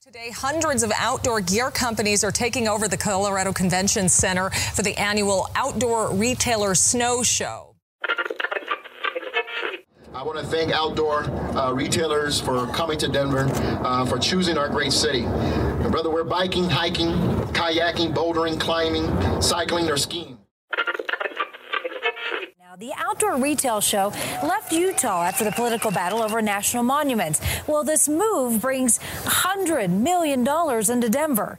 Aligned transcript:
Today, 0.00 0.30
hundreds 0.30 0.82
of 0.82 0.92
outdoor 0.96 1.40
gear 1.40 1.70
companies 1.70 2.22
are 2.22 2.30
taking 2.30 2.68
over 2.68 2.88
the 2.88 2.96
Colorado 2.96 3.52
Convention 3.52 4.08
Center 4.08 4.50
for 4.50 4.82
the 4.82 4.96
annual 4.96 5.48
Outdoor 5.54 6.14
Retailer 6.14 6.74
Snow 6.74 7.22
Show. 7.22 7.74
I 10.14 10.22
want 10.22 10.38
to 10.38 10.46
thank 10.46 10.72
outdoor 10.72 11.24
uh, 11.24 11.72
retailers 11.72 12.40
for 12.40 12.66
coming 12.68 12.96
to 12.98 13.08
Denver, 13.08 13.48
uh, 13.84 14.06
for 14.06 14.18
choosing 14.18 14.56
our 14.56 14.68
great 14.68 14.92
city. 14.92 15.22
Brother, 15.90 16.10
we're 16.10 16.24
biking, 16.24 16.70
hiking, 16.70 17.10
kayaking, 17.52 18.14
bouldering, 18.14 18.58
climbing, 18.58 19.42
cycling, 19.42 19.90
or 19.90 19.98
skiing. 19.98 20.35
The 22.78 22.92
outdoor 22.98 23.38
retail 23.38 23.80
show 23.80 24.08
left 24.42 24.70
Utah 24.70 25.22
after 25.22 25.44
the 25.44 25.52
political 25.52 25.90
battle 25.90 26.22
over 26.22 26.42
national 26.42 26.82
monuments. 26.82 27.40
Well, 27.66 27.82
this 27.84 28.06
move 28.06 28.60
brings 28.60 28.98
$100 29.24 29.88
million 29.88 30.40
into 30.46 31.08
Denver. 31.08 31.58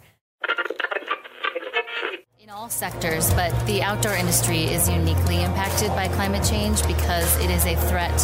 In 2.39 2.51
all 2.51 2.69
sectors, 2.69 3.33
but 3.33 3.51
the 3.65 3.81
outdoor 3.81 4.13
industry 4.13 4.65
is 4.65 4.87
uniquely 4.87 5.41
impacted 5.41 5.89
by 5.89 6.07
climate 6.09 6.47
change 6.47 6.85
because 6.85 7.35
it 7.39 7.49
is 7.49 7.65
a 7.65 7.75
threat 7.87 8.15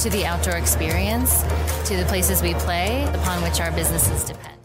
to 0.00 0.10
the 0.10 0.26
outdoor 0.26 0.56
experience, 0.56 1.42
to 1.84 1.96
the 1.96 2.04
places 2.08 2.42
we 2.42 2.54
play, 2.54 3.04
upon 3.14 3.44
which 3.44 3.60
our 3.60 3.70
businesses 3.70 4.24
depend. 4.24 4.59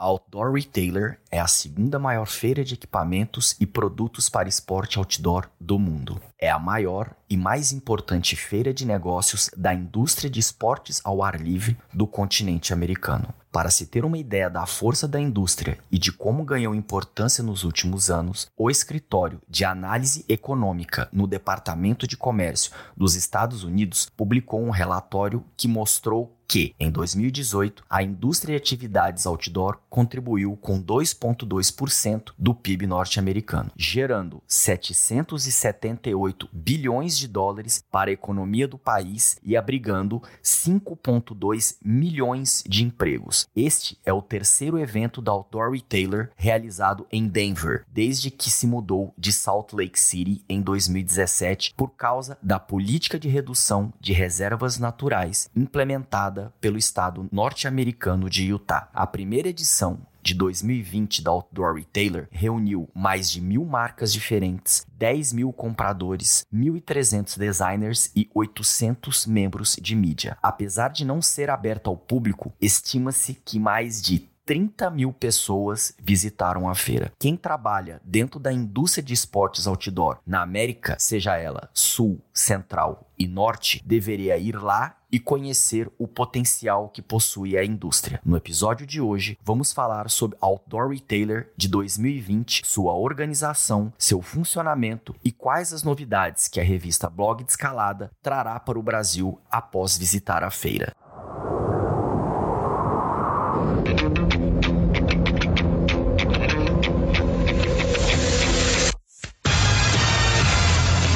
Outdoor 0.00 0.54
Retailer 0.54 1.20
é 1.30 1.38
a 1.38 1.46
segunda 1.46 1.98
maior 1.98 2.26
feira 2.26 2.64
de 2.64 2.72
equipamentos 2.72 3.54
e 3.60 3.66
produtos 3.66 4.30
para 4.30 4.48
esporte 4.48 4.96
outdoor 4.96 5.50
do 5.60 5.78
mundo. 5.78 6.18
É 6.38 6.50
a 6.50 6.58
maior 6.58 7.14
e 7.28 7.36
mais 7.36 7.70
importante 7.70 8.34
feira 8.34 8.72
de 8.72 8.86
negócios 8.86 9.50
da 9.54 9.74
indústria 9.74 10.30
de 10.30 10.40
esportes 10.40 11.02
ao 11.04 11.22
ar 11.22 11.38
livre 11.38 11.76
do 11.92 12.06
continente 12.06 12.72
americano. 12.72 13.34
Para 13.52 13.68
se 13.68 13.86
ter 13.86 14.04
uma 14.04 14.16
ideia 14.16 14.48
da 14.48 14.64
força 14.64 15.06
da 15.06 15.20
indústria 15.20 15.78
e 15.90 15.98
de 15.98 16.12
como 16.12 16.44
ganhou 16.44 16.74
importância 16.74 17.42
nos 17.44 17.62
últimos 17.62 18.10
anos, 18.10 18.48
o 18.56 18.70
Escritório 18.70 19.42
de 19.48 19.66
Análise 19.66 20.24
Econômica 20.28 21.08
no 21.12 21.26
Departamento 21.26 22.06
de 22.06 22.16
Comércio 22.16 22.72
dos 22.96 23.14
Estados 23.16 23.64
Unidos 23.64 24.08
publicou 24.16 24.62
um 24.62 24.70
relatório 24.70 25.44
que 25.56 25.68
mostrou 25.68 26.39
que, 26.50 26.74
em 26.80 26.90
2018, 26.90 27.84
a 27.88 28.02
indústria 28.02 28.56
de 28.56 28.60
atividades 28.60 29.24
outdoor 29.24 29.78
contribuiu 29.88 30.56
com 30.56 30.82
2,2% 30.82 32.32
do 32.36 32.52
PIB 32.52 32.88
norte-americano, 32.88 33.70
gerando 33.76 34.42
778 34.48 36.48
bilhões 36.52 37.16
de 37.16 37.28
dólares 37.28 37.84
para 37.88 38.10
a 38.10 38.12
economia 38.12 38.66
do 38.66 38.76
país 38.76 39.38
e 39.44 39.56
abrigando 39.56 40.20
5,2 40.42 41.76
milhões 41.84 42.64
de 42.66 42.82
empregos. 42.82 43.46
Este 43.54 43.96
é 44.04 44.12
o 44.12 44.20
terceiro 44.20 44.76
evento 44.76 45.22
da 45.22 45.30
Outdoor 45.30 45.70
Retailer 45.70 46.32
realizado 46.34 47.06
em 47.12 47.28
Denver, 47.28 47.84
desde 47.86 48.28
que 48.28 48.50
se 48.50 48.66
mudou 48.66 49.14
de 49.16 49.32
Salt 49.32 49.72
Lake 49.72 50.00
City 50.00 50.44
em 50.48 50.60
2017 50.60 51.74
por 51.76 51.90
causa 51.90 52.36
da 52.42 52.58
política 52.58 53.20
de 53.20 53.28
redução 53.28 53.92
de 54.00 54.12
reservas 54.12 54.80
naturais 54.80 55.48
implementada 55.54 56.39
pelo 56.60 56.78
estado 56.78 57.28
norte-americano 57.30 58.30
de 58.30 58.44
Utah. 58.46 58.88
A 58.92 59.06
primeira 59.06 59.48
edição 59.48 60.00
de 60.22 60.34
2020 60.34 61.22
da 61.22 61.30
Outdoor 61.30 61.74
Retailer 61.74 62.28
reuniu 62.30 62.88
mais 62.94 63.30
de 63.30 63.40
mil 63.40 63.64
marcas 63.64 64.12
diferentes, 64.12 64.86
10 64.98 65.32
mil 65.32 65.52
compradores, 65.52 66.44
1.300 66.54 67.38
designers 67.38 68.10
e 68.14 68.28
800 68.34 69.26
membros 69.26 69.76
de 69.80 69.96
mídia. 69.96 70.36
Apesar 70.42 70.88
de 70.88 71.04
não 71.04 71.22
ser 71.22 71.50
aberta 71.50 71.90
ao 71.90 71.96
público, 71.96 72.52
estima-se 72.60 73.34
que 73.34 73.58
mais 73.58 74.00
de 74.02 74.30
30 74.50 74.90
mil 74.90 75.12
pessoas 75.12 75.94
visitaram 76.02 76.68
a 76.68 76.74
feira. 76.74 77.12
Quem 77.20 77.36
trabalha 77.36 78.00
dentro 78.04 78.40
da 78.40 78.52
indústria 78.52 79.00
de 79.02 79.14
esportes 79.14 79.66
outdoor 79.66 80.18
na 80.26 80.42
América, 80.42 80.96
seja 80.98 81.36
ela 81.36 81.70
sul, 81.72 82.20
central 82.34 83.08
e 83.16 83.28
norte, 83.28 83.80
deveria 83.86 84.36
ir 84.38 84.60
lá 84.60 84.96
e 85.10 85.18
conhecer 85.18 85.90
o 85.98 86.06
potencial 86.06 86.88
que 86.88 87.02
possui 87.02 87.56
a 87.56 87.64
indústria. 87.64 88.20
No 88.24 88.36
episódio 88.36 88.86
de 88.86 89.00
hoje, 89.00 89.38
vamos 89.42 89.72
falar 89.72 90.08
sobre 90.10 90.36
Outdoor 90.40 90.90
Retailer 90.90 91.52
de 91.56 91.68
2020, 91.68 92.62
sua 92.64 92.92
organização, 92.94 93.92
seu 93.98 94.22
funcionamento 94.22 95.14
e 95.24 95.32
quais 95.32 95.72
as 95.72 95.82
novidades 95.82 96.48
que 96.48 96.60
a 96.60 96.64
revista 96.64 97.08
Blog 97.08 97.44
de 97.44 97.50
Escalada 97.50 98.10
trará 98.22 98.58
para 98.60 98.78
o 98.78 98.82
Brasil 98.82 99.40
após 99.50 99.96
visitar 99.96 100.44
a 100.44 100.50
feira. 100.50 100.94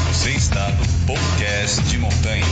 Você 0.08 0.30
está 0.30 0.70
no 0.70 1.06
podcast 1.06 1.82
de 1.82 1.98
montanha. 1.98 2.44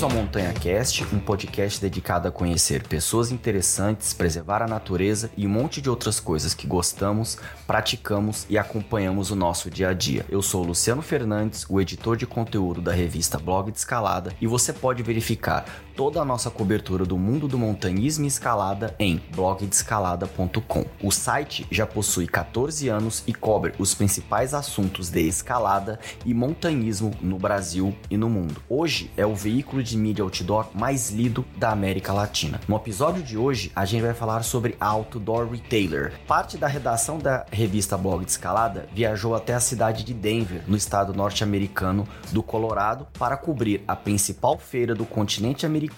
Bem-vindos 0.00 0.16
ao 0.16 0.24
Montanha 0.24 0.52
Cast, 0.54 1.04
um 1.14 1.18
podcast 1.18 1.78
dedicado 1.78 2.26
a 2.26 2.32
conhecer 2.32 2.86
pessoas 2.88 3.30
interessantes, 3.30 4.14
preservar 4.14 4.62
a 4.62 4.66
natureza 4.66 5.30
e 5.36 5.46
um 5.46 5.50
monte 5.50 5.82
de 5.82 5.90
outras 5.90 6.18
coisas 6.18 6.54
que 6.54 6.66
gostamos, 6.66 7.36
praticamos 7.66 8.46
e 8.48 8.56
acompanhamos 8.56 9.30
o 9.30 9.36
nosso 9.36 9.68
dia 9.68 9.90
a 9.90 9.92
dia. 9.92 10.24
Eu 10.30 10.40
sou 10.40 10.64
Luciano 10.64 11.02
Fernandes, 11.02 11.66
o 11.68 11.78
editor 11.78 12.16
de 12.16 12.26
conteúdo 12.26 12.80
da 12.80 12.92
revista 12.92 13.38
Blog 13.38 13.70
de 13.70 13.76
Escalada, 13.76 14.32
e 14.40 14.46
você 14.46 14.72
pode 14.72 15.02
verificar 15.02 15.66
toda 16.00 16.18
a 16.18 16.24
nossa 16.24 16.50
cobertura 16.50 17.04
do 17.04 17.18
mundo 17.18 17.46
do 17.46 17.58
montanhismo 17.58 18.24
e 18.24 18.26
escalada 18.26 18.94
em 18.98 19.20
blogdescalada.com. 19.36 20.86
O 21.02 21.10
site 21.10 21.66
já 21.70 21.86
possui 21.86 22.26
14 22.26 22.88
anos 22.88 23.22
e 23.26 23.34
cobre 23.34 23.74
os 23.78 23.92
principais 23.92 24.54
assuntos 24.54 25.10
de 25.10 25.20
escalada 25.20 26.00
e 26.24 26.32
montanhismo 26.32 27.10
no 27.20 27.38
Brasil 27.38 27.94
e 28.10 28.16
no 28.16 28.30
mundo. 28.30 28.62
Hoje 28.66 29.10
é 29.14 29.26
o 29.26 29.34
veículo 29.34 29.82
de 29.82 29.94
mídia 29.98 30.24
outdoor 30.24 30.68
mais 30.72 31.10
lido 31.10 31.44
da 31.58 31.70
América 31.70 32.14
Latina. 32.14 32.58
No 32.66 32.76
episódio 32.76 33.22
de 33.22 33.36
hoje, 33.36 33.70
a 33.76 33.84
gente 33.84 34.00
vai 34.00 34.14
falar 34.14 34.42
sobre 34.42 34.76
Outdoor 34.80 35.50
Retailer. 35.50 36.18
Parte 36.26 36.56
da 36.56 36.66
redação 36.66 37.18
da 37.18 37.44
revista 37.52 37.98
Blog 37.98 38.24
de 38.24 38.30
Escalada 38.30 38.88
viajou 38.94 39.34
até 39.34 39.52
a 39.52 39.60
cidade 39.60 40.02
de 40.02 40.14
Denver, 40.14 40.62
no 40.66 40.78
estado 40.78 41.12
norte-americano 41.12 42.08
do 42.32 42.42
Colorado, 42.42 43.06
para 43.18 43.36
cobrir 43.36 43.84
a 43.86 43.94
principal 43.94 44.56
feira 44.56 44.94
do 44.94 45.04
continente 45.04 45.66
americano 45.66 45.89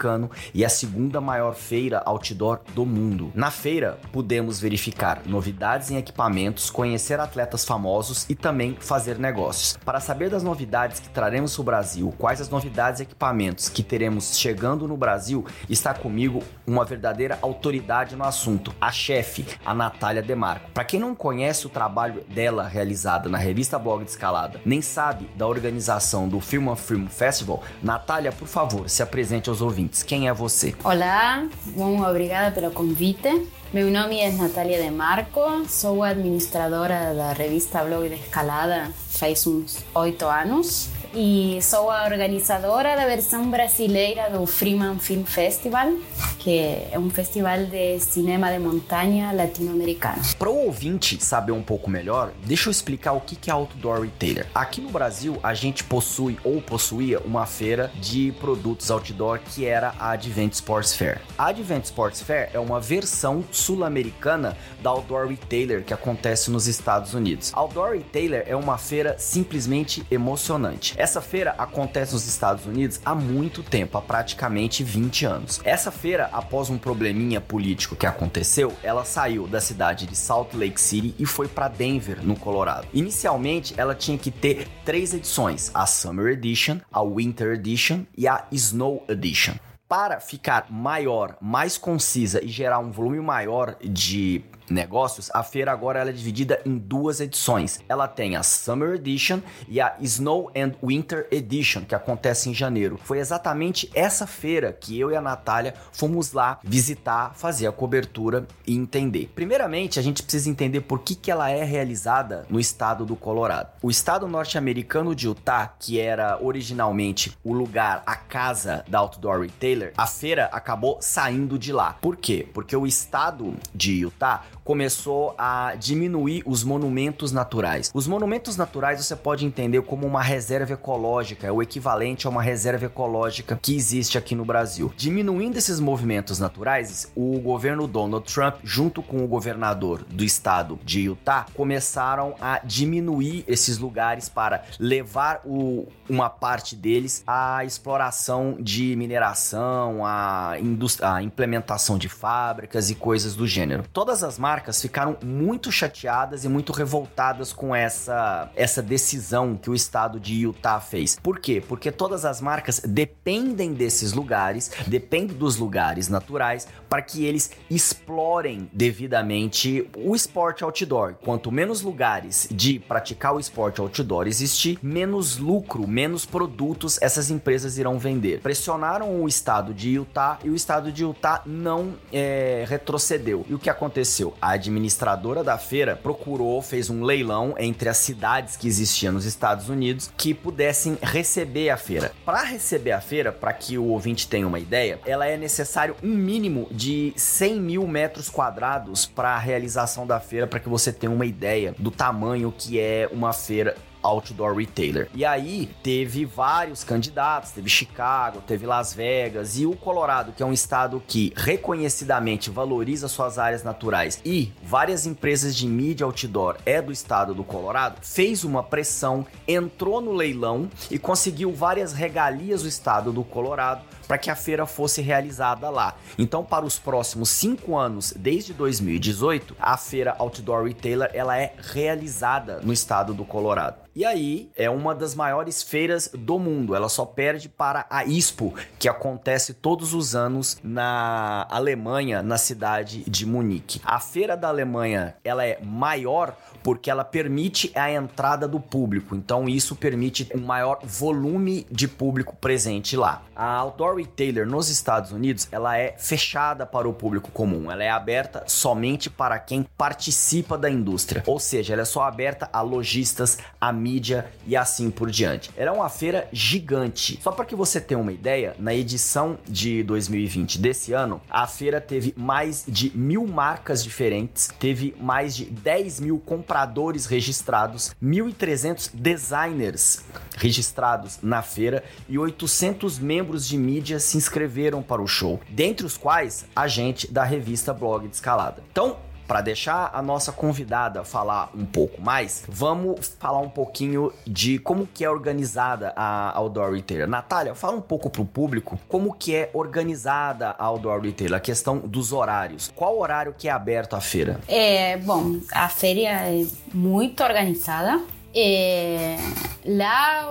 e 0.54 0.64
a 0.64 0.68
segunda 0.68 1.20
maior 1.20 1.54
feira 1.54 2.02
outdoor 2.04 2.60
do 2.74 2.84
mundo. 2.84 3.30
Na 3.34 3.50
feira, 3.50 3.98
pudemos 4.12 4.60
verificar 4.60 5.22
novidades 5.26 5.90
em 5.90 5.96
equipamentos, 5.96 6.70
conhecer 6.70 7.20
atletas 7.20 7.64
famosos 7.64 8.26
e 8.28 8.34
também 8.34 8.76
fazer 8.80 9.18
negócios. 9.18 9.76
Para 9.84 10.00
saber 10.00 10.30
das 10.30 10.42
novidades 10.42 11.00
que 11.00 11.08
traremos 11.08 11.54
para 11.54 11.60
o 11.60 11.64
Brasil, 11.64 12.14
quais 12.18 12.40
as 12.40 12.48
novidades 12.48 13.00
e 13.00 13.04
equipamentos 13.04 13.68
que 13.68 13.82
teremos 13.82 14.38
chegando 14.38 14.88
no 14.88 14.96
Brasil, 14.96 15.44
está 15.68 15.94
comigo 15.94 16.42
uma 16.66 16.84
verdadeira 16.84 17.38
autoridade 17.42 18.16
no 18.16 18.24
assunto, 18.24 18.74
a 18.80 18.90
chefe, 18.90 19.46
a 19.64 19.74
Natália 19.74 20.22
Demarco. 20.22 20.70
Para 20.72 20.84
quem 20.84 21.00
não 21.00 21.14
conhece 21.14 21.66
o 21.66 21.70
trabalho 21.70 22.24
dela 22.28 22.66
realizado 22.66 23.28
na 23.28 23.38
revista 23.38 23.78
Blog 23.78 24.04
de 24.04 24.10
Escalada, 24.10 24.60
nem 24.64 24.80
sabe 24.80 25.28
da 25.36 25.46
organização 25.46 26.28
do 26.28 26.40
Film 26.40 26.68
of 26.68 26.82
Film 26.82 27.06
Festival, 27.06 27.62
Natália, 27.82 28.32
por 28.32 28.48
favor, 28.48 28.88
se 28.88 29.02
apresente 29.02 29.48
aos 29.48 29.60
ouvintes. 29.60 29.71
Quem 30.06 30.28
é 30.28 30.32
você? 30.32 30.74
Olá, 30.84 31.46
muito 31.74 32.04
obrigada 32.04 32.50
pelo 32.50 32.70
convite. 32.72 33.48
Meu 33.72 33.90
nome 33.90 34.20
é 34.20 34.30
Natália 34.30 34.82
De 34.82 34.90
Marco, 34.90 35.40
sou 35.66 36.02
administradora 36.02 37.14
da 37.14 37.32
revista 37.32 37.82
Blog 37.82 38.08
de 38.08 38.16
Escalada 38.16 38.90
faz 39.22 39.46
uns 39.46 39.78
oito 39.94 40.26
anos 40.26 40.88
e 41.14 41.58
sou 41.60 41.90
a 41.90 42.04
organizadora 42.04 42.96
da 42.96 43.04
versão 43.04 43.50
brasileira 43.50 44.30
do 44.30 44.46
Freeman 44.46 44.98
Film 44.98 45.24
Festival, 45.24 45.92
que 46.38 46.58
é 46.90 46.98
um 46.98 47.10
festival 47.10 47.64
de 47.66 48.00
cinema 48.00 48.50
de 48.50 48.58
montanha 48.58 49.30
latino-americano. 49.32 50.22
Para 50.38 50.48
o 50.48 50.66
ouvinte 50.66 51.22
saber 51.22 51.52
um 51.52 51.62
pouco 51.62 51.90
melhor, 51.90 52.32
deixa 52.44 52.68
eu 52.68 52.70
explicar 52.70 53.12
o 53.12 53.20
que 53.20 53.50
é 53.50 53.52
Outdoor 53.52 54.02
Retailer. 54.02 54.46
Aqui 54.54 54.80
no 54.80 54.90
Brasil, 54.90 55.38
a 55.42 55.52
gente 55.52 55.84
possui 55.84 56.38
ou 56.42 56.62
possuía 56.62 57.20
uma 57.20 57.44
feira 57.44 57.90
de 58.00 58.32
produtos 58.40 58.90
outdoor 58.90 59.38
que 59.40 59.66
era 59.66 59.94
a 59.98 60.12
Advent 60.12 60.54
Sports 60.54 60.94
Fair. 60.94 61.20
A 61.36 61.48
Advent 61.48 61.84
Sports 61.84 62.22
Fair 62.22 62.48
é 62.54 62.58
uma 62.58 62.80
versão 62.80 63.44
sul-americana 63.52 64.56
da 64.82 64.90
Outdoor 64.90 65.28
Retailer 65.28 65.84
que 65.84 65.92
acontece 65.92 66.50
nos 66.50 66.66
Estados 66.66 67.12
Unidos. 67.12 67.52
Outdoor 67.54 67.92
Retailer 67.92 68.44
é 68.46 68.56
uma 68.56 68.78
feira 68.78 69.16
simplesmente 69.18 70.04
emocionante 70.10 70.94
Essa 71.02 71.20
feira 71.20 71.52
acontece 71.58 72.12
nos 72.12 72.28
Estados 72.28 72.64
Unidos 72.64 73.00
há 73.04 73.12
muito 73.12 73.60
tempo, 73.60 73.98
há 73.98 74.00
praticamente 74.00 74.84
20 74.84 75.26
anos. 75.26 75.60
Essa 75.64 75.90
feira, 75.90 76.30
após 76.32 76.70
um 76.70 76.78
probleminha 76.78 77.40
político 77.40 77.96
que 77.96 78.06
aconteceu, 78.06 78.72
ela 78.84 79.04
saiu 79.04 79.48
da 79.48 79.60
cidade 79.60 80.06
de 80.06 80.14
Salt 80.14 80.54
Lake 80.54 80.80
City 80.80 81.12
e 81.18 81.26
foi 81.26 81.48
para 81.48 81.66
Denver, 81.66 82.24
no 82.24 82.36
Colorado. 82.36 82.86
Inicialmente, 82.94 83.74
ela 83.76 83.96
tinha 83.96 84.16
que 84.16 84.30
ter 84.30 84.68
três 84.84 85.12
edições: 85.12 85.72
a 85.74 85.86
Summer 85.86 86.34
Edition, 86.34 86.78
a 86.92 87.02
Winter 87.02 87.54
Edition 87.54 88.04
e 88.16 88.28
a 88.28 88.46
Snow 88.52 89.04
Edition 89.08 89.54
para 89.88 90.20
ficar 90.20 90.68
maior, 90.70 91.36
mais 91.38 91.76
concisa 91.76 92.42
e 92.42 92.48
gerar 92.48 92.78
um 92.78 92.90
volume 92.90 93.20
maior 93.20 93.76
de 93.82 94.42
negócios, 94.72 95.30
a 95.32 95.42
feira 95.42 95.70
agora 95.70 96.00
ela 96.00 96.10
é 96.10 96.12
dividida 96.12 96.60
em 96.64 96.76
duas 96.76 97.20
edições. 97.20 97.80
Ela 97.88 98.08
tem 98.08 98.36
a 98.36 98.42
Summer 98.42 98.94
Edition 98.94 99.40
e 99.68 99.80
a 99.80 99.96
Snow 100.00 100.50
and 100.56 100.72
Winter 100.82 101.28
Edition, 101.30 101.84
que 101.84 101.94
acontece 101.94 102.48
em 102.48 102.54
janeiro. 102.54 102.98
Foi 103.02 103.18
exatamente 103.18 103.90
essa 103.94 104.26
feira 104.26 104.72
que 104.72 104.98
eu 104.98 105.10
e 105.10 105.16
a 105.16 105.20
Natália 105.20 105.74
fomos 105.92 106.32
lá 106.32 106.58
visitar, 106.62 107.34
fazer 107.34 107.66
a 107.66 107.72
cobertura 107.72 108.46
e 108.66 108.74
entender. 108.74 109.30
Primeiramente, 109.34 109.98
a 109.98 110.02
gente 110.02 110.22
precisa 110.22 110.48
entender 110.48 110.80
por 110.80 111.00
que, 111.00 111.14
que 111.14 111.30
ela 111.30 111.50
é 111.50 111.62
realizada 111.62 112.46
no 112.48 112.58
estado 112.58 113.04
do 113.04 113.16
Colorado. 113.16 113.70
O 113.82 113.90
estado 113.90 114.26
norte-americano 114.26 115.14
de 115.14 115.26
Utah, 115.26 115.74
que 115.78 116.00
era 116.00 116.38
originalmente 116.40 117.36
o 117.44 117.52
lugar, 117.52 118.02
a 118.06 118.16
casa 118.16 118.84
da 118.88 118.98
Outdoor 118.98 119.42
Retailer, 119.42 119.92
a 119.96 120.06
feira 120.06 120.46
acabou 120.52 120.98
saindo 121.00 121.58
de 121.58 121.72
lá. 121.72 121.96
Por 122.00 122.16
quê? 122.16 122.48
Porque 122.52 122.76
o 122.76 122.86
estado 122.86 123.54
de 123.74 123.92
Utah 123.92 124.44
começou 124.64 125.34
a 125.36 125.74
diminuir 125.76 126.42
os 126.46 126.62
monumentos 126.64 127.32
naturais. 127.32 127.90
Os 127.94 128.06
monumentos 128.06 128.56
naturais 128.56 129.04
você 129.04 129.16
pode 129.16 129.44
entender 129.44 129.82
como 129.82 130.06
uma 130.06 130.22
reserva 130.22 130.72
ecológica, 130.72 131.46
é 131.46 131.52
o 131.52 131.62
equivalente 131.62 132.26
a 132.26 132.30
uma 132.30 132.42
reserva 132.42 132.86
ecológica 132.86 133.58
que 133.60 133.74
existe 133.74 134.16
aqui 134.16 134.34
no 134.34 134.44
Brasil. 134.44 134.92
Diminuindo 134.96 135.56
esses 135.56 135.80
movimentos 135.80 136.38
naturais, 136.38 137.10
o 137.14 137.38
governo 137.40 137.86
Donald 137.86 138.32
Trump, 138.32 138.56
junto 138.62 139.02
com 139.02 139.24
o 139.24 139.28
governador 139.28 140.04
do 140.08 140.24
estado 140.24 140.78
de 140.84 141.00
Utah, 141.00 141.46
começaram 141.54 142.34
a 142.40 142.60
diminuir 142.64 143.44
esses 143.46 143.78
lugares 143.78 144.28
para 144.28 144.62
levar 144.78 145.40
o, 145.44 145.88
uma 146.08 146.30
parte 146.30 146.76
deles 146.76 147.22
à 147.26 147.64
exploração 147.64 148.56
de 148.60 148.94
mineração, 148.96 150.04
à, 150.04 150.56
à 151.02 151.22
implementação 151.22 151.98
de 151.98 152.08
fábricas 152.08 152.90
e 152.90 152.94
coisas 152.94 153.34
do 153.34 153.46
gênero. 153.46 153.84
Todas 153.92 154.22
as 154.22 154.38
marcas 154.38 154.51
marcas 154.52 154.82
ficaram 154.82 155.16
muito 155.24 155.72
chateadas 155.72 156.44
e 156.44 156.48
muito 156.48 156.74
revoltadas 156.74 157.54
com 157.54 157.74
essa, 157.74 158.50
essa 158.54 158.82
decisão 158.82 159.56
que 159.56 159.70
o 159.70 159.74
estado 159.74 160.20
de 160.20 160.42
Utah 160.42 160.78
fez. 160.78 161.18
Por 161.22 161.38
quê? 161.38 161.62
Porque 161.66 161.90
todas 161.90 162.26
as 162.26 162.38
marcas 162.38 162.78
dependem 162.80 163.72
desses 163.72 164.12
lugares, 164.12 164.70
dependem 164.86 165.34
dos 165.34 165.56
lugares 165.56 166.08
naturais 166.08 166.68
para 166.86 167.00
que 167.00 167.24
eles 167.24 167.52
explorem 167.70 168.68
devidamente 168.74 169.88
o 169.96 170.14
esporte 170.14 170.62
outdoor. 170.62 171.14
Quanto 171.14 171.50
menos 171.50 171.80
lugares 171.80 172.46
de 172.50 172.78
praticar 172.78 173.34
o 173.34 173.40
esporte 173.40 173.80
outdoor 173.80 174.26
existir, 174.26 174.78
menos 174.82 175.38
lucro, 175.38 175.88
menos 175.88 176.26
produtos 176.26 177.00
essas 177.00 177.30
empresas 177.30 177.78
irão 177.78 177.98
vender. 177.98 178.42
Pressionaram 178.42 179.22
o 179.22 179.26
estado 179.26 179.72
de 179.72 179.92
Utah 179.92 180.38
e 180.44 180.50
o 180.50 180.54
estado 180.54 180.92
de 180.92 181.04
Utah 181.04 181.40
não 181.46 181.94
é, 182.12 182.66
retrocedeu. 182.68 183.46
E 183.48 183.54
o 183.54 183.58
que 183.58 183.70
aconteceu? 183.70 184.34
A 184.42 184.50
administradora 184.50 185.44
da 185.44 185.56
feira 185.56 185.94
procurou, 185.94 186.60
fez 186.60 186.90
um 186.90 187.04
leilão 187.04 187.54
entre 187.56 187.88
as 187.88 187.98
cidades 187.98 188.56
que 188.56 188.66
existiam 188.66 189.12
nos 189.12 189.24
Estados 189.24 189.68
Unidos 189.68 190.12
que 190.16 190.34
pudessem 190.34 190.98
receber 191.00 191.70
a 191.70 191.76
feira. 191.76 192.10
Para 192.24 192.42
receber 192.42 192.90
a 192.90 193.00
feira, 193.00 193.30
para 193.30 193.52
que 193.52 193.78
o 193.78 193.84
ouvinte 193.84 194.26
tenha 194.26 194.46
uma 194.46 194.58
ideia, 194.58 194.98
ela 195.06 195.26
é 195.26 195.36
necessário 195.36 195.94
um 196.02 196.12
mínimo 196.12 196.66
de 196.72 197.12
100 197.16 197.60
mil 197.60 197.86
metros 197.86 198.28
quadrados 198.28 199.06
para 199.06 199.36
a 199.36 199.38
realização 199.38 200.04
da 200.04 200.18
feira, 200.18 200.48
para 200.48 200.58
que 200.58 200.68
você 200.68 200.92
tenha 200.92 201.12
uma 201.12 201.24
ideia 201.24 201.72
do 201.78 201.92
tamanho 201.92 202.52
que 202.56 202.80
é 202.80 203.08
uma 203.12 203.32
feira 203.32 203.76
outdoor 204.02 204.56
retailer. 204.56 205.08
E 205.14 205.24
aí 205.24 205.70
teve 205.82 206.24
vários 206.24 206.84
candidatos, 206.84 207.50
teve 207.50 207.68
Chicago, 207.68 208.42
teve 208.46 208.66
Las 208.66 208.94
Vegas 208.94 209.58
e 209.58 209.66
o 209.66 209.76
Colorado, 209.76 210.32
que 210.32 210.42
é 210.42 210.46
um 210.46 210.52
estado 210.52 211.02
que 211.06 211.32
reconhecidamente 211.36 212.50
valoriza 212.50 213.08
suas 213.08 213.38
áreas 213.38 213.62
naturais 213.62 214.20
e 214.24 214.52
várias 214.62 215.06
empresas 215.06 215.54
de 215.56 215.66
mídia 215.66 216.04
outdoor 216.04 216.56
é 216.64 216.80
do 216.80 216.92
estado 216.92 217.34
do 217.34 217.44
Colorado, 217.44 217.98
fez 218.02 218.44
uma 218.44 218.62
pressão, 218.62 219.26
entrou 219.46 220.00
no 220.00 220.12
leilão 220.12 220.68
e 220.90 220.98
conseguiu 220.98 221.52
várias 221.52 221.92
regalias 221.92 222.62
do 222.62 222.68
estado 222.68 223.12
do 223.12 223.24
Colorado 223.24 223.84
para 224.06 224.18
que 224.18 224.30
a 224.30 224.36
feira 224.36 224.66
fosse 224.66 225.00
realizada 225.00 225.70
lá. 225.70 225.96
Então, 226.18 226.44
para 226.44 226.64
os 226.64 226.78
próximos 226.78 227.30
cinco 227.30 227.76
anos, 227.76 228.12
desde 228.14 228.52
2018, 228.52 229.56
a 229.58 229.76
feira 229.76 230.14
Outdoor 230.18 230.64
Retailer 230.64 231.10
ela 231.14 231.38
é 231.38 231.54
realizada 231.58 232.60
no 232.62 232.72
estado 232.72 233.14
do 233.14 233.24
Colorado. 233.24 233.76
E 233.94 234.06
aí 234.06 234.50
é 234.56 234.70
uma 234.70 234.94
das 234.94 235.14
maiores 235.14 235.62
feiras 235.62 236.10
do 236.14 236.38
mundo. 236.38 236.74
Ela 236.74 236.88
só 236.88 237.04
perde 237.04 237.48
para 237.48 237.84
a 237.90 238.04
ISPO, 238.06 238.54
que 238.78 238.88
acontece 238.88 239.52
todos 239.52 239.92
os 239.92 240.14
anos 240.14 240.58
na 240.64 241.46
Alemanha, 241.50 242.22
na 242.22 242.38
cidade 242.38 243.04
de 243.04 243.26
Munique. 243.26 243.82
A 243.84 244.00
feira 244.00 244.34
da 244.34 244.48
Alemanha 244.48 245.14
ela 245.22 245.44
é 245.44 245.60
maior 245.62 246.34
porque 246.62 246.90
ela 246.90 247.04
permite 247.04 247.70
a 247.74 247.90
entrada 247.90 248.48
do 248.48 248.60
público. 248.60 249.14
Então 249.14 249.48
isso 249.48 249.76
permite 249.76 250.28
um 250.34 250.40
maior 250.40 250.78
volume 250.82 251.66
de 251.70 251.86
público 251.86 252.34
presente 252.36 252.96
lá. 252.96 253.22
A 253.34 253.56
Outdoor 253.56 253.96
Retailer 253.96 254.46
nos 254.46 254.68
Estados 254.68 255.12
Unidos, 255.12 255.48
ela 255.50 255.76
é 255.76 255.94
fechada 255.98 256.64
para 256.64 256.88
o 256.88 256.94
público 256.94 257.30
comum. 257.30 257.70
Ela 257.70 257.84
é 257.84 257.90
aberta 257.90 258.44
somente 258.46 259.10
para 259.10 259.38
quem 259.38 259.66
participa 259.76 260.56
da 260.56 260.70
indústria. 260.70 261.22
Ou 261.26 261.38
seja, 261.38 261.72
ela 261.72 261.82
é 261.82 261.86
só 261.86 262.02
aberta 262.04 262.48
a 262.52 262.60
lojistas, 262.60 263.38
a 263.60 263.72
mídia 263.82 264.30
e 264.46 264.56
assim 264.56 264.90
por 264.90 265.10
diante. 265.10 265.50
Ela 265.56 265.70
é 265.70 265.74
uma 265.74 265.88
feira 265.88 266.28
gigante. 266.32 267.18
Só 267.20 267.32
para 267.32 267.44
que 267.44 267.56
você 267.56 267.80
tenha 267.80 268.00
uma 268.00 268.12
ideia, 268.12 268.54
na 268.58 268.74
edição 268.74 269.38
de 269.48 269.82
2020 269.82 270.58
desse 270.58 270.92
ano, 270.92 271.20
a 271.28 271.46
feira 271.46 271.80
teve 271.80 272.14
mais 272.16 272.64
de 272.66 272.96
mil 272.96 273.26
marcas 273.26 273.82
diferentes, 273.82 274.48
teve 274.58 274.94
mais 275.00 275.34
de 275.34 275.44
10 275.46 276.00
mil 276.00 276.18
compradores 276.18 277.06
registrados, 277.06 277.94
1.300 278.02 278.90
designers 278.94 280.04
registrados 280.36 281.18
na 281.22 281.42
feira 281.42 281.84
e 282.08 282.18
800 282.18 282.98
membros 282.98 283.46
de 283.46 283.56
mídia 283.56 283.98
se 283.98 284.16
inscreveram 284.16 284.82
para 284.82 285.02
o 285.02 285.06
show, 285.06 285.40
dentre 285.48 285.84
os 285.84 285.96
quais 285.96 286.46
a 286.54 286.68
gente 286.68 287.10
da 287.12 287.24
revista 287.24 287.72
Blog 287.72 288.06
Escalada. 288.06 288.62
Então, 288.70 288.96
para 289.32 289.40
deixar 289.40 289.88
a 289.94 290.02
nossa 290.02 290.30
convidada 290.30 291.04
falar 291.04 291.48
um 291.54 291.64
pouco 291.64 292.02
mais, 292.02 292.44
vamos 292.46 293.16
falar 293.18 293.38
um 293.38 293.48
pouquinho 293.48 294.12
de 294.26 294.58
como 294.58 294.86
que 294.86 295.06
é 295.06 295.08
organizada 295.08 295.90
a 295.96 296.36
Outdoor 296.36 296.74
Retailer. 296.74 297.08
Natália, 297.08 297.54
fala 297.54 297.78
um 297.78 297.80
pouco 297.80 298.10
pro 298.10 298.26
público 298.26 298.78
como 298.86 299.14
que 299.14 299.34
é 299.34 299.48
organizada 299.54 300.50
a 300.58 300.66
Outdoor 300.66 301.00
Retailer, 301.00 301.38
a 301.38 301.40
questão 301.40 301.78
dos 301.78 302.12
horários. 302.12 302.70
Qual 302.76 302.98
horário 302.98 303.34
que 303.38 303.48
é 303.48 303.50
aberto 303.50 303.96
a 303.96 304.02
feira? 304.02 304.38
É, 304.46 304.98
bom, 304.98 305.40
a 305.50 305.66
feira 305.66 306.10
é 306.10 306.46
muito 306.74 307.24
organizada. 307.24 308.02
Eh, 308.34 309.16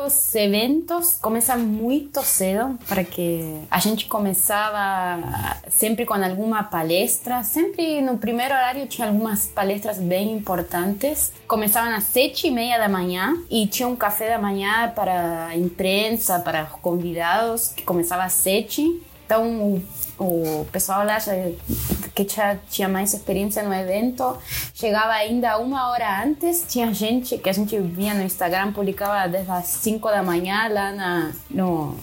os 0.05 0.35
eventos 0.35 1.17
começam 1.21 1.57
muito 1.59 2.21
cedo, 2.23 2.77
para 2.87 3.03
que 3.03 3.61
a 3.69 3.79
gente 3.79 4.05
começava 4.07 5.57
sempre 5.69 6.05
com 6.05 6.13
alguma 6.13 6.63
palestra. 6.63 7.43
Sempre 7.43 8.01
no 8.01 8.17
primeiro 8.17 8.53
horário 8.53 8.87
tinha 8.87 9.07
algumas 9.07 9.45
palestras 9.45 9.99
bem 9.99 10.33
importantes. 10.33 11.31
Começavam 11.47 11.93
às 11.93 12.03
sete 12.03 12.47
e 12.47 12.51
meia 12.51 12.77
da 12.77 12.89
manhã 12.89 13.37
e 13.49 13.67
tinha 13.67 13.87
um 13.87 13.95
café 13.95 14.29
da 14.29 14.39
manhã 14.39 14.91
para 14.93 15.47
a 15.47 15.57
imprensa, 15.57 16.39
para 16.39 16.63
os 16.65 16.79
convidados, 16.81 17.69
que 17.69 17.83
começava 17.83 18.23
às 18.23 18.33
sete. 18.33 19.01
Então 19.25 19.81
o 20.21 20.65
pessoal 20.71 21.03
lá 21.03 21.17
já 21.17 21.33
que 22.13 22.27
já 22.27 22.55
tinha 22.69 22.87
mais 22.87 23.13
experiência 23.13 23.63
no 23.63 23.73
evento, 23.73 24.37
chegava 24.73 25.13
ainda 25.13 25.57
uma 25.57 25.89
hora 25.89 26.23
antes. 26.23 26.63
Tinha 26.67 26.93
gente 26.93 27.37
que 27.37 27.49
a 27.49 27.53
gente 27.53 27.79
via 27.79 28.13
no 28.13 28.21
Instagram, 28.21 28.71
publicava 28.71 29.27
desde 29.27 29.49
as 29.49 29.65
5 29.65 30.07
da 30.09 30.21
manhã 30.21 30.67
lá 30.69 30.91
na, 30.91 31.31
no, 31.49 31.95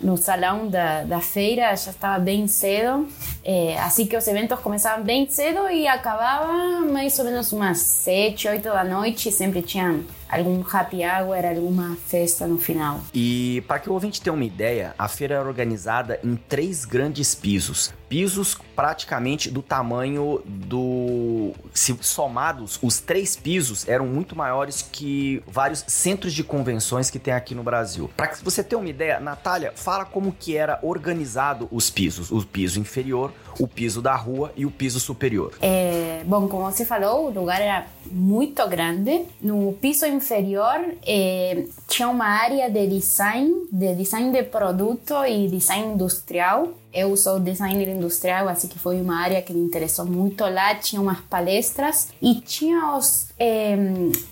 no 0.00 0.16
salão 0.16 0.68
da, 0.68 1.02
da 1.02 1.20
feira, 1.20 1.74
já 1.74 1.90
estava 1.90 2.18
bem 2.18 2.46
cedo. 2.46 3.08
É, 3.50 3.78
assim 3.78 4.04
que 4.04 4.14
os 4.14 4.28
eventos 4.28 4.60
começavam 4.60 5.02
bem 5.02 5.26
cedo 5.26 5.70
e 5.70 5.88
acabavam 5.88 6.92
mais 6.92 7.18
ou 7.18 7.24
menos 7.24 7.50
umas 7.50 7.78
7, 7.78 8.46
8 8.46 8.62
da 8.62 8.84
noite. 8.84 9.32
Sempre 9.32 9.62
tinha 9.62 10.00
algum 10.28 10.62
happy 10.70 10.98
hour, 10.98 11.46
alguma 11.46 11.96
festa 11.96 12.46
no 12.46 12.58
final. 12.58 13.00
E 13.14 13.64
para 13.66 13.78
que 13.78 13.88
o 13.88 13.94
ouvinte 13.94 14.20
tenha 14.20 14.34
uma 14.34 14.44
ideia, 14.44 14.94
a 14.98 15.08
feira 15.08 15.36
é 15.36 15.40
organizada 15.40 16.20
em 16.22 16.36
três 16.36 16.84
grandes 16.84 17.34
pisos 17.34 17.90
pisos 18.08 18.56
praticamente 18.74 19.50
do 19.50 19.62
tamanho 19.62 20.40
do. 20.44 21.52
Se 21.74 21.96
somados, 22.00 22.78
os 22.82 22.98
três 23.00 23.36
pisos 23.36 23.86
eram 23.86 24.06
muito 24.06 24.34
maiores 24.34 24.82
que 24.90 25.42
vários 25.46 25.84
centros 25.86 26.32
de 26.32 26.42
convenções 26.42 27.10
que 27.10 27.18
tem 27.18 27.34
aqui 27.34 27.54
no 27.54 27.62
Brasil. 27.62 28.10
Para 28.16 28.28
que 28.28 28.42
você 28.42 28.64
tenha 28.64 28.78
uma 28.78 28.88
ideia, 28.88 29.20
Natália, 29.20 29.72
fala 29.74 30.04
como 30.04 30.32
que 30.32 30.56
era 30.56 30.78
organizado 30.82 31.68
os 31.70 31.90
pisos: 31.90 32.30
o 32.30 32.44
piso 32.44 32.80
inferior, 32.80 33.32
o 33.58 33.66
piso 33.66 34.00
da 34.00 34.14
rua 34.14 34.52
e 34.56 34.64
o 34.64 34.70
piso 34.70 35.00
superior. 35.00 35.52
É, 35.60 36.22
bom, 36.24 36.48
como 36.48 36.64
você 36.64 36.84
falou, 36.84 37.26
o 37.26 37.30
lugar 37.30 37.60
era 37.60 37.86
muito 38.06 38.66
grande. 38.68 39.24
No 39.40 39.72
piso 39.74 40.06
inferior 40.06 40.94
é, 41.06 41.64
tinha 41.88 42.08
uma 42.08 42.26
área 42.26 42.70
de 42.70 42.86
design, 42.86 43.66
de 43.72 43.94
design 43.94 44.30
de 44.30 44.44
produto 44.44 45.14
e 45.26 45.48
design 45.48 45.94
industrial. 45.94 46.68
Eu 46.92 47.16
sou 47.16 47.38
designer 47.38 47.88
industrial, 47.88 48.48
assim 48.48 48.68
que 48.68 48.78
foi 48.78 49.00
uma 49.00 49.20
área 49.20 49.42
que 49.42 49.52
me 49.52 49.60
interessou 49.60 50.06
muito 50.06 50.44
lá. 50.44 50.74
Tinha 50.76 51.02
umas 51.02 51.20
palestras 51.20 52.08
e 52.22 52.36
tinha 52.36 52.96
os 52.96 53.28
é, 53.38 53.76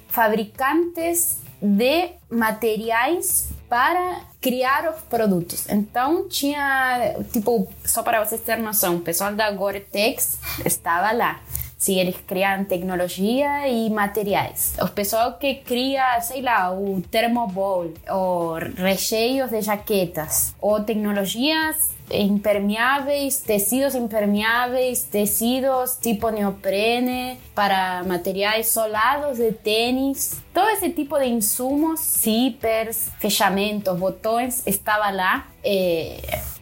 fabricantes 0.09 1.46
de 1.61 2.11
materiais 2.31 3.49
para 3.69 4.21
criar 4.41 4.89
os 4.95 5.01
produtos. 5.03 5.69
Então 5.69 6.29
tinha, 6.29 7.17
tipo, 7.33 7.69
só 7.85 8.03
para 8.03 8.25
vocês 8.25 8.41
terem 8.41 8.63
noção, 8.63 8.97
o 8.97 9.01
pessoal 9.01 9.35
da 9.35 9.51
Gore-Tex 9.51 10.39
estava 10.65 11.13
lá. 11.13 11.41
Se 11.77 11.99
eles 11.99 12.17
criam 12.27 12.65
tecnologia 12.65 13.69
e 13.69 13.91
materiais. 13.91 14.75
O 14.81 14.89
pessoal 14.89 15.35
que 15.35 15.57
cria, 15.57 16.21
sei 16.21 16.41
lá, 16.41 16.73
o 16.73 17.03
termobol, 17.11 17.93
ou 18.09 18.55
recheios 18.55 19.51
de 19.51 19.61
jaquetas, 19.61 20.55
ou 20.61 20.83
tecnologias 20.83 21.97
impermeáveis, 22.11 23.41
tecidos 23.41 23.95
impermeáveis, 23.95 25.03
tecidos 25.05 25.97
tipo 26.01 26.31
neoprene 26.31 27.39
para 27.55 28.03
materiais 28.05 28.69
solados 28.69 29.39
de 29.39 29.53
tênis. 29.53 30.41
Todo 30.53 30.69
esse 30.71 30.91
tipo 30.91 31.19
de 31.19 31.27
insumos, 31.27 32.01
zippers, 32.01 33.09
fechamentos, 33.19 33.99
botões, 33.99 34.67
estava 34.67 35.11
lá. 35.11 35.47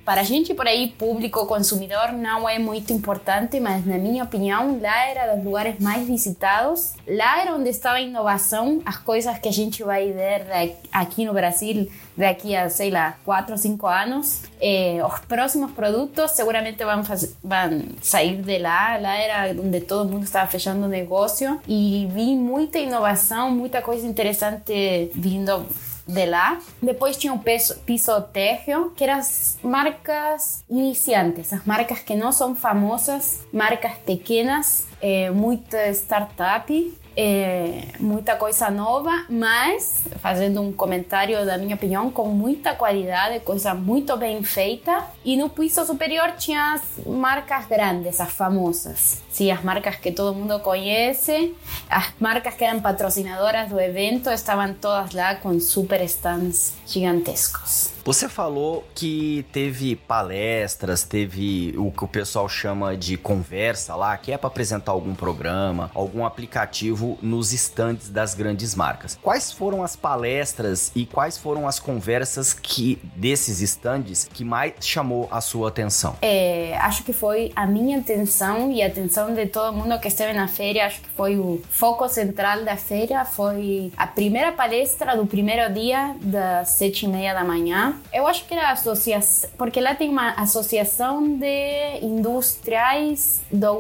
Para 0.05 0.21
a 0.21 0.25
gente 0.25 0.53
por 0.53 0.67
aí, 0.67 0.89
público, 0.99 1.47
consumidor, 1.47 2.13
não 2.13 2.49
é 2.49 2.59
muito 2.59 2.93
importante, 2.93 3.59
mas 3.59 3.87
na 3.87 3.97
minha 3.97 4.23
opinião, 4.23 4.79
lá 4.81 5.09
era 5.09 5.35
dos 5.35 5.45
lugares 5.45 5.79
mais 5.81 6.07
visitados. 6.07 6.93
Lá 7.09 7.41
era 7.41 7.55
onde 7.55 7.71
estava 7.71 7.97
a 7.97 8.01
inovação, 8.01 8.83
as 8.85 8.99
coisas 8.99 9.39
que 9.39 9.49
a 9.49 9.53
gente 9.53 9.83
vai 9.83 10.13
ver 10.13 10.77
aqui 10.93 11.25
no 11.25 11.33
Brasil 11.33 11.89
daqui 12.17 12.55
a, 12.55 12.69
sei 12.69 12.91
lá, 12.91 13.17
4 13.25 13.53
ou 13.53 13.59
5 13.59 13.87
anos. 13.87 14.43
Eh, 14.61 15.01
os 15.05 15.21
próximos 15.21 15.73
produtos 15.73 16.31
seguramente 16.33 16.85
vão, 16.85 17.03
vão 17.43 17.83
sair 18.03 18.41
de 18.41 18.59
lá. 18.59 18.99
Lá 18.99 19.17
era 19.17 19.61
onde 19.61 19.81
todo 19.81 20.11
mundo 20.11 20.25
estava 20.25 20.47
fechando 20.47 20.87
negócio. 20.87 21.61
E 21.67 22.09
vi 22.13 22.37
muita 22.37 22.79
inovação, 22.79 23.51
muita 23.51 23.83
coisa 23.83 24.07
interessante 24.07 25.11
vindo 25.15 25.67
de 26.07 26.27
lá. 26.27 26.59
Depois 26.83 27.17
tinha 27.17 27.33
o 27.33 27.39
piso, 27.39 27.77
piso 27.81 28.21
térreo, 28.33 28.93
que 28.95 29.05
eram 29.05 29.19
as 29.19 29.59
marcas 29.63 30.65
iniciantes, 30.69 31.53
as 31.53 31.65
marcas 31.65 32.01
que 32.01 32.15
não 32.15 32.33
são 32.33 32.55
famosas, 32.55 33.41
marcas 33.53 33.93
pequenas, 33.99 34.87
é, 35.01 35.31
muita 35.31 35.91
startup 35.91 36.95
é, 37.17 37.89
muita 38.01 38.37
coisa 38.37 38.71
nova, 38.71 39.25
mas 39.29 40.05
fazendo 40.21 40.61
um 40.61 40.73
comentário 40.73 41.45
da 41.47 41.57
minha 41.57 41.75
opinião, 41.75 42.11
com 42.11 42.29
muita 42.29 42.75
qualidade, 42.75 43.41
coisa 43.41 43.75
muito 43.75 44.17
bem 44.17 44.43
feita. 44.43 45.05
E 45.25 45.37
no 45.37 45.49
piso 45.49 45.85
superior 45.85 46.33
tinha 46.33 46.75
as 46.75 47.05
marcas 47.07 47.67
grandes, 47.67 48.21
as 48.21 48.33
famosas. 48.33 49.23
Sim, 49.31 49.51
as 49.51 49.63
marcas 49.63 49.97
que 49.97 50.13
todo 50.13 50.35
mundo 50.35 50.59
conhece, 50.61 51.55
as 51.89 52.13
marcas 52.21 52.55
que 52.55 52.65
eram 52.65 52.81
patrocinadoras 52.81 53.69
do 53.69 53.81
evento 53.81 54.31
estavam 54.31 54.75
todas 54.75 55.13
lá 55.13 55.35
com 55.35 55.59
super 55.59 56.01
stands 56.03 56.75
gigantescos. 56.87 57.95
Você 58.05 58.29
falou 58.29 58.87
que 58.95 59.47
teve 59.51 59.97
palestras, 59.97 61.05
teve 61.05 61.75
o 61.79 61.91
que 61.91 62.05
o 62.05 62.09
pessoal 62.09 62.47
chama 62.49 62.95
de 62.95 63.17
conversa 63.17 63.97
lá, 63.97 64.15
que 64.19 64.31
é 64.31 64.37
para 64.37 64.49
apresentar 64.49 64.93
algum 64.93 65.15
programa, 65.15 65.91
algum 65.95 66.27
aplicativo 66.27 67.19
nos 67.23 67.55
estandes 67.55 68.11
das 68.11 68.35
grandes 68.35 68.75
marcas. 68.75 69.19
Quais 69.23 69.51
foram 69.51 69.83
as 69.83 69.97
palestras 69.97 70.93
e 70.95 71.07
quais 71.07 71.39
foram 71.39 71.67
as 71.67 71.79
conversas 71.79 72.53
que 72.53 72.99
desses 73.17 73.63
estandes 73.63 74.29
que 74.33 74.45
mais 74.45 74.75
chamou 74.81 75.27
a 75.31 75.41
sua 75.41 75.69
atenção? 75.69 76.17
É, 76.21 76.77
acho 76.79 77.05
que 77.05 77.13
foi 77.15 77.53
a 77.57 77.67
minha 77.67 77.99
atenção 77.99 78.71
e 78.71 78.83
a 78.83 78.87
atenção 78.87 79.33
de 79.33 79.47
todo 79.47 79.73
mundo 79.73 79.99
que 79.99 80.09
esteve 80.09 80.35
na 80.35 80.47
feira. 80.47 80.85
Acho 80.85 81.01
que 81.01 81.09
foi 81.09 81.39
o 81.39 81.63
foco 81.71 82.07
central 82.09 82.65
da 82.65 82.77
feira. 82.77 83.25
Foi 83.25 83.91
a 83.97 84.07
primeira 84.07 84.53
palestra 84.53 85.17
do 85.17 85.27
primeiro 85.27 85.73
dia 85.73 86.15
das 86.21 86.74
sete 86.75 87.07
e 87.07 87.09
meia 87.09 87.33
da 87.33 87.45
manhã 87.45 87.95
eu 88.13 88.27
acho 88.27 88.45
que 88.45 88.55
era 88.55 88.71
associação, 88.71 89.51
porque 89.57 89.81
lá 89.81 89.95
tem 89.95 90.09
uma 90.09 90.31
associação 90.33 91.37
de 91.37 91.99
industriais 92.03 93.43
do. 93.51 93.75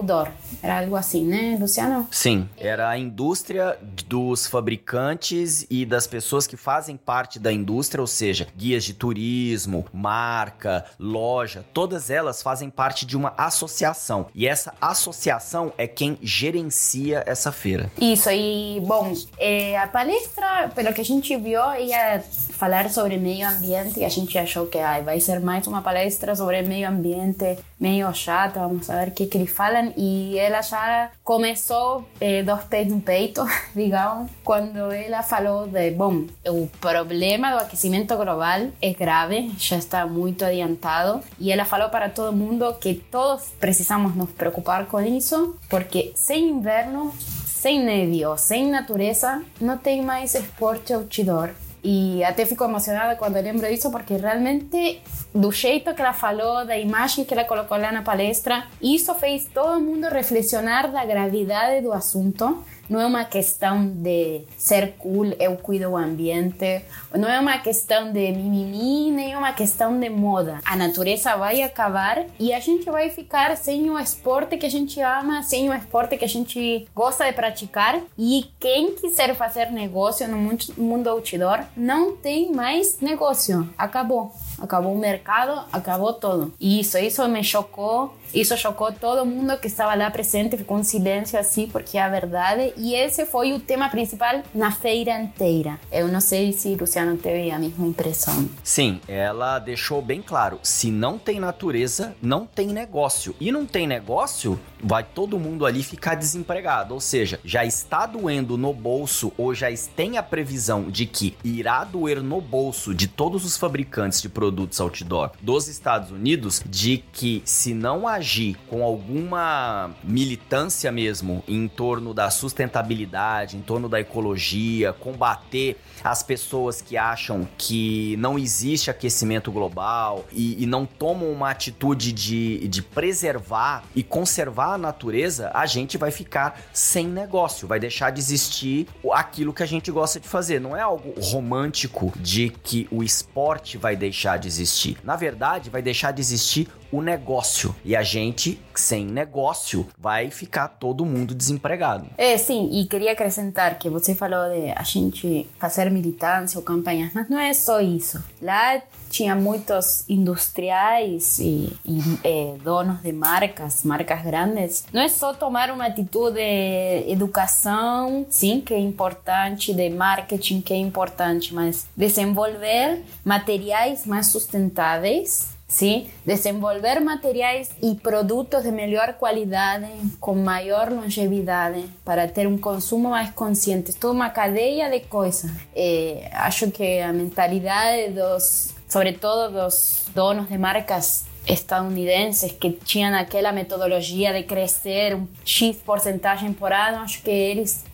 Era 0.62 0.80
algo 0.80 0.96
assim, 0.96 1.24
né, 1.24 1.56
Luciano? 1.60 2.08
Sim, 2.10 2.48
era 2.56 2.88
a 2.88 2.98
indústria 2.98 3.78
dos 4.06 4.46
fabricantes 4.46 5.66
e 5.70 5.84
das 5.84 6.06
pessoas 6.06 6.46
que 6.46 6.56
fazem 6.56 6.96
parte 6.96 7.38
da 7.38 7.52
indústria, 7.52 8.00
ou 8.00 8.06
seja, 8.06 8.48
guias 8.56 8.84
de 8.84 8.94
turismo, 8.94 9.84
marca, 9.92 10.84
loja, 10.98 11.64
todas 11.72 12.10
elas 12.10 12.42
fazem 12.42 12.70
parte 12.70 13.04
de 13.06 13.16
uma 13.16 13.34
associação. 13.36 14.26
E 14.34 14.46
essa 14.46 14.74
associação 14.80 15.72
é 15.76 15.86
quem 15.86 16.18
gerencia 16.22 17.22
essa 17.26 17.52
feira. 17.52 17.90
Isso, 18.00 18.30
e 18.30 18.80
bom, 18.86 19.12
é, 19.38 19.78
a 19.78 19.86
palestra, 19.86 20.70
pelo 20.74 20.92
que 20.92 21.00
a 21.00 21.04
gente 21.04 21.36
viu, 21.36 21.60
ia 21.78 22.20
falar 22.52 22.83
sobre 22.90 23.16
meio 23.16 23.48
ambiente 23.48 24.00
e 24.00 24.04
a 24.04 24.08
gente 24.08 24.36
achou 24.38 24.66
que 24.66 24.78
ai, 24.78 25.02
vai 25.02 25.20
ser 25.20 25.40
mais 25.40 25.66
uma 25.66 25.82
palestra 25.82 26.34
sobre 26.34 26.62
meio 26.62 26.88
ambiente 26.88 27.58
meio 27.84 28.10
chata, 28.14 28.60
vamos 28.60 28.86
ver 28.86 29.08
o 29.08 29.10
que, 29.10 29.26
que 29.26 29.36
eles 29.36 29.50
falam. 29.50 29.92
E 29.94 30.38
ela 30.38 30.62
já 30.62 31.10
começou 31.22 32.08
eh, 32.18 32.42
dos 32.42 32.64
pés 32.64 32.88
no 32.88 33.00
peito, 33.00 33.44
digamos, 33.76 34.30
quando 34.42 34.90
ela 34.90 35.22
falou 35.22 35.66
de, 35.66 35.90
bom, 35.90 36.24
o 36.46 36.66
problema 36.80 37.50
do 37.52 37.58
aquecimento 37.58 38.16
global 38.16 38.68
é 38.80 38.92
grave, 38.94 39.52
já 39.58 39.76
está 39.76 40.06
muito 40.06 40.44
adiantado. 40.46 41.20
E 41.38 41.52
ela 41.52 41.66
falou 41.66 41.90
para 41.90 42.08
todo 42.08 42.34
mundo 42.34 42.72
que 42.80 42.94
todos 42.94 43.44
precisamos 43.60 44.14
nos 44.16 44.30
preocupar 44.30 44.86
com 44.86 45.00
isso, 45.00 45.54
porque 45.68 46.12
sem 46.14 46.48
inverno, 46.48 47.12
sem 47.46 47.84
neve 47.84 48.24
ou 48.24 48.38
sem 48.38 48.70
natureza, 48.70 49.42
não 49.60 49.76
tem 49.76 50.00
mais 50.00 50.34
esporte 50.34 50.94
outdoor. 50.94 51.50
E 51.86 52.24
até 52.24 52.46
fico 52.46 52.64
emocionada 52.64 53.14
quando 53.14 53.34
lembro 53.34 53.68
disso, 53.68 53.90
porque 53.90 54.16
realmente, 54.16 55.02
do 55.34 55.52
jeito 55.52 55.94
que 55.94 56.00
ela 56.00 56.14
falou, 56.14 56.64
da 56.64 56.78
imagem 56.78 57.26
que 57.26 57.34
ela 57.34 57.44
colocou 57.44 57.76
lá 57.76 57.92
na 57.92 58.00
palestra, 58.00 58.64
isso 58.80 59.14
fez 59.16 59.46
todo 59.52 59.78
mundo 59.80 60.08
reflexionar 60.08 60.90
da 60.90 61.04
gravidade 61.04 61.82
do 61.82 61.92
assunto 61.92 62.64
não 62.88 63.00
é 63.00 63.06
uma 63.06 63.24
questão 63.24 63.86
de 63.86 64.42
ser 64.56 64.94
cool, 64.98 65.26
eu 65.38 65.56
cuido 65.56 65.84
do 65.84 65.96
ambiente, 65.96 66.82
não 67.12 67.28
é 67.28 67.38
uma 67.38 67.58
questão 67.58 68.12
de 68.12 68.32
mimimi, 68.32 69.10
nem 69.10 69.36
uma 69.36 69.52
questão 69.52 69.98
de 69.98 70.08
moda. 70.08 70.60
A 70.64 70.76
natureza 70.76 71.36
vai 71.36 71.62
acabar 71.62 72.24
e 72.38 72.52
a 72.52 72.60
gente 72.60 72.84
vai 72.86 73.10
ficar 73.10 73.56
sem 73.56 73.90
o 73.90 73.98
esporte 73.98 74.56
que 74.56 74.66
a 74.66 74.70
gente 74.70 75.00
ama, 75.00 75.42
sem 75.42 75.68
o 75.68 75.74
esporte 75.74 76.16
que 76.16 76.24
a 76.24 76.28
gente 76.28 76.86
gosta 76.94 77.24
de 77.26 77.32
praticar. 77.32 78.00
E 78.18 78.46
quem 78.58 78.94
quiser 78.94 79.34
fazer 79.34 79.70
negócio 79.70 80.26
no 80.28 80.36
mundo 80.76 81.08
outdoor 81.08 81.60
não 81.76 82.16
tem 82.16 82.52
mais 82.52 83.00
negócio. 83.00 83.68
Acabou. 83.76 84.32
Acabou 84.58 84.94
o 84.94 84.98
mercado, 84.98 85.66
acabou 85.72 86.12
tudo. 86.12 86.54
E 86.58 86.80
isso, 86.80 86.96
isso 86.98 87.26
me 87.28 87.42
chocou. 87.42 88.14
Isso 88.34 88.56
chocou 88.56 88.90
todo 88.92 89.24
mundo 89.24 89.56
que 89.58 89.68
estava 89.68 89.94
lá 89.94 90.10
presente, 90.10 90.56
ficou 90.56 90.78
um 90.78 90.82
silêncio 90.82 91.38
assim, 91.38 91.68
porque 91.68 91.96
é 91.96 92.02
a 92.02 92.08
verdade. 92.08 92.72
E 92.76 92.94
esse 92.94 93.24
foi 93.26 93.52
o 93.52 93.60
tema 93.60 93.88
principal 93.88 94.42
na 94.52 94.72
feira 94.72 95.16
inteira. 95.20 95.78
Eu 95.92 96.08
não 96.08 96.20
sei 96.20 96.52
se 96.52 96.74
Luciano 96.74 97.16
teve 97.16 97.52
a 97.52 97.58
mesma 97.60 97.86
impressão. 97.86 98.48
Sim, 98.64 99.00
ela 99.06 99.60
deixou 99.60 100.02
bem 100.02 100.20
claro: 100.20 100.58
se 100.64 100.90
não 100.90 101.16
tem 101.16 101.38
natureza, 101.38 102.16
não 102.20 102.44
tem 102.44 102.68
negócio. 102.68 103.36
E 103.40 103.52
não 103.52 103.64
tem 103.64 103.86
negócio, 103.86 104.58
vai 104.82 105.04
todo 105.04 105.38
mundo 105.38 105.64
ali 105.64 105.84
ficar 105.84 106.16
desempregado. 106.16 106.92
Ou 106.92 107.00
seja, 107.00 107.38
já 107.44 107.64
está 107.64 108.04
doendo 108.04 108.58
no 108.58 108.72
bolso 108.72 109.32
ou 109.38 109.54
já 109.54 109.68
tem 109.96 110.18
a 110.18 110.22
previsão 110.22 110.90
de 110.90 111.06
que 111.06 111.36
irá 111.44 111.84
doer 111.84 112.22
no 112.22 112.40
bolso 112.40 112.94
de 112.94 113.06
todos 113.06 113.44
os 113.44 113.56
fabricantes 113.56 114.20
de 114.20 114.28
produtos 114.28 114.80
outdoor 114.80 115.30
dos 115.40 115.68
Estados 115.68 116.10
Unidos 116.10 116.62
de 116.66 116.98
que 117.12 117.42
se 117.44 117.74
não 117.74 118.06
agir 118.24 118.56
com 118.70 118.82
alguma 118.82 119.90
militância 120.02 120.90
mesmo 120.90 121.44
em 121.46 121.68
torno 121.68 122.14
da 122.14 122.30
sustentabilidade, 122.30 123.56
em 123.58 123.60
torno 123.60 123.86
da 123.86 124.00
ecologia, 124.00 124.94
combater 124.94 125.76
as 126.02 126.22
pessoas 126.22 126.80
que 126.80 126.96
acham 126.96 127.46
que 127.58 128.16
não 128.16 128.38
existe 128.38 128.90
aquecimento 128.90 129.52
global 129.52 130.24
e, 130.32 130.62
e 130.62 130.66
não 130.66 130.86
tomam 130.86 131.30
uma 131.30 131.50
atitude 131.50 132.12
de, 132.12 132.66
de 132.66 132.82
preservar 132.82 133.84
e 133.94 134.02
conservar 134.02 134.74
a 134.74 134.78
natureza, 134.78 135.50
a 135.52 135.66
gente 135.66 135.98
vai 135.98 136.10
ficar 136.10 136.60
sem 136.72 137.06
negócio, 137.06 137.68
vai 137.68 137.78
deixar 137.78 138.10
de 138.10 138.20
existir 138.20 138.88
aquilo 139.12 139.52
que 139.52 139.62
a 139.62 139.66
gente 139.66 139.90
gosta 139.90 140.18
de 140.18 140.26
fazer. 140.26 140.60
Não 140.60 140.74
é 140.74 140.80
algo 140.80 141.14
romântico 141.20 142.12
de 142.16 142.48
que 142.62 142.88
o 142.90 143.02
esporte 143.02 143.76
vai 143.76 143.94
deixar 143.94 144.38
de 144.38 144.48
existir. 144.48 144.96
Na 145.04 145.14
verdade, 145.14 145.68
vai 145.68 145.82
deixar 145.82 146.12
de 146.12 146.22
existir 146.22 146.68
o 146.90 147.02
negócio. 147.02 147.74
E 147.84 147.94
a 147.96 148.02
gente, 148.02 148.60
sem 148.74 149.04
negócio, 149.04 149.86
vai 149.98 150.30
ficar 150.30 150.68
todo 150.68 151.04
mundo 151.04 151.34
desempregado. 151.34 152.06
É, 152.16 152.36
sim, 152.38 152.70
e 152.72 152.86
queria 152.86 153.12
acrescentar 153.12 153.78
que 153.78 153.88
você 153.88 154.14
falou 154.14 154.50
de 154.50 154.70
a 154.70 154.82
gente 154.82 155.48
fazer 155.58 155.90
militância 155.90 156.58
ou 156.58 156.64
campanhas, 156.64 157.12
mas 157.14 157.28
não 157.28 157.38
é 157.38 157.52
só 157.52 157.80
isso. 157.80 158.22
Lá 158.40 158.80
tinha 159.10 159.36
muitos 159.36 160.04
industriais 160.08 161.38
e, 161.38 161.72
e 161.84 162.00
é, 162.24 162.56
donos 162.62 163.00
de 163.00 163.12
marcas, 163.12 163.84
marcas 163.84 164.22
grandes. 164.22 164.84
Não 164.92 165.00
é 165.00 165.08
só 165.08 165.32
tomar 165.32 165.70
uma 165.70 165.86
atitude 165.86 166.34
de 166.34 167.12
educação, 167.12 168.26
sim, 168.28 168.60
que 168.60 168.74
é 168.74 168.78
importante, 168.78 169.72
de 169.72 169.88
marketing, 169.90 170.60
que 170.60 170.72
é 170.72 170.76
importante, 170.76 171.54
mas 171.54 171.86
desenvolver 171.96 173.02
materiais 173.24 174.04
mais 174.04 174.26
sustentáveis 174.26 175.53
¿sí? 175.74 176.08
Desenvolver 176.24 177.00
materiais 177.00 177.68
e 177.82 177.96
produtos 177.96 178.62
de 178.62 178.70
melhor 178.70 179.14
qualidade, 179.14 179.88
com 180.20 180.36
maior 180.36 180.88
longevidade, 180.88 181.84
para 182.04 182.28
ter 182.28 182.46
um 182.46 182.56
consumo 182.56 183.10
mais 183.10 183.30
consciente. 183.30 183.90
É 183.90 183.94
toda 183.94 184.14
uma 184.14 184.30
cadeia 184.30 184.88
de 184.88 185.00
coisas. 185.00 185.50
É, 185.74 186.30
acho 186.32 186.70
que 186.70 187.00
a 187.00 187.12
mentalidade 187.12 188.12
dos, 188.12 188.72
sobretudo 188.88 189.50
dos 189.50 190.06
donos 190.14 190.48
de 190.48 190.56
marcas 190.56 191.24
estadounidenses 191.46 192.52
que 192.52 192.70
tinham 192.70 193.14
aquela 193.14 193.52
metodologia 193.52 194.32
de 194.32 194.42
crescer 194.44 195.14
um 195.14 195.26
X 195.44 195.76
porcentagem 195.76 196.52
por 196.52 196.72
ano, 196.72 196.98
acho 196.98 197.22
que 197.22 197.30
eles 197.30 197.84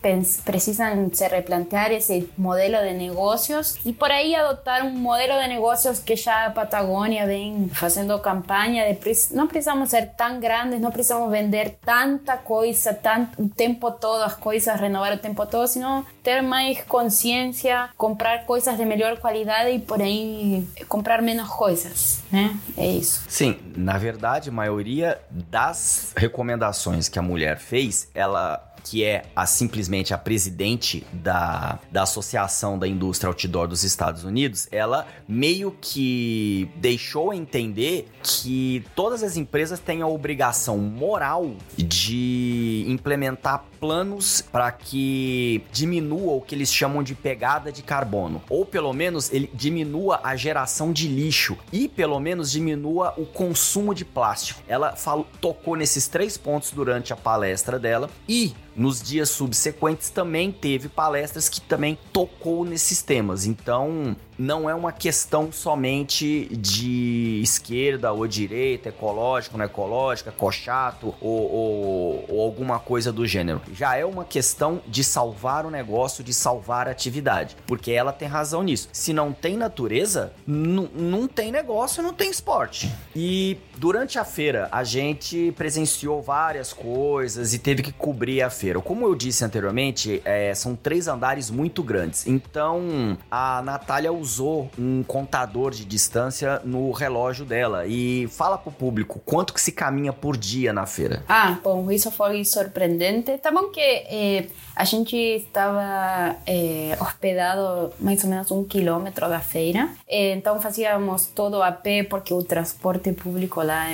precisam 0.45 1.09
se 1.13 1.27
replantear 1.27 1.91
esse 1.91 2.29
modelo 2.37 2.77
de 2.87 2.93
negócios 2.93 3.77
e 3.85 3.93
por 3.93 4.11
aí 4.11 4.35
adotar 4.35 4.85
um 4.85 4.91
modelo 4.91 5.39
de 5.41 5.47
negócios 5.47 5.99
que 5.99 6.15
já 6.15 6.47
a 6.47 6.51
Patagônia 6.51 7.25
vem 7.25 7.69
fazendo 7.73 8.17
campanha 8.19 8.93
de 8.93 9.01
não 9.31 9.47
precisamos 9.47 9.89
ser 9.89 10.11
tão 10.15 10.39
grandes, 10.39 10.79
não 10.79 10.91
precisamos 10.91 11.29
vender 11.31 11.77
tanta 11.83 12.37
coisa, 12.37 12.93
tanto, 12.93 13.41
o 13.41 13.49
tempo 13.49 13.91
todo 13.91 14.21
as 14.23 14.35
coisas, 14.35 14.79
renovar 14.79 15.13
o 15.13 15.17
tempo 15.17 15.45
todo, 15.45 15.67
sino 15.67 16.05
ter 16.23 16.41
mais 16.41 16.81
consciência, 16.83 17.89
comprar 17.97 18.45
coisas 18.45 18.77
de 18.77 18.85
melhor 18.85 19.17
qualidade 19.17 19.71
e 19.71 19.79
por 19.79 20.01
aí 20.01 20.65
comprar 20.87 21.21
menos 21.21 21.49
coisas, 21.49 22.21
né? 22.31 22.55
É 22.77 22.87
isso. 22.87 23.23
Sim, 23.41 23.57
na 23.75 23.97
verdade, 23.97 24.49
a 24.49 24.51
maioria 24.51 25.19
das 25.31 26.13
recomendações 26.15 27.09
que 27.09 27.17
a 27.17 27.23
mulher 27.23 27.57
fez, 27.57 28.07
ela 28.13 28.70
que 28.83 29.03
é 29.03 29.23
a, 29.35 29.45
simplesmente 29.45 30.13
a 30.13 30.17
presidente 30.17 31.05
da, 31.13 31.79
da 31.91 32.03
Associação 32.03 32.77
da 32.77 32.87
Indústria 32.87 33.27
Outdoor 33.29 33.67
dos 33.67 33.83
Estados 33.83 34.23
Unidos, 34.23 34.67
ela 34.71 35.07
meio 35.27 35.75
que 35.79 36.69
deixou 36.75 37.33
entender 37.33 38.07
que 38.23 38.83
todas 38.95 39.23
as 39.23 39.37
empresas 39.37 39.79
têm 39.79 40.01
a 40.01 40.07
obrigação 40.07 40.77
moral 40.77 41.51
de 41.77 42.85
implementar 42.87 43.65
planos 43.79 44.41
para 44.41 44.71
que 44.71 45.63
diminua 45.71 46.33
o 46.33 46.41
que 46.41 46.53
eles 46.53 46.71
chamam 46.71 47.01
de 47.01 47.15
pegada 47.15 47.71
de 47.71 47.81
carbono, 47.81 48.41
ou 48.47 48.63
pelo 48.65 48.93
menos 48.93 49.33
ele 49.33 49.49
diminua 49.53 50.19
a 50.23 50.35
geração 50.35 50.93
de 50.93 51.07
lixo 51.07 51.57
e 51.73 51.87
pelo 51.87 52.19
menos 52.19 52.51
diminua 52.51 53.13
o 53.17 53.25
consumo 53.25 53.95
de 53.95 54.05
plástico. 54.05 54.61
Ela 54.67 54.95
falou, 54.95 55.25
tocou 55.39 55.75
nesses 55.75 56.07
três 56.07 56.37
pontos 56.37 56.71
durante 56.71 57.11
a 57.11 57.15
palestra 57.15 57.79
dela 57.79 58.09
e 58.29 58.53
nos 58.75 59.01
dias 59.01 59.29
subsequentes 59.29 60.09
também 60.09 60.51
teve 60.51 60.87
palestras 60.87 61.49
que 61.49 61.59
também 61.59 61.97
tocou 62.13 62.63
nesses 62.63 63.01
temas. 63.01 63.45
Então, 63.45 64.15
não 64.41 64.67
é 64.67 64.73
uma 64.73 64.91
questão 64.91 65.51
somente 65.51 66.47
de 66.51 67.39
esquerda 67.43 68.11
ou 68.11 68.25
direita, 68.27 68.89
ecológico, 68.89 69.55
não 69.55 69.65
ecológico, 69.65 70.29
ecochato 70.29 71.13
ou, 71.21 71.51
ou, 71.51 72.25
ou 72.27 72.41
alguma 72.41 72.79
coisa 72.79 73.11
do 73.11 73.25
gênero. 73.27 73.61
Já 73.71 73.95
é 73.95 74.03
uma 74.03 74.25
questão 74.25 74.81
de 74.87 75.03
salvar 75.03 75.63
o 75.65 75.69
negócio, 75.69 76.23
de 76.23 76.33
salvar 76.33 76.87
a 76.87 76.91
atividade. 76.91 77.55
Porque 77.67 77.91
ela 77.91 78.11
tem 78.11 78.27
razão 78.27 78.63
nisso. 78.63 78.89
Se 78.91 79.13
não 79.13 79.31
tem 79.31 79.55
natureza, 79.55 80.33
não 80.47 81.27
tem 81.27 81.51
negócio, 81.51 82.01
não 82.01 82.13
tem 82.13 82.31
esporte. 82.31 82.91
E 83.15 83.57
durante 83.77 84.17
a 84.17 84.25
feira, 84.25 84.67
a 84.71 84.83
gente 84.83 85.53
presenciou 85.55 86.19
várias 86.19 86.73
coisas 86.73 87.53
e 87.53 87.59
teve 87.59 87.83
que 87.83 87.91
cobrir 87.91 88.41
a 88.41 88.49
feira. 88.49 88.81
Como 88.81 89.05
eu 89.05 89.13
disse 89.13 89.45
anteriormente, 89.45 90.19
é, 90.25 90.53
são 90.55 90.75
três 90.75 91.07
andares 91.07 91.51
muito 91.51 91.83
grandes. 91.83 92.25
Então, 92.25 93.17
a 93.29 93.61
Natália 93.61 94.11
usou 94.11 94.30
usou 94.31 94.69
um 94.79 95.03
contador 95.03 95.71
de 95.71 95.83
distância 95.83 96.61
no 96.63 96.91
relógio 96.91 97.45
dela 97.45 97.85
e 97.85 98.27
fala 98.29 98.57
pro 98.57 98.71
público 98.71 99.21
quanto 99.25 99.53
que 99.53 99.59
se 99.59 99.73
caminha 99.73 100.13
por 100.13 100.37
dia 100.37 100.71
na 100.71 100.85
feira. 100.85 101.23
Ah, 101.27 101.57
bom, 101.61 101.91
isso 101.91 102.09
foi 102.09 102.45
surpreendente. 102.45 103.37
Tá 103.39 103.51
bom 103.51 103.69
que 103.69 103.81
eh, 103.81 104.47
a 104.75 104.85
gente 104.85 105.15
estava 105.15 106.37
eh, 106.47 106.97
hospedado 106.99 107.93
mais 107.99 108.23
ou 108.23 108.29
menos 108.29 108.49
um 108.51 108.63
quilômetro 108.63 109.27
da 109.27 109.39
feira, 109.39 109.89
eh, 110.07 110.33
então 110.33 110.59
fazíamos 110.61 111.25
todo 111.27 111.61
a 111.61 111.71
pé 111.71 112.03
porque 112.03 112.33
o 112.33 112.43
transporte 112.43 113.11
público 113.11 113.61
lá 113.61 113.87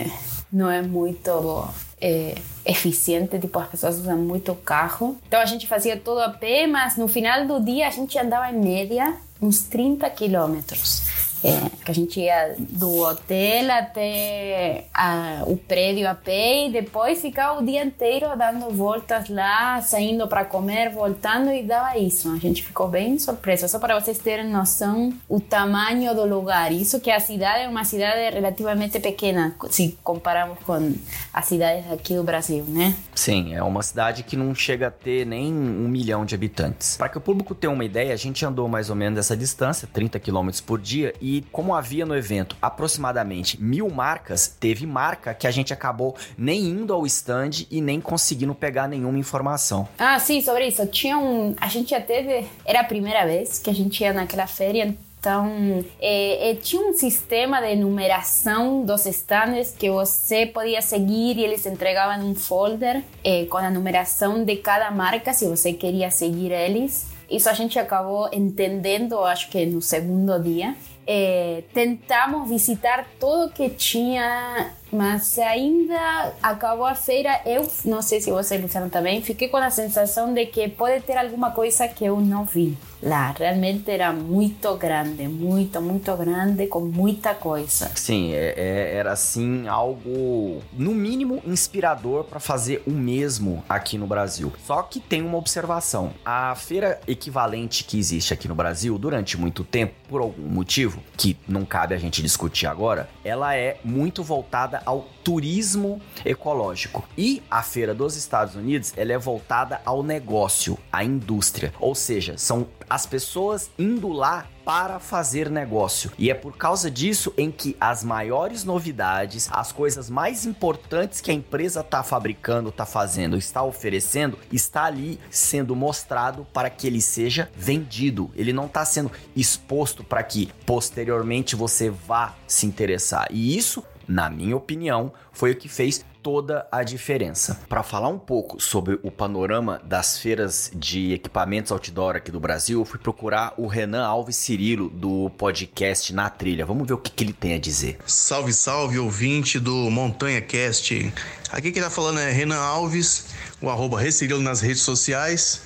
não 0.52 0.69
é 0.69 0.82
muito 0.82 1.67
é, 2.00 2.36
eficiente, 2.65 3.39
tipo, 3.39 3.60
as 3.60 3.67
pessoas 3.67 3.97
usam 3.97 4.17
muito 4.17 4.54
carro. 4.56 5.17
Então 5.28 5.39
a 5.39 5.45
gente 5.45 5.67
fazia 5.67 5.97
todo 5.97 6.19
a 6.19 6.30
pé, 6.30 6.67
mas 6.67 6.95
no 6.95 7.08
final 7.08 7.45
do 7.45 7.60
dia 7.63 7.88
a 7.88 7.91
gente 7.91 8.17
andava 8.17 8.50
em 8.52 8.60
média 8.60 9.15
uns 9.41 9.62
30 9.63 10.10
quilômetros. 10.12 11.04
É, 11.43 11.69
que 11.86 11.91
a 11.91 11.93
gente 11.93 12.19
ia 12.19 12.56
do 12.58 13.00
hotel 13.00 13.71
até 13.71 14.86
a, 14.93 15.43
o 15.45 15.56
prédio 15.56 16.10
a 16.10 16.15
pé 16.15 16.67
e 16.67 16.71
depois 16.71 17.21
ficava 17.21 17.62
o 17.62 17.65
dia 17.65 17.84
inteiro 17.84 18.28
dando 18.36 18.69
voltas 18.73 19.30
lá, 19.30 19.82
saindo 19.82 20.28
para 20.28 20.43
comer, 20.45 20.91
voltando 20.91 21.52
e 21.52 21.63
dava 21.63 21.97
isso. 21.97 22.32
A 22.32 22.38
gente 22.38 22.63
ficou 22.63 22.88
bem 22.88 23.19
surpresa, 23.19 23.67
só 23.67 23.80
para 23.80 24.00
vocês 24.00 24.17
terem 24.17 24.50
noção 24.50 25.13
o 25.30 25.39
tamanho 25.39 26.13
do 26.15 26.26
lugar. 26.26 26.71
Isso 26.71 27.00
que 27.00 27.12
a 27.12 27.19
cidade 27.19 27.63
é 27.63 27.69
uma 27.69 27.84
cidade 27.84 28.34
relativamente 28.34 29.00
pequena, 29.00 29.56
se 29.69 29.97
comparamos 30.04 30.58
com 30.65 30.93
as 31.34 31.45
cidades 31.45 31.89
aqui 31.91 32.15
do 32.15 32.23
Brasil, 32.23 32.65
né? 32.67 32.95
Sim, 33.13 33.54
é 33.54 33.62
uma 33.63 33.84
cidade 33.84 34.23
que 34.23 34.36
não 34.36 34.54
chega 34.54 34.88
a 34.88 34.91
ter 34.91 35.26
nem 35.26 35.54
um 35.54 35.88
milhão 35.88 36.26
de 36.26 36.36
habitantes. 36.36 36.97
Para 36.97 37.10
que 37.10 37.17
o 37.17 37.21
público 37.21 37.54
tenha 37.54 37.71
uma 37.71 37.86
ideia, 37.86 38.13
a 38.13 38.17
gente 38.17 38.45
andou 38.45 38.67
mais 38.67 38.89
ou 38.89 38.95
menos 38.95 39.19
essa 39.19 39.36
distância, 39.36 39.88
30 39.91 40.19
quilômetros 40.19 40.62
por 40.62 40.80
dia, 40.80 41.13
como 41.52 41.76
havia 41.76 42.06
no 42.06 42.16
evento 42.16 42.56
aproximadamente 42.62 43.62
mil 43.62 43.90
marcas, 43.90 44.48
teve 44.48 44.86
marca 44.86 45.34
que 45.34 45.48
a 45.48 45.52
gente 45.52 45.74
acabou 45.74 46.16
nem 46.38 46.66
indo 46.66 46.94
ao 46.94 47.06
stand 47.06 47.66
e 47.70 47.82
nem 47.82 48.00
conseguindo 48.00 48.54
pegar 48.54 48.88
nenhuma 48.88 49.18
informação. 49.18 49.88
Ah, 49.98 50.20
sim, 50.20 50.42
sobre 50.42 50.68
isso. 50.68 50.86
Tinha 50.88 51.18
um. 51.18 51.56
A 51.60 51.68
gente 51.68 51.92
já 51.92 52.02
teve. 52.02 52.48
Era 52.66 52.82
a 52.82 52.84
primeira 52.84 53.26
vez 53.26 53.60
que 53.60 53.70
a 53.70 53.74
gente 53.74 54.02
ia 54.02 54.13
naquela 54.13 54.48
feira. 54.48 54.96
Então, 55.20 55.84
é, 56.00 56.52
é, 56.52 56.56
tinha 56.56 56.82
um 56.82 56.94
sistema 56.94 57.60
de 57.60 57.76
numeração 57.76 58.86
dos 58.86 59.06
stands 59.08 59.74
que 59.78 59.90
você 59.90 60.46
podia 60.46 60.82
seguir 60.82 61.38
e 61.38 61.44
eles 61.44 61.66
entregavam 61.66 62.24
um 62.24 62.36
folder 62.36 63.04
é, 63.24 63.46
com 63.46 63.58
a 63.58 63.70
numeração 63.70 64.46
de 64.46 64.56
cada 64.58 64.92
marca, 64.92 65.34
se 65.34 65.46
você 65.48 65.74
queria 65.74 66.12
seguir 66.12 66.52
eles. 66.52 67.08
Isso 67.30 67.50
a 67.50 67.54
gente 67.54 67.78
acabou 67.78 68.30
entendendo, 68.32 69.20
acho 69.20 69.50
que 69.50 69.66
no 69.66 69.82
segundo 69.82 70.40
dia. 70.42 70.76
É, 71.10 71.63
tentamos 71.74 72.50
visitar 72.50 73.08
tudo 73.17 73.54
que 73.54 73.70
tinha 73.70 74.74
mas 74.91 75.38
ainda 75.39 76.34
acabou 76.41 76.86
a 76.86 76.95
feira. 76.95 77.41
Eu 77.45 77.67
não 77.86 78.02
sei 78.02 78.21
se 78.21 78.32
você, 78.32 78.58
Luciano, 78.58 78.89
também, 78.89 79.21
fiquei 79.21 79.47
com 79.47 79.58
a 79.58 79.69
sensação 79.69 80.34
de 80.34 80.45
que 80.45 80.67
pode 80.67 81.02
ter 81.02 81.17
alguma 81.17 81.52
coisa 81.52 81.88
que 81.88 82.06
eu 82.06 82.19
não 82.19 82.45
vi 82.45 82.78
lá. 83.02 83.34
Realmente 83.38 83.89
era 83.89 84.12
muito 84.12 84.73
grande, 84.76 85.28
muito, 85.28 85.82
muito 85.82 86.15
grande, 86.15 86.67
com 86.67 86.82
muita 86.82 87.34
coisa. 87.34 87.91
Sim, 87.95 88.34
é, 88.34 88.54
é, 88.58 88.95
era 88.95 89.12
assim 89.12 89.67
algo, 89.67 90.62
no 90.73 90.93
mínimo, 90.93 91.41
inspirador 91.45 92.23
para 92.23 92.39
fazer 92.39 92.84
o 92.86 92.91
mesmo 92.91 93.63
aqui 93.67 93.97
no 93.97 94.08
Brasil. 94.08 94.52
Só 94.65 94.82
que 94.84 95.00
tem 95.00 95.21
uma 95.21 95.38
observação: 95.38 96.12
a 96.26 96.56
feira 96.56 97.00
equivalente 97.08 97.84
que 97.84 97.97
existe 97.97 98.34
aqui 98.34 98.47
no 98.47 98.56
Brasil 98.56 98.97
durante 98.97 99.38
muito 99.38 99.63
tempo, 99.63 99.93
por 100.10 100.21
algum 100.21 100.47
motivo 100.47 101.02
que 101.15 101.38
não 101.47 101.65
cabe 101.65 101.93
a 101.93 101.97
gente 101.97 102.21
discutir 102.21 102.67
agora, 102.67 103.10
ela 103.23 103.56
é 103.56 103.80
muito 103.84 104.23
voltada 104.23 104.82
ao 104.88 105.06
turismo 105.21 106.02
ecológico. 106.23 107.04
E 107.17 107.43
a 107.52 107.62
feira 107.62 107.93
dos 107.93 108.15
Estados 108.15 108.56
Unidos, 108.56 108.93
ela 108.95 109.12
é 109.12 109.17
voltada 109.17 109.82
ao 109.84 110.02
negócio, 110.02 110.78
à 110.89 111.04
indústria. 111.04 111.73
Ou 111.78 111.93
seja, 111.93 112.38
são 112.38 112.65
as 112.89 113.06
pessoas 113.06 113.69
indo 113.78 114.08
lá 114.08 114.47
para 114.63 115.00
fazer 115.00 115.50
negócio. 115.50 116.12
E 116.17 116.30
é 116.30 116.34
por 116.34 116.58
causa 116.58 116.89
disso 116.89 117.34
em 117.38 117.52
que 117.52 117.76
as 117.80 118.04
maiores 118.04 118.63
novidades, 118.63 119.50
as 119.52 119.73
coisas 119.73 120.10
mais 120.10 120.45
importantes 120.45 121.19
que 121.19 121.32
a 121.32 121.34
empresa 121.34 121.82
está 121.82 122.04
fabricando, 122.04 122.69
está 122.69 122.86
fazendo, 122.86 123.38
está 123.38 123.63
oferecendo, 123.63 124.38
está 124.52 124.86
ali 124.86 125.19
sendo 125.30 125.76
mostrado 125.76 126.47
para 126.54 126.69
que 126.69 126.88
ele 126.88 127.02
seja 127.02 127.50
vendido. 127.56 128.32
Ele 128.36 128.54
não 128.54 128.65
está 128.65 128.86
sendo 128.86 129.12
exposto 129.36 130.04
para 130.04 130.23
que 130.23 130.50
posteriormente 130.65 131.56
você 131.56 131.89
vá 131.89 132.36
se 132.45 132.65
interessar. 132.65 133.28
E 133.32 133.58
isso 133.58 133.84
na 134.08 134.30
minha 134.30 134.56
opinião, 134.56 135.12
foi 135.32 135.52
o 135.52 135.56
que 135.56 135.67
fez 135.67 136.06
toda 136.24 136.67
a 136.72 136.84
diferença. 136.84 137.60
Para 137.70 137.84
falar 137.84 138.10
um 138.10 138.20
pouco 138.20 138.62
sobre 138.62 139.00
o 139.02 139.10
panorama 139.10 139.82
das 139.84 140.17
feiras 140.17 140.70
de 140.76 141.13
equipamentos 141.13 141.72
outdoor 141.72 142.15
aqui 142.15 142.32
do 142.32 142.39
Brasil, 142.39 142.80
eu 142.82 142.86
fui 142.86 143.00
procurar 143.00 143.54
o 143.58 143.65
Renan 143.65 144.06
Alves 144.06 144.36
Cirilo 144.36 144.89
do 144.89 145.30
podcast 145.38 146.13
Na 146.13 146.30
Trilha. 146.30 146.65
Vamos 146.65 146.88
ver 146.88 146.96
o 146.96 146.98
que, 146.98 147.12
que 147.12 147.24
ele 147.24 147.34
tem 147.34 147.54
a 147.54 147.60
dizer. 147.60 147.98
Salve, 148.06 148.52
salve, 148.52 149.00
ouvinte 149.00 149.60
do 149.60 149.89
Montanha 149.89 150.41
Cast. 150.41 151.13
Aqui 151.50 151.72
quem 151.72 151.82
tá 151.82 151.89
falando 151.89 152.20
é 152.20 152.30
Renan 152.30 152.60
Alves, 152.60 153.28
o 153.62 153.70
arroba 153.70 154.00
Recirilo 154.00 154.41
nas 154.41 154.60
redes 154.60 154.82
sociais. 154.82 155.62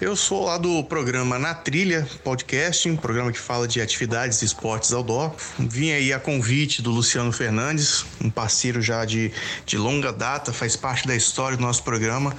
Eu 0.00 0.16
sou 0.16 0.46
lá 0.46 0.56
do 0.56 0.82
programa 0.82 1.38
Na 1.38 1.52
Trilha 1.52 2.08
Podcast, 2.24 2.88
um 2.88 2.96
programa 2.96 3.30
que 3.30 3.38
fala 3.38 3.68
de 3.68 3.82
atividades 3.82 4.40
e 4.40 4.46
esportes 4.46 4.94
outdoor. 4.94 5.34
Vim 5.58 5.90
aí 5.90 6.10
a 6.10 6.18
convite 6.18 6.80
do 6.80 6.90
Luciano 6.90 7.30
Fernandes, 7.30 8.06
um 8.18 8.30
parceiro 8.30 8.80
já 8.80 9.04
de, 9.04 9.30
de 9.66 9.76
longa 9.76 10.10
data, 10.10 10.54
faz 10.54 10.74
parte 10.74 11.06
da 11.06 11.14
história 11.14 11.54
do 11.54 11.60
nosso 11.60 11.82
programa, 11.82 12.34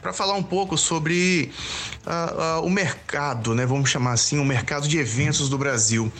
para 0.00 0.12
falar 0.12 0.34
um 0.34 0.42
pouco 0.42 0.78
sobre 0.78 1.50
uh, 2.06 2.60
uh, 2.60 2.64
o 2.64 2.70
mercado, 2.70 3.56
né? 3.56 3.66
Vamos 3.66 3.90
chamar 3.90 4.12
assim, 4.12 4.38
o 4.38 4.44
mercado 4.44 4.86
de 4.86 4.96
eventos 4.96 5.48
do 5.48 5.58
Brasil 5.58 6.12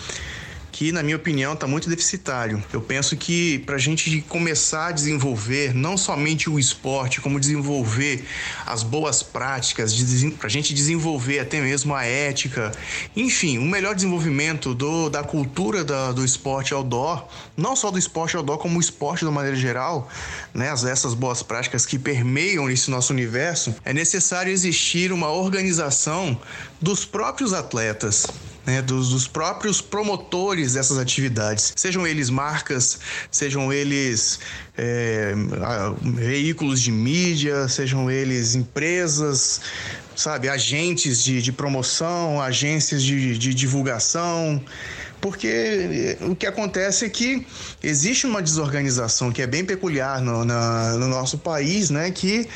que, 0.72 0.92
na 0.92 1.02
minha 1.02 1.16
opinião, 1.16 1.52
está 1.52 1.66
muito 1.66 1.88
deficitário. 1.88 2.62
Eu 2.72 2.80
penso 2.80 3.16
que 3.16 3.58
para 3.60 3.76
a 3.76 3.78
gente 3.78 4.20
começar 4.28 4.88
a 4.88 4.92
desenvolver 4.92 5.74
não 5.74 5.96
somente 5.96 6.48
o 6.48 6.58
esporte, 6.58 7.20
como 7.20 7.40
desenvolver 7.40 8.24
as 8.66 8.82
boas 8.82 9.22
práticas, 9.22 9.94
para 10.38 10.46
a 10.46 10.50
gente 10.50 10.72
desenvolver 10.72 11.40
até 11.40 11.60
mesmo 11.60 11.94
a 11.94 12.04
ética, 12.04 12.72
enfim, 13.16 13.58
o 13.58 13.62
um 13.62 13.68
melhor 13.68 13.94
desenvolvimento 13.94 14.74
do, 14.74 15.08
da 15.08 15.22
cultura 15.22 15.84
da, 15.84 16.12
do 16.12 16.24
esporte 16.24 16.72
outdoor, 16.72 17.26
não 17.56 17.74
só 17.74 17.90
do 17.90 17.98
esporte 17.98 18.36
outdoor, 18.36 18.58
como 18.58 18.78
o 18.78 18.80
esporte 18.80 19.20
de 19.20 19.26
uma 19.26 19.32
maneira 19.32 19.56
geral, 19.56 20.08
né, 20.54 20.70
essas 20.70 21.14
boas 21.14 21.42
práticas 21.42 21.84
que 21.84 21.98
permeiam 21.98 22.70
esse 22.70 22.90
nosso 22.90 23.12
universo, 23.12 23.74
é 23.84 23.92
necessário 23.92 24.52
existir 24.52 25.12
uma 25.12 25.30
organização 25.30 26.40
dos 26.80 27.04
próprios 27.04 27.52
atletas 27.52 28.26
né, 28.66 28.82
dos, 28.82 29.10
dos, 29.10 29.26
próprios 29.26 29.80
promotores 29.80 30.74
dessas 30.74 30.98
atividades, 30.98 31.72
sejam 31.76 32.06
eles 32.06 32.30
marcas, 32.30 33.00
sejam 33.30 33.72
eles 33.72 34.38
é, 34.76 35.34
veículos 36.02 36.80
de 36.80 36.92
mídia, 36.92 37.68
sejam 37.68 38.10
eles 38.10 38.54
empresas, 38.54 39.60
sabe, 40.14 40.48
agentes 40.48 41.22
de, 41.24 41.40
de 41.40 41.52
promoção, 41.52 42.40
agências 42.40 43.02
de, 43.02 43.38
de 43.38 43.54
divulgação 43.54 44.62
porque 45.20 46.16
eh, 46.20 46.24
o 46.24 46.34
que 46.34 46.46
acontece 46.46 47.04
é 47.04 47.08
que 47.08 47.46
existe 47.82 48.26
uma 48.26 48.42
desorganização 48.42 49.30
que 49.30 49.42
é 49.42 49.46
bem 49.46 49.64
peculiar 49.64 50.20
no, 50.20 50.44
na, 50.44 50.92
no 50.94 51.08
nosso 51.08 51.38
país, 51.38 51.90
né? 51.90 52.10
Que 52.10 52.48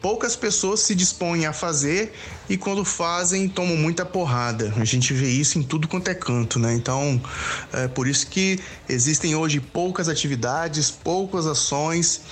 poucas 0.00 0.36
pessoas 0.36 0.80
se 0.80 0.94
dispõem 0.94 1.46
a 1.46 1.52
fazer 1.52 2.12
e 2.48 2.56
quando 2.56 2.84
fazem 2.84 3.48
tomam 3.48 3.76
muita 3.76 4.04
porrada. 4.04 4.72
A 4.76 4.84
gente 4.84 5.12
vê 5.14 5.28
isso 5.28 5.58
em 5.58 5.62
tudo 5.62 5.88
quanto 5.88 6.08
é 6.08 6.14
canto, 6.14 6.58
né? 6.58 6.74
Então, 6.74 7.20
é 7.72 7.88
por 7.88 8.06
isso 8.06 8.26
que 8.26 8.60
existem 8.88 9.34
hoje 9.34 9.60
poucas 9.60 10.08
atividades, 10.08 10.90
poucas 10.90 11.46
ações 11.46 12.22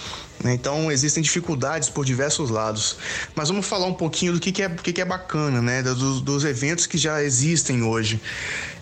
né? 0.43 0.55
então 0.55 0.91
existem 0.91 1.23
dificuldades 1.23 1.89
por 1.89 2.05
diversos 2.05 2.51
lados. 2.51 2.97
Mas 3.35 3.49
vamos 3.49 3.67
falar 3.67 3.87
um 3.87 3.95
pouquinho 3.95 4.33
do 4.33 4.41
que, 4.41 4.51
que, 4.51 4.63
é, 4.63 4.69
que, 4.69 4.93
que 4.93 5.01
é 5.01 5.05
bacana, 5.05 5.61
né? 5.61 5.83
Dos, 5.83 6.21
dos, 6.21 6.45
eventos 6.45 6.87
que 6.87 6.97
já 6.97 7.23
existem 7.23 7.83
hoje. 7.83 8.21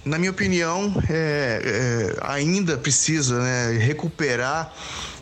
Na 0.05 0.19
minha 0.19 0.31
opinião, 0.31 0.93
é, 1.09 1.61
é, 1.65 2.17
ainda 2.23 2.79
precisa 2.79 3.41
né, 3.41 3.79
recuperar 3.79 4.73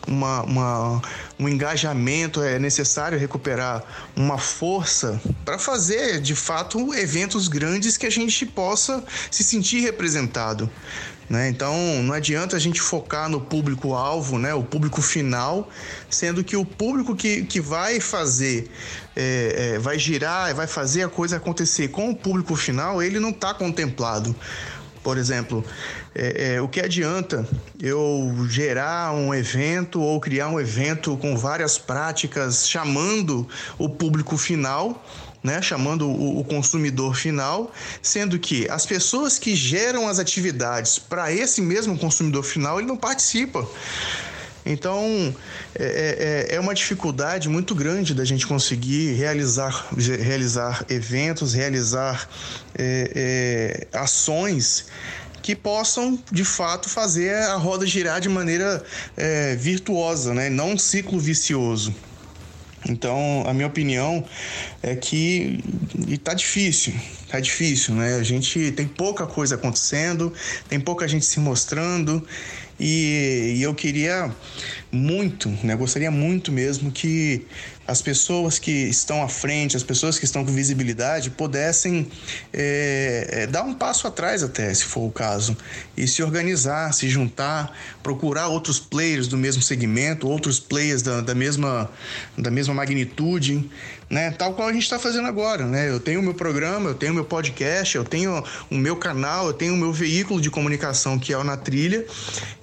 uma, 0.07 0.41
uma, 0.43 1.01
um 1.37 1.49
engajamento, 1.49 2.41
é 2.41 2.57
necessário 2.57 3.19
recuperar 3.19 3.83
uma 4.15 4.37
força 4.37 5.21
para 5.43 5.59
fazer 5.59 6.21
de 6.21 6.33
fato 6.33 6.93
eventos 6.93 7.47
grandes 7.47 7.97
que 7.97 8.05
a 8.05 8.09
gente 8.09 8.45
possa 8.45 9.03
se 9.29 9.43
sentir 9.43 9.81
representado. 9.81 10.69
Né? 11.29 11.49
Então 11.49 11.75
não 12.03 12.13
adianta 12.13 12.55
a 12.55 12.59
gente 12.59 12.79
focar 12.79 13.27
no 13.27 13.41
público-alvo, 13.41 14.39
né? 14.39 14.53
o 14.53 14.63
público 14.63 15.01
final, 15.01 15.69
sendo 16.09 16.41
que 16.41 16.55
o 16.55 16.63
público 16.63 17.15
que, 17.15 17.43
que 17.43 17.59
vai 17.59 17.99
fazer, 17.99 18.71
é, 19.15 19.73
é, 19.75 19.79
vai 19.79 19.99
girar, 19.99 20.55
vai 20.55 20.67
fazer 20.67 21.03
a 21.03 21.09
coisa 21.09 21.35
acontecer 21.35 21.89
com 21.89 22.09
o 22.11 22.15
público 22.15 22.55
final, 22.55 23.03
ele 23.03 23.19
não 23.19 23.31
está 23.31 23.53
contemplado. 23.53 24.33
Por 25.03 25.17
exemplo, 25.17 25.63
é, 26.13 26.55
é, 26.55 26.61
o 26.61 26.67
que 26.67 26.81
adianta 26.81 27.47
eu 27.81 28.33
gerar 28.49 29.13
um 29.13 29.33
evento 29.33 30.01
ou 30.01 30.19
criar 30.19 30.49
um 30.49 30.59
evento 30.59 31.15
com 31.17 31.37
várias 31.37 31.77
práticas 31.77 32.67
chamando 32.67 33.47
o 33.77 33.87
público 33.87 34.37
final 34.37 35.05
né, 35.43 35.61
chamando 35.61 36.07
o, 36.07 36.39
o, 36.39 36.43
consumidor 36.43 37.15
final, 37.15 37.71
sendo 38.01 38.39
que 38.39 38.67
as 38.69 38.85
pessoas 38.85 39.37
que 39.37 39.55
geram 39.55 40.07
as 40.07 40.19
atividades 40.19 40.99
para 40.99 41.31
esse 41.31 41.61
mesmo 41.61 41.97
consumidor 41.97 42.43
final, 42.43 42.79
ele 42.79 42.87
não 42.87 42.97
participa. 42.97 43.67
Então, 44.65 45.33
é, 45.75 46.47
é, 46.49 46.55
é, 46.55 46.59
uma 46.59 46.73
dificuldade 46.73 47.47
muito 47.47 47.73
grande 47.73 48.13
da 48.13 48.25
gente 48.25 48.45
conseguir 48.45 49.13
realizar, 49.13 49.87
realizar 49.95 50.85
eventos, 50.89 51.53
realizar 51.53 52.27
é, 52.77 53.87
é, 53.93 53.97
ações 53.97 54.87
que 55.41 55.55
possam, 55.55 56.21
de 56.29 56.43
fato, 56.43 56.89
fazer 56.89 57.33
a 57.33 57.55
roda 57.55 57.87
girar 57.87 58.19
de 58.19 58.27
maneira 58.27 58.83
é, 59.15 59.55
virtuosa, 59.55 60.33
né? 60.33 60.49
não 60.49 60.71
um 60.71 60.77
ciclo 60.77 61.17
vicioso. 61.17 61.95
Então, 62.87 63.43
a 63.45 63.53
minha 63.53 63.67
opinião 63.67 64.23
é 64.81 64.95
que 64.95 65.63
está 66.07 66.33
difícil, 66.33 66.93
está 67.25 67.39
difícil, 67.39 67.95
né? 67.95 68.15
A 68.15 68.23
gente 68.23 68.71
tem 68.71 68.87
pouca 68.87 69.25
coisa 69.25 69.55
acontecendo, 69.55 70.31
tem 70.69 70.79
pouca 70.79 71.07
gente 71.07 71.25
se 71.25 71.39
mostrando 71.39 72.25
e, 72.79 73.55
e 73.57 73.63
eu 73.63 73.73
queria 73.73 74.31
muito, 74.91 75.49
né? 75.63 75.75
Gostaria 75.75 76.09
muito 76.09 76.51
mesmo 76.51 76.91
que 76.91 77.45
as 77.87 78.01
pessoas 78.01 78.59
que 78.59 78.71
estão 78.71 79.23
à 79.23 79.29
frente, 79.29 79.77
as 79.77 79.83
pessoas 79.83 80.19
que 80.19 80.25
estão 80.25 80.43
com 80.43 80.51
visibilidade, 80.51 81.29
pudessem 81.29 82.07
é, 82.51 83.27
é, 83.31 83.47
dar 83.47 83.63
um 83.63 83.73
passo 83.73 84.07
atrás 84.07 84.43
até, 84.43 84.73
se 84.73 84.83
for 84.83 85.07
o 85.07 85.11
caso, 85.11 85.55
e 85.95 86.05
se 86.05 86.21
organizar, 86.21 86.93
se 86.93 87.07
juntar, 87.07 87.71
procurar 88.03 88.47
outros 88.47 88.77
players 88.77 89.27
do 89.27 89.37
mesmo 89.37 89.61
segmento, 89.61 90.27
outros 90.27 90.59
players 90.59 91.01
da, 91.01 91.21
da 91.21 91.33
mesma, 91.33 91.89
da 92.37 92.51
mesma 92.51 92.73
magnitude, 92.73 93.69
né? 94.09 94.31
Tal 94.31 94.53
qual 94.53 94.67
a 94.69 94.73
gente 94.73 94.83
está 94.83 94.99
fazendo 94.99 95.27
agora, 95.27 95.65
né? 95.65 95.89
Eu 95.89 95.99
tenho 95.99 96.19
o 96.19 96.23
meu 96.23 96.33
programa, 96.33 96.89
eu 96.89 96.95
tenho 96.95 97.11
o 97.11 97.15
meu 97.15 97.25
podcast, 97.25 97.95
eu 97.95 98.03
tenho 98.03 98.43
o 98.69 98.75
meu 98.75 98.95
canal, 98.95 99.47
eu 99.47 99.53
tenho 99.53 99.73
o 99.73 99.77
meu 99.77 99.91
veículo 99.91 100.41
de 100.41 100.49
comunicação 100.49 101.17
que 101.17 101.33
é 101.33 101.37
o 101.37 101.43
Na 101.43 101.57
Trilha, 101.57 102.05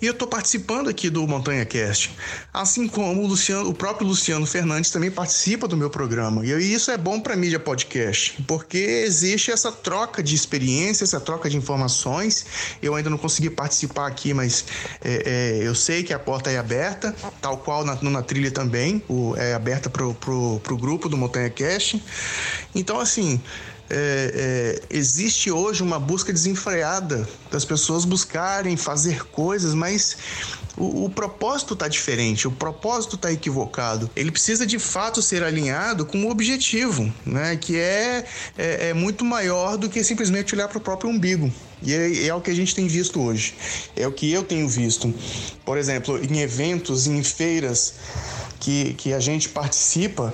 E 0.01 0.07
eu 0.07 0.13
estou 0.13 0.29
participando 0.29 0.89
aqui 0.89 1.09
do 1.09 1.27
Montanha 1.27 1.65
Cast. 1.65 2.14
Assim 2.53 2.89
como 2.89 3.23
o, 3.23 3.27
Luciano, 3.27 3.69
o 3.69 3.75
próprio 3.75 4.07
Luciano 4.07 4.47
Fernandes 4.47 4.91
também 4.91 5.11
participa 5.11 5.67
do 5.67 5.77
meu 5.77 5.91
programa. 5.91 6.45
E 6.45 6.51
isso 6.51 6.91
é 6.91 6.97
bom 6.97 7.21
para 7.21 7.37
mídia 7.37 7.59
podcast, 7.59 8.43
porque 8.47 8.79
existe 8.79 9.51
essa 9.51 9.71
troca 9.71 10.23
de 10.23 10.35
experiência, 10.35 11.05
essa 11.05 11.21
troca 11.21 11.49
de 11.51 11.57
informações. 11.57 12.47
Eu 12.83 12.95
ainda 12.95 13.11
não 13.11 13.19
consegui 13.19 13.51
participar 13.51 14.07
aqui, 14.07 14.33
mas 14.35 14.65
é, 15.03 15.61
é, 15.61 15.67
eu 15.67 15.75
sei 15.75 16.03
que 16.03 16.13
a 16.13 16.19
porta 16.19 16.51
é 16.51 16.59
aberta, 16.59 17.15
tal 17.41 17.59
qual 17.59 17.85
na, 17.85 18.01
na 18.03 18.23
trilha 18.23 18.51
também, 18.51 19.03
o, 19.09 19.35
é 19.37 19.55
aberta 19.55 19.91
para 19.91 20.05
o 20.05 20.79
grupo 20.79 21.09
do 21.09 21.17
Montanha 21.17 21.51
Cast. 21.51 22.03
Então, 22.75 23.01
assim, 23.01 23.41
é, 23.91 24.81
é, 24.91 24.97
existe 24.97 25.51
hoje 25.51 25.83
uma 25.83 26.01
busca 26.01 26.33
desenfreada 26.33 27.29
das 27.51 27.65
pessoas 27.65 28.05
buscarem 28.05 28.77
fazer 28.77 29.27
coisas, 29.27 29.75
mas 29.75 30.17
o, 30.77 31.05
o 31.05 31.11
propósito 31.11 31.75
está 31.75 31.89
diferente, 31.89 32.49
o 32.49 32.51
propósito 32.51 33.17
está 33.17 33.33
equivocado. 33.33 34.11
Ele 34.17 34.31
precisa 34.31 34.67
de 34.67 34.79
fato 34.79 35.23
ser 35.23 35.43
alinhado 35.43 36.05
com 36.05 36.25
o 36.25 36.31
objetivo, 36.31 37.13
né? 37.25 37.57
que 37.57 37.79
é, 37.79 38.25
é, 38.59 38.89
é 38.89 38.95
muito 38.95 39.25
maior 39.25 39.77
do 39.77 39.89
que 39.89 40.03
simplesmente 40.03 40.55
olhar 40.55 40.69
para 40.69 40.79
o 40.79 40.81
próprio 40.81 41.11
umbigo. 41.11 41.53
E 41.83 41.93
é, 41.93 42.27
é, 42.27 42.35
o 42.35 42.41
que 42.41 42.51
a 42.51 42.55
gente 42.55 42.75
tem 42.75 42.87
visto 42.87 43.21
hoje. 43.21 43.55
É 43.95 44.07
o 44.07 44.13
que 44.13 44.31
eu 44.33 44.43
tenho 44.43 44.69
visto. 44.69 45.13
Por 45.65 45.77
exemplo, 45.79 46.19
em 46.23 46.41
eventos, 46.41 47.07
em 47.07 47.23
feiras 47.23 47.95
que, 48.59 48.95
que 48.95 49.13
a 49.13 49.21
gente 49.21 49.49
participa, 49.49 50.33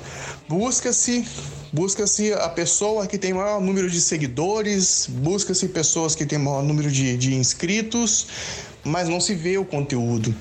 busca-se 0.48 1.26
busca-se 1.72 2.32
a 2.32 2.48
pessoa 2.48 3.06
que 3.06 3.16
tem 3.16 3.32
maior 3.32 3.60
número 3.60 3.88
de 3.88 4.00
seguidores, 4.00 5.06
busca-se 5.08 5.68
pessoas 5.68 6.14
que 6.14 6.26
têm 6.26 6.38
maior 6.38 6.64
número 6.64 6.90
de, 6.90 7.16
de 7.16 7.34
inscritos, 7.34 8.26
mas 8.90 9.08
não 9.08 9.20
se 9.20 9.34
vê 9.34 9.56
o 9.56 9.64
conteúdo. 9.64 10.34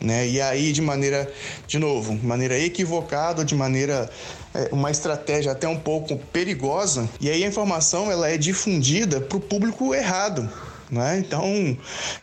Né? 0.00 0.28
E 0.28 0.40
aí, 0.40 0.70
de 0.72 0.82
maneira, 0.82 1.32
de 1.66 1.78
novo, 1.78 2.12
maneira 2.22 2.58
equivocada, 2.58 3.44
de 3.44 3.54
maneira 3.54 4.10
é, 4.54 4.68
uma 4.70 4.90
estratégia 4.90 5.52
até 5.52 5.66
um 5.66 5.78
pouco 5.78 6.16
perigosa, 6.32 7.08
e 7.20 7.30
aí 7.30 7.42
a 7.42 7.48
informação 7.48 8.10
ela 8.10 8.28
é 8.28 8.36
difundida 8.36 9.20
para 9.20 9.38
o 9.38 9.40
público 9.40 9.94
errado. 9.94 10.48
Né? 10.90 11.18
Então, 11.18 11.76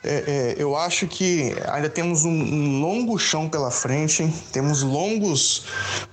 é, 0.04 0.56
é, 0.56 0.56
eu 0.58 0.76
acho 0.76 1.08
que 1.08 1.56
ainda 1.67 1.89
temos 1.89 2.24
um, 2.26 2.30
um, 2.30 2.82
longo 2.82 3.17
chão 3.17 3.50
pela 3.50 3.71
frente, 3.71 4.32
temos 4.52 4.84
longos 4.84 5.65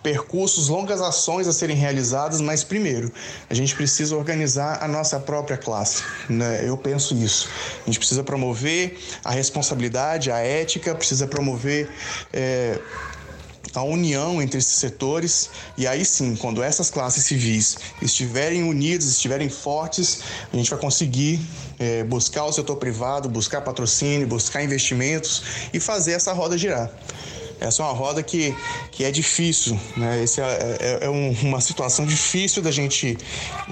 percursos, 0.02 0.68
longas 0.68 1.00
ações 1.00 1.46
a 1.46 1.52
serem 1.52 1.76
realizadas, 1.76 2.40
mas 2.40 2.64
primeiro, 2.64 3.12
a 3.50 3.54
gente 3.54 3.74
precisa 3.74 4.16
organizar 4.16 4.82
a 4.82 4.88
nossa 4.88 5.20
própria 5.20 5.56
classe. 5.56 6.02
Né? 6.28 6.66
Eu 6.66 6.76
penso 6.76 7.14
isso. 7.14 7.48
A 7.82 7.87
gente 7.87 7.98
precisa 7.98 8.24
promover 8.24 8.98
a 9.24 9.30
responsabilidade, 9.30 10.30
a 10.30 10.38
ética, 10.38 10.94
precisa 10.94 11.26
promover. 11.26 11.90
É, 12.32 12.78
a 13.74 13.83
união 13.83 14.40
entre 14.42 14.59
esses 14.59 14.72
setores 14.72 15.50
e 15.76 15.87
aí 15.87 16.04
sim, 16.04 16.37
quando 16.37 16.62
essas 16.62 16.90
classes 16.90 17.24
civis 17.24 17.76
estiverem 18.00 18.62
unidas, 18.62 19.07
estiverem 19.07 19.48
fortes, 19.48 20.20
a 20.52 20.57
gente 20.57 20.70
vai 20.70 20.78
conseguir 20.78 21.40
é, 21.78 22.02
buscar 22.04 22.44
o 22.44 22.52
setor 22.52 22.76
privado, 22.76 23.28
buscar 23.28 23.61
patrocínio, 23.61 24.26
buscar 24.26 24.62
investimentos 24.62 25.42
e 25.72 25.81
fazer 25.81 26.12
essa 26.12 26.33
roda 26.33 26.57
girar. 26.57 26.90
Essa 27.60 27.82
é 27.82 27.86
uma 27.86 27.94
roda 27.94 28.22
que, 28.22 28.54
que 28.92 29.04
é 29.04 29.10
difícil, 29.10 29.78
né? 29.96 30.22
Essa 30.22 30.42
é, 30.42 30.78
é, 30.80 30.98
é 31.06 31.10
um, 31.10 31.30
uma 31.42 31.60
situação 31.60 32.06
difícil 32.06 32.62
da 32.62 32.70
gente 32.70 33.18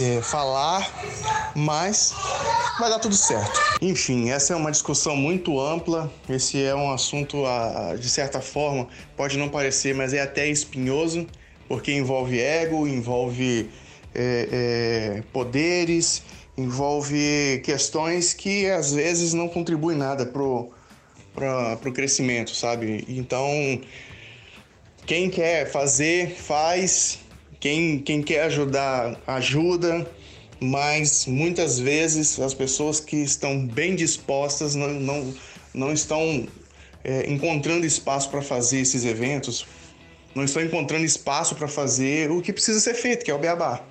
é, 0.01 0.21
falar, 0.23 0.91
mas 1.55 2.13
vai 2.79 2.91
dar 2.91 2.99
tudo 2.99 3.15
certo. 3.15 3.61
Enfim, 3.81 4.31
essa 4.31 4.53
é 4.53 4.57
uma 4.57 4.71
discussão 4.71 5.17
muito 5.17 5.61
ampla. 5.61 6.11
Esse 6.29 6.63
é 6.63 6.75
um 6.75 6.91
assunto, 6.91 7.45
de 7.99 8.09
certa 8.09 8.41
forma, 8.41 8.89
pode 9.17 9.39
não 9.39 9.49
parecer, 9.49 9.95
mas 9.95 10.13
é 10.13 10.21
até 10.21 10.49
espinhoso, 10.49 11.27
porque 11.69 11.93
envolve 11.93 12.41
ego, 12.41 12.87
envolve 12.89 13.71
é, 14.15 14.49
é, 15.19 15.23
poderes, 15.33 16.23
envolve 16.57 17.61
questões 17.65 18.33
que 18.33 18.69
às 18.71 18.93
vezes 18.93 19.33
não 19.33 19.49
contribuem 19.49 19.97
nada 19.97 20.25
pro 20.25 20.71
para 21.37 21.89
o 21.89 21.93
crescimento, 21.93 22.55
sabe? 22.57 23.05
Então, 23.09 23.81
quem 25.05 25.31
quer 25.31 25.71
fazer, 25.71 26.31
faz. 26.31 27.21
Quem, 27.61 27.99
quem 27.99 28.23
quer 28.23 28.45
ajudar, 28.45 29.21
ajuda. 29.27 30.11
Mas 30.59 31.27
muitas 31.27 31.79
vezes 31.79 32.41
as 32.41 32.55
pessoas 32.55 32.99
que 32.99 33.17
estão 33.17 33.67
bem 33.67 33.95
dispostas 33.95 34.75
não, 34.75 34.89
não, 34.89 35.35
não 35.75 35.93
estão 35.93 36.49
é, 37.05 37.31
encontrando 37.31 37.85
espaço 37.85 38.31
para 38.31 38.41
fazer 38.41 38.81
esses 38.81 39.05
eventos, 39.05 39.67
não 40.35 40.45
estão 40.45 40.63
encontrando 40.63 41.05
espaço 41.05 41.55
para 41.55 41.69
fazer 41.69 42.31
o 42.31 42.41
que 42.41 42.53
precisa 42.53 42.81
ser 42.81 42.95
feito, 42.95 43.25
que 43.25 43.31
é 43.31 43.35
o 43.35 43.39
beabá. 43.39 43.85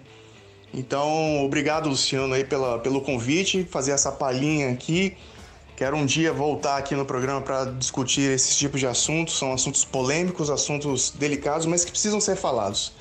Então, 0.74 1.46
obrigado, 1.46 1.88
Luciano, 1.88 2.34
aí 2.34 2.44
pela, 2.44 2.80
pelo 2.80 3.00
convite, 3.00 3.66
fazer 3.70 3.92
essa 3.92 4.12
palhinha 4.12 4.72
aqui. 4.72 5.16
Quero 5.76 5.98
um 5.98 6.06
dia 6.06 6.32
voltar 6.32 6.78
aqui 6.78 6.96
no 6.96 7.04
programa 7.04 7.42
para 7.42 7.66
discutir 7.66 8.32
esses 8.32 8.56
tipos 8.56 8.80
de 8.80 8.88
assuntos. 8.88 9.38
São 9.38 9.52
assuntos 9.52 9.84
polêmicos, 9.84 10.50
assuntos 10.50 11.12
delicados, 11.12 11.66
mas 11.66 11.84
que 11.84 11.92
precisam 11.92 12.22
ser 12.22 12.38
falados. 12.38 12.94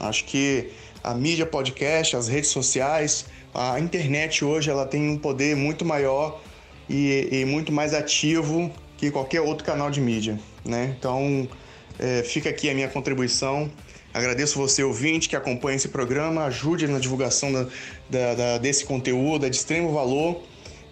Acho 0.00 0.24
que 0.24 0.70
a 1.04 1.12
mídia 1.12 1.44
podcast, 1.44 2.16
as 2.16 2.26
redes 2.26 2.48
sociais, 2.48 3.26
a 3.54 3.78
internet 3.78 4.42
hoje 4.42 4.70
ela 4.70 4.86
tem 4.86 5.10
um 5.10 5.18
poder 5.18 5.54
muito 5.54 5.84
maior 5.84 6.40
e, 6.88 7.28
e 7.30 7.44
muito 7.44 7.70
mais 7.70 7.92
ativo 7.92 8.72
que 8.96 9.10
qualquer 9.10 9.42
outro 9.42 9.62
canal 9.62 9.90
de 9.90 10.00
mídia. 10.00 10.40
Né? 10.64 10.96
Então, 10.98 11.46
é, 11.98 12.22
fica 12.22 12.48
aqui 12.48 12.70
a 12.70 12.74
minha 12.74 12.88
contribuição. 12.88 13.70
Agradeço 14.14 14.58
você, 14.58 14.82
ouvinte, 14.82 15.28
que 15.28 15.36
acompanha 15.36 15.76
esse 15.76 15.88
programa, 15.88 16.44
ajude 16.46 16.88
na 16.88 16.98
divulgação 16.98 17.52
da, 17.52 17.66
da, 18.08 18.34
da, 18.34 18.58
desse 18.58 18.86
conteúdo, 18.86 19.44
é 19.44 19.50
de 19.50 19.56
extremo 19.56 19.92
valor. 19.92 20.40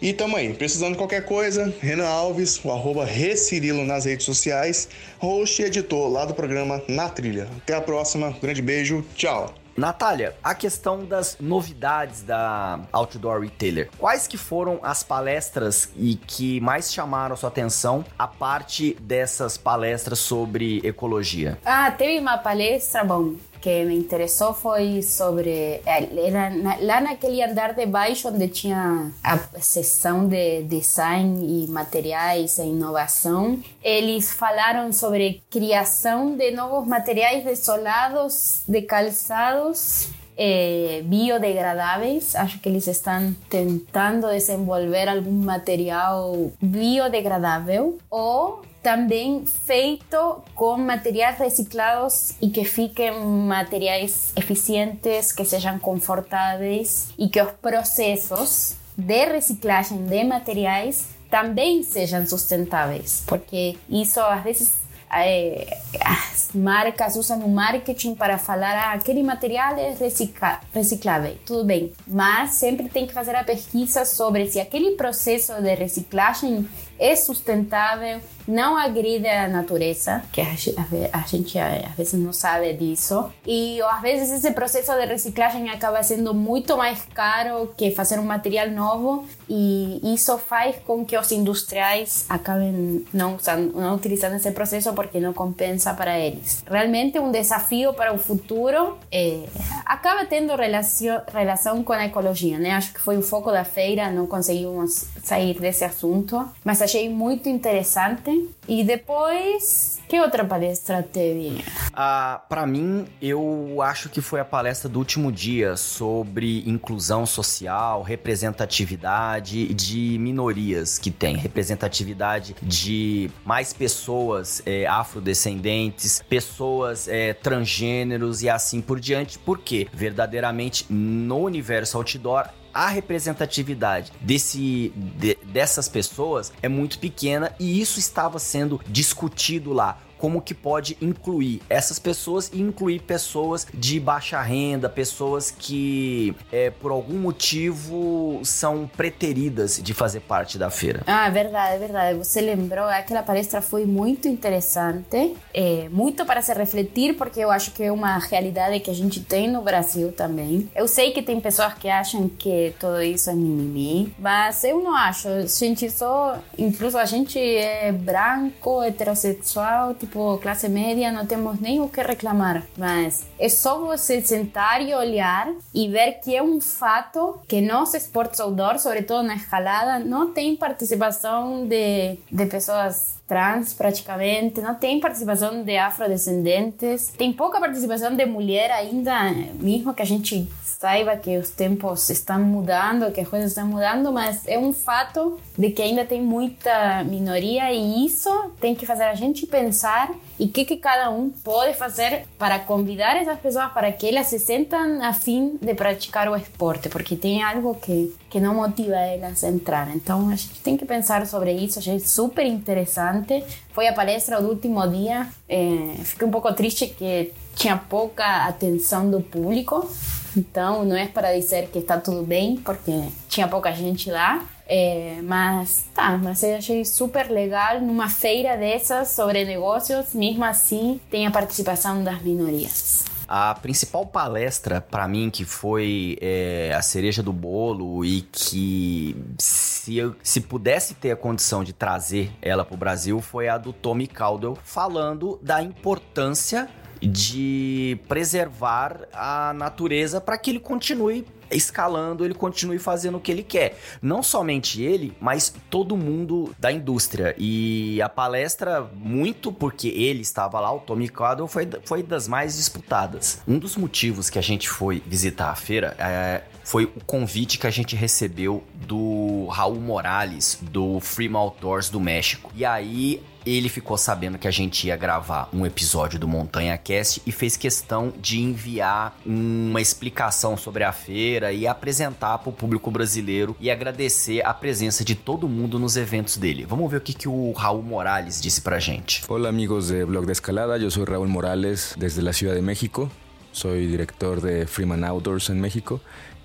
E 0.04 0.12
tamo 0.12 0.36
aí, 0.36 0.52
precisando 0.52 0.92
de 0.92 0.98
qualquer 0.98 1.24
coisa, 1.24 1.72
Renan 1.80 2.06
Alves, 2.06 2.62
o 2.62 2.70
arroba 2.70 3.06
Recirilo 3.06 3.86
nas 3.86 4.04
redes 4.04 4.26
sociais, 4.26 4.86
host 5.18 5.62
e 5.62 5.64
editor 5.64 6.12
lá 6.12 6.26
do 6.26 6.34
programa 6.34 6.82
Na 6.86 7.08
Trilha. 7.08 7.48
Até 7.56 7.74
a 7.74 7.80
próxima, 7.80 8.30
grande 8.32 8.60
beijo, 8.60 9.02
tchau! 9.16 9.54
Natália, 9.74 10.36
a 10.44 10.54
questão 10.54 11.06
das 11.06 11.38
novidades 11.40 12.22
da 12.22 12.80
Outdoor 12.92 13.40
Retailer. 13.40 13.88
Quais 13.98 14.26
que 14.26 14.36
foram 14.36 14.78
as 14.82 15.02
palestras 15.02 15.88
e 15.96 16.16
que 16.16 16.60
mais 16.60 16.92
chamaram 16.92 17.32
a 17.32 17.36
sua 17.36 17.48
atenção 17.48 18.04
a 18.18 18.28
parte 18.28 18.94
dessas 19.00 19.56
palestras 19.56 20.18
sobre 20.18 20.82
ecologia? 20.84 21.58
Ah, 21.64 21.90
teve 21.90 22.20
uma 22.20 22.36
palestra, 22.36 23.02
bom, 23.02 23.36
que 23.64 23.82
me 23.86 23.96
interessou 23.96 24.52
foi 24.52 25.00
sobre. 25.00 25.80
Era 25.86 26.52
lá 26.82 27.00
naquele 27.00 27.42
andar 27.42 27.72
de 27.72 27.86
baixo 27.86 28.28
onde 28.28 28.48
tinha 28.48 29.10
a 29.22 29.38
seção 29.58 30.28
de 30.28 30.64
design 30.64 31.64
e 31.64 31.66
materiais 31.70 32.58
e 32.58 32.66
inovação. 32.66 33.58
Eles 33.82 34.30
falaram 34.30 34.92
sobre 34.92 35.42
criação 35.50 36.36
de 36.36 36.50
novos 36.50 36.86
materiais 36.86 37.42
desolados 37.42 38.64
de 38.68 38.82
calçados 38.82 40.10
eh, 40.36 41.00
biodegradáveis. 41.06 42.36
Acho 42.36 42.60
que 42.60 42.68
eles 42.68 42.86
estão 42.86 43.34
tentando 43.48 44.28
desenvolver 44.28 45.08
algum 45.08 45.42
material 45.42 46.52
biodegradável 46.60 47.96
ou 48.10 48.60
também 48.84 49.46
feito 49.46 50.42
com 50.54 50.76
materiais 50.76 51.38
reciclados 51.38 52.34
e 52.40 52.50
que 52.50 52.64
fiquem 52.64 53.18
materiais 53.24 54.30
eficientes, 54.36 55.32
que 55.32 55.42
sejam 55.42 55.78
confortáveis 55.78 57.08
e 57.18 57.26
que 57.30 57.40
os 57.40 57.50
processos 57.52 58.76
de 58.94 59.24
reciclagem 59.24 60.04
de 60.04 60.22
materiais 60.24 61.08
também 61.30 61.82
sejam 61.82 62.26
sustentáveis, 62.26 63.24
porque 63.26 63.76
isso 63.88 64.20
às 64.20 64.44
vezes 64.44 64.84
é, 65.10 65.78
as 66.00 66.50
marcas 66.54 67.16
usam 67.16 67.38
o 67.40 67.48
marketing 67.48 68.14
para 68.14 68.36
falar 68.36 68.74
ah, 68.74 68.92
aquele 68.92 69.22
material 69.22 69.76
é 69.78 69.94
recicla 69.94 70.60
reciclável, 70.72 71.36
tudo 71.46 71.64
bem, 71.64 71.92
mas 72.06 72.54
sempre 72.54 72.88
tem 72.88 73.06
que 73.06 73.14
fazer 73.14 73.34
a 73.34 73.44
pesquisa 73.44 74.04
sobre 74.04 74.50
se 74.50 74.60
aquele 74.60 74.92
processo 74.92 75.54
de 75.62 75.74
reciclagem 75.74 76.68
é 76.98 77.16
sustentável, 77.16 78.20
não 78.46 78.76
agride 78.76 79.26
a 79.26 79.48
natureza, 79.48 80.22
que 80.32 80.40
a 80.40 81.20
gente 81.26 81.58
às 81.58 81.96
vezes 81.96 82.12
não 82.14 82.32
sabe 82.32 82.72
disso. 82.74 83.30
E 83.46 83.80
às 83.82 84.02
vezes 84.02 84.30
esse 84.30 84.52
processo 84.52 84.92
de 84.92 85.06
reciclagem 85.06 85.70
acaba 85.70 86.02
sendo 86.02 86.34
muito 86.34 86.76
mais 86.76 87.02
caro 87.14 87.72
que 87.76 87.90
fazer 87.90 88.18
um 88.18 88.24
material 88.24 88.70
novo 88.70 89.26
e 89.48 90.00
isso 90.14 90.36
faz 90.38 90.76
com 90.86 91.04
que 91.04 91.16
os 91.16 91.30
industriais 91.32 92.26
acabem 92.28 93.04
não, 93.12 93.36
usando, 93.36 93.72
não 93.74 93.94
utilizando 93.94 94.36
esse 94.36 94.50
processo 94.52 94.92
porque 94.92 95.20
não 95.20 95.32
compensa 95.32 95.94
para 95.94 96.18
eles. 96.18 96.64
Realmente 96.68 97.18
um 97.18 97.30
desafio 97.30 97.92
para 97.94 98.12
o 98.12 98.18
futuro 98.18 98.98
é, 99.10 99.44
acaba 99.84 100.24
tendo 100.26 100.54
relação, 100.54 101.22
relação 101.32 101.82
com 101.82 101.92
a 101.92 102.04
ecologia, 102.04 102.58
né? 102.58 102.72
Acho 102.72 102.92
que 102.92 103.00
foi 103.00 103.16
o 103.16 103.22
foco 103.22 103.50
da 103.50 103.64
feira, 103.64 104.10
não 104.10 104.26
conseguimos 104.26 105.06
sair 105.22 105.58
desse 105.58 105.84
assunto, 105.84 106.46
mas 106.62 106.82
achei 106.84 107.08
muito 107.08 107.48
interessante. 107.48 108.48
E 108.66 108.82
depois, 108.82 110.00
que 110.08 110.20
outra 110.20 110.44
palestra 110.44 111.02
teve? 111.02 111.62
Ah, 111.92 112.42
para 112.48 112.66
mim, 112.66 113.06
eu 113.20 113.82
acho 113.82 114.08
que 114.08 114.20
foi 114.20 114.40
a 114.40 114.44
palestra 114.44 114.88
do 114.88 114.98
último 114.98 115.30
dia 115.30 115.76
sobre 115.76 116.62
inclusão 116.68 117.26
social, 117.26 118.02
representatividade 118.02 119.72
de 119.74 120.16
minorias 120.18 120.98
que 120.98 121.10
tem, 121.10 121.36
representatividade 121.36 122.56
de 122.62 123.30
mais 123.44 123.72
pessoas 123.72 124.62
é, 124.64 124.86
afrodescendentes, 124.86 126.22
pessoas 126.28 127.08
é, 127.08 127.34
transgêneros 127.34 128.42
e 128.42 128.48
assim 128.48 128.80
por 128.80 128.98
diante, 128.98 129.38
porque 129.38 129.88
verdadeiramente 129.92 130.86
no 130.90 131.38
universo 131.38 131.98
outdoor 131.98 132.48
a 132.74 132.88
representatividade 132.88 134.12
desse, 134.20 134.92
de, 134.96 135.38
dessas 135.44 135.88
pessoas 135.88 136.52
é 136.60 136.68
muito 136.68 136.98
pequena 136.98 137.54
e 137.58 137.80
isso 137.80 137.98
estava 138.00 138.38
sendo 138.38 138.80
discutido 138.88 139.72
lá 139.72 139.98
como 140.24 140.40
que 140.40 140.54
pode 140.54 140.96
incluir 141.02 141.60
essas 141.68 141.98
pessoas 141.98 142.50
e 142.50 142.58
incluir 142.58 143.00
pessoas 143.00 143.66
de 143.74 144.00
baixa 144.00 144.40
renda, 144.40 144.88
pessoas 144.88 145.50
que 145.50 146.34
é, 146.50 146.70
por 146.70 146.90
algum 146.90 147.18
motivo 147.18 148.40
são 148.42 148.90
preteridas 148.96 149.78
de 149.82 149.92
fazer 149.92 150.20
parte 150.20 150.56
da 150.56 150.70
feira. 150.70 151.02
Ah, 151.06 151.26
é 151.26 151.30
verdade, 151.30 151.74
é 151.74 151.78
verdade. 151.78 152.18
Você 152.18 152.40
lembrou, 152.40 152.86
aquela 152.86 153.22
palestra 153.22 153.60
foi 153.60 153.84
muito 153.84 154.26
interessante, 154.26 155.36
é, 155.52 155.90
muito 155.90 156.24
para 156.24 156.40
se 156.40 156.54
refletir, 156.54 157.18
porque 157.18 157.40
eu 157.40 157.50
acho 157.50 157.72
que 157.72 157.82
é 157.82 157.92
uma 157.92 158.16
realidade 158.16 158.80
que 158.80 158.90
a 158.90 158.94
gente 158.94 159.20
tem 159.20 159.46
no 159.46 159.60
Brasil 159.60 160.10
também. 160.10 160.70
Eu 160.74 160.88
sei 160.88 161.12
que 161.12 161.20
tem 161.20 161.38
pessoas 161.38 161.74
que 161.74 161.90
acham 161.90 162.30
que 162.30 162.74
tudo 162.80 163.02
isso 163.02 163.28
é 163.28 163.34
mimimi, 163.34 164.14
mas 164.18 164.64
eu 164.64 164.82
não 164.82 164.96
acho. 164.96 165.28
A 165.28 165.44
gente 165.44 165.90
só, 165.90 166.38
incluso 166.56 166.96
a 166.96 167.04
gente 167.04 167.38
é 167.38 167.92
branco, 167.92 168.82
heterossexual, 168.82 169.92
tipo 169.92 170.13
tipo 170.14 170.38
classe 170.38 170.68
média, 170.68 171.10
não 171.10 171.26
temos 171.26 171.60
nem 171.60 171.80
o 171.80 171.88
que 171.88 172.00
reclamar. 172.00 172.62
Mas 172.78 173.26
é 173.36 173.48
só 173.48 173.80
você 173.80 174.22
sentar 174.22 174.80
e 174.80 174.94
olhar 174.94 175.52
e 175.74 175.88
ver 175.88 176.20
que 176.22 176.36
é 176.36 176.42
um 176.42 176.60
fato 176.60 177.40
que 177.48 177.60
nos 177.60 177.92
esportes 177.94 178.38
outdoor, 178.38 178.78
sobretudo 178.78 179.24
na 179.24 179.34
escalada, 179.34 179.98
não 179.98 180.32
tem 180.32 180.54
participação 180.54 181.66
de, 181.66 182.16
de 182.30 182.46
pessoas 182.46 183.14
trans 183.26 183.72
praticamente, 183.72 184.60
não 184.60 184.74
tem 184.74 185.00
participação 185.00 185.62
de 185.64 185.76
afrodescendentes, 185.76 187.08
tem 187.16 187.32
pouca 187.32 187.58
participação 187.58 188.14
de 188.14 188.26
mulher 188.26 188.70
ainda, 188.70 189.32
mesmo 189.58 189.94
que 189.94 190.02
a 190.02 190.06
gente 190.06 190.46
saiba 190.78 191.16
que 191.16 191.36
os 191.38 191.50
tempos 191.50 192.10
estão 192.10 192.40
mudando, 192.40 193.12
que 193.12 193.20
as 193.20 193.28
coisas 193.28 193.50
estão 193.50 193.66
mudando, 193.66 194.12
mas 194.12 194.46
é 194.46 194.58
um 194.58 194.72
fato 194.72 195.38
de 195.56 195.70
que 195.70 195.82
ainda 195.82 196.04
tem 196.04 196.20
muita 196.20 197.04
minoria 197.04 197.72
e 197.72 198.04
isso 198.04 198.30
tem 198.60 198.74
que 198.74 198.86
fazer 198.86 199.04
a 199.04 199.14
gente 199.14 199.46
pensar 199.46 200.10
e 200.38 200.46
o 200.46 200.48
que, 200.48 200.64
que 200.64 200.76
cada 200.76 201.10
um 201.10 201.30
pode 201.30 201.74
fazer 201.74 202.26
para 202.38 202.58
convidar 202.58 203.16
essas 203.16 203.38
pessoas 203.38 203.72
para 203.72 203.92
que 203.92 204.08
elas 204.08 204.26
se 204.26 204.38
sentam 204.38 205.02
a 205.02 205.12
fim 205.12 205.56
de 205.60 205.74
praticar 205.74 206.28
o 206.28 206.36
esporte, 206.36 206.88
porque 206.88 207.14
tem 207.16 207.42
algo 207.42 207.74
que, 207.76 208.14
que 208.28 208.40
não 208.40 208.54
motiva 208.54 208.96
elas 208.96 209.44
a 209.44 209.48
entrar. 209.48 209.94
Então 209.94 210.28
a 210.28 210.36
gente 210.36 210.60
tem 210.60 210.76
que 210.76 210.84
pensar 210.84 211.24
sobre 211.26 211.52
isso, 211.52 211.78
achei 211.78 212.00
super 212.00 212.44
interessante. 212.44 213.44
Foi 213.72 213.86
a 213.86 213.92
palestra 213.92 214.40
do 214.40 214.48
último 214.48 214.84
dia, 214.88 215.28
é, 215.48 215.94
fiquei 216.02 216.26
um 216.26 216.30
pouco 216.30 216.52
triste 216.52 216.88
que 216.88 217.32
tinha 217.54 217.76
pouca 217.76 218.46
atenção 218.46 219.08
do 219.08 219.20
público, 219.20 219.88
então 220.36 220.84
não 220.84 220.96
é 220.96 221.06
para 221.06 221.32
dizer 221.34 221.68
que 221.68 221.78
está 221.78 221.98
tudo 221.98 222.22
bem, 222.22 222.56
porque 222.56 222.92
tinha 223.28 223.48
pouca 223.48 223.72
gente 223.72 224.10
lá. 224.10 224.44
É, 224.66 225.18
mas 225.22 225.84
tá, 225.94 226.16
mas 226.16 226.42
eu 226.42 226.56
achei 226.56 226.84
super 226.86 227.30
legal 227.30 227.82
numa 227.82 228.08
feira 228.08 228.56
dessas 228.56 229.08
sobre 229.08 229.44
negócios, 229.44 230.14
mesmo 230.14 230.42
assim 230.42 230.98
tem 231.10 231.26
a 231.26 231.30
participação 231.30 232.02
das 232.02 232.22
minorias. 232.22 233.04
A 233.26 233.54
principal 233.54 234.06
palestra 234.06 234.80
para 234.80 235.08
mim 235.08 235.30
que 235.30 235.44
foi 235.44 236.18
é, 236.20 236.74
a 236.76 236.82
cereja 236.82 237.22
do 237.22 237.32
bolo 237.32 238.04
e 238.04 238.22
que 238.22 239.16
se, 239.38 239.96
eu, 239.96 240.14
se 240.22 240.40
pudesse 240.40 240.94
ter 240.94 241.10
a 241.10 241.16
condição 241.16 241.64
de 241.64 241.72
trazer 241.72 242.30
ela 242.40 242.64
para 242.64 242.74
o 242.74 242.78
Brasil 242.78 243.20
foi 243.20 243.48
a 243.48 243.56
do 243.56 243.72
Tommy 243.72 244.06
Caldwell 244.06 244.58
falando 244.62 245.38
da 245.42 245.62
importância 245.62 246.68
de 247.06 247.98
preservar 248.08 249.00
a 249.12 249.52
natureza 249.54 250.20
para 250.20 250.38
que 250.38 250.50
ele 250.50 250.60
continue 250.60 251.24
escalando, 251.50 252.24
ele 252.24 252.34
continue 252.34 252.78
fazendo 252.78 253.16
o 253.16 253.20
que 253.20 253.30
ele 253.30 253.42
quer. 253.42 253.78
Não 254.02 254.22
somente 254.22 254.82
ele, 254.82 255.16
mas 255.20 255.54
todo 255.70 255.96
mundo 255.96 256.54
da 256.58 256.72
indústria. 256.72 257.34
E 257.38 258.00
a 258.02 258.08
palestra, 258.08 258.88
muito 258.94 259.52
porque 259.52 259.88
ele 259.88 260.22
estava 260.22 260.60
lá, 260.60 260.72
o 260.72 260.80
Tommy 260.80 261.08
Caldwell, 261.08 261.48
foi, 261.48 261.68
foi 261.84 262.02
das 262.02 262.26
mais 262.28 262.56
disputadas. 262.56 263.40
Um 263.46 263.58
dos 263.58 263.76
motivos 263.76 264.30
que 264.30 264.38
a 264.38 264.42
gente 264.42 264.68
foi 264.68 265.02
visitar 265.06 265.50
a 265.50 265.54
feira 265.54 265.94
é, 265.98 266.42
foi 266.62 266.84
o 266.84 267.04
convite 267.04 267.58
que 267.58 267.66
a 267.66 267.70
gente 267.70 267.94
recebeu 267.94 268.64
do 268.74 269.46
Raul 269.46 269.80
Morales, 269.80 270.58
do 270.62 271.00
Freedom 271.00 271.38
Outdoors 271.38 271.88
do 271.88 272.00
México. 272.00 272.50
E 272.54 272.64
aí 272.64 273.22
ele 273.46 273.68
ficou 273.68 273.96
sabendo 273.96 274.38
que 274.38 274.48
a 274.48 274.50
gente 274.50 274.86
ia 274.86 274.96
gravar 274.96 275.48
um 275.52 275.66
episódio 275.66 276.18
do 276.18 276.26
Montanha 276.26 276.76
Cast 276.78 277.20
e 277.26 277.32
fez 277.32 277.56
questão 277.56 278.12
de 278.20 278.40
enviar 278.40 279.16
uma 279.24 279.80
explicação 279.80 280.56
sobre 280.56 280.84
a 280.84 280.92
feira 280.92 281.52
e 281.52 281.66
apresentar 281.66 282.38
para 282.38 282.50
o 282.50 282.52
público 282.52 282.90
brasileiro 282.90 283.56
e 283.60 283.70
agradecer 283.70 284.44
a 284.44 284.54
presença 284.54 285.04
de 285.04 285.14
todo 285.14 285.48
mundo 285.48 285.78
nos 285.78 285.96
eventos 285.96 286.36
dele. 286.36 286.64
Vamos 286.66 286.90
ver 286.90 286.98
o 286.98 287.00
que, 287.00 287.12
que 287.12 287.28
o 287.28 287.52
Raul 287.52 287.82
Morales 287.82 288.40
disse 288.40 288.60
pra 288.60 288.78
gente. 288.78 289.22
Olá 289.28 289.48
amigos 289.48 289.88
de 289.88 290.04
Blog 290.04 290.26
de 290.26 290.32
Escalada, 290.32 290.78
eu 290.78 290.90
sou 290.90 291.04
Raul 291.04 291.28
Morales 291.28 291.94
desde 291.98 292.26
a 292.26 292.32
Ciudad 292.32 292.54
de 292.54 292.62
México. 292.62 293.10
Sou 293.52 293.76
diretor 293.76 294.40
de 294.40 294.66
Freeman 294.66 295.04
Outdoors 295.04 295.48
en 295.50 295.54
México 295.54 296.00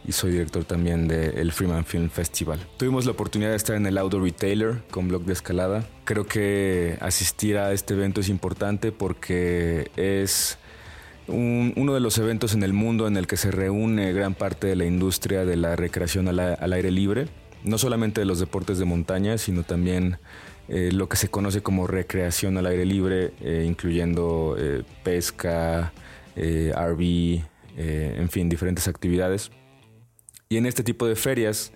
y 0.07 0.11
soy 0.11 0.31
director 0.31 0.63
también 0.63 1.07
del 1.07 1.51
Freeman 1.51 1.85
Film 1.85 2.09
Festival. 2.09 2.59
Tuvimos 2.77 3.05
la 3.05 3.11
oportunidad 3.11 3.51
de 3.51 3.55
estar 3.55 3.75
en 3.75 3.85
el 3.85 3.97
Outdoor 3.97 4.23
Retailer 4.23 4.81
con 4.91 5.07
Blog 5.07 5.23
de 5.23 5.33
Escalada. 5.33 5.85
Creo 6.05 6.25
que 6.25 6.97
asistir 7.01 7.57
a 7.57 7.73
este 7.73 7.93
evento 7.93 8.21
es 8.21 8.29
importante 8.29 8.91
porque 8.91 9.91
es 9.95 10.57
uno 11.27 11.93
de 11.93 11.99
los 11.99 12.17
eventos 12.17 12.53
en 12.53 12.63
el 12.63 12.73
mundo 12.73 13.07
en 13.07 13.17
el 13.17 13.27
que 13.27 13.37
se 13.37 13.51
reúne 13.51 14.13
gran 14.13 14.33
parte 14.33 14.67
de 14.67 14.75
la 14.75 14.85
industria 14.85 15.45
de 15.45 15.55
la 15.55 15.75
recreación 15.75 16.27
al, 16.27 16.73
aire 16.73 16.91
libre, 16.91 17.27
no 17.63 17.77
solamente 17.77 18.21
de 18.21 18.25
los 18.25 18.39
deportes 18.39 18.79
de 18.79 18.85
montaña, 18.85 19.37
sino 19.37 19.63
también 19.63 20.17
eh, 20.69 20.91
lo 20.91 21.07
que 21.07 21.17
se 21.17 21.29
conoce 21.29 21.61
como 21.61 21.87
recreación 21.87 22.57
al 22.57 22.65
aire 22.65 22.85
libre, 22.85 23.33
eh, 23.41 23.65
incluyendo 23.67 24.55
eh, 24.57 24.83
pesca, 25.03 25.93
RV, 26.35 27.43
en 27.75 28.29
fin, 28.29 28.47
diferentes 28.47 28.87
actividades. 28.87 29.51
Y 30.51 30.57
en 30.57 30.65
este 30.65 30.81
tipo 30.81 31.05
de 31.05 31.15
ferias 31.15 31.71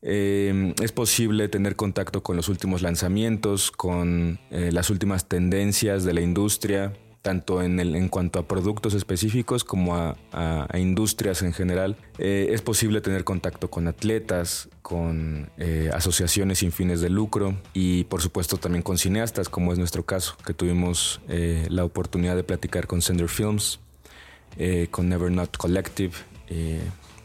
eh, 0.00 0.72
es 0.80 0.90
posible 0.90 1.48
tener 1.48 1.76
contacto 1.76 2.22
con 2.22 2.34
los 2.34 2.48
últimos 2.48 2.80
lanzamientos, 2.80 3.70
con 3.70 4.40
eh, 4.50 4.70
las 4.72 4.88
últimas 4.88 5.28
tendencias 5.28 6.02
de 6.04 6.14
la 6.14 6.22
industria, 6.22 6.94
tanto 7.20 7.60
en, 7.62 7.78
el, 7.78 7.94
en 7.94 8.08
cuanto 8.08 8.38
a 8.38 8.48
productos 8.48 8.94
específicos 8.94 9.64
como 9.64 9.96
a, 10.32 10.66
industrias 10.78 11.42
en 11.42 11.52
general. 11.52 11.98
Eh, 12.16 12.48
es 12.52 12.62
posible 12.62 13.02
tener 13.02 13.24
contacto 13.24 13.68
con 13.68 13.86
atletas, 13.86 14.70
con 14.80 15.50
asociaciones 15.92 16.60
sin 16.60 16.72
fines 16.72 17.02
de 17.02 17.10
lucro 17.10 17.54
y 17.74 18.04
por 18.04 18.22
supuesto 18.22 18.56
también 18.56 18.82
con 18.82 18.96
cineastas, 18.96 19.50
como 19.50 19.74
es 19.74 19.78
nuestro 19.78 20.06
caso, 20.06 20.38
que 20.46 20.54
tuvimos 20.54 21.20
la 21.28 21.84
oportunidad 21.84 22.34
de 22.34 22.44
platicar 22.44 22.86
con 22.86 23.02
Sender 23.02 23.28
Films, 23.28 23.78
con 24.90 25.10
Never 25.10 25.30
Not 25.30 25.58
Collective 25.58 26.14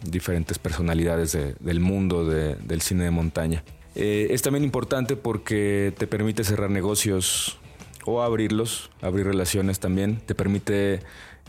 diferentes 0.10 0.60
personalidades 0.60 1.38
del 1.60 1.80
mundo 1.80 2.26
del 2.26 2.82
cine 2.82 3.04
de 3.04 3.12
montaña. 3.12 3.63
Eh, 3.96 4.28
es 4.32 4.41
también 4.41 4.63
importante 4.63 5.15
porque 5.15 5.94
te 5.98 6.06
permite 6.06 6.44
cerrar 6.44 6.70
negocios 6.70 7.58
o 8.06 8.22
abrirlos, 8.22 8.91
abrir 9.02 9.26
relaciones 9.26 9.80
también, 9.80 10.18
te 10.26 10.36
permite 10.36 11.00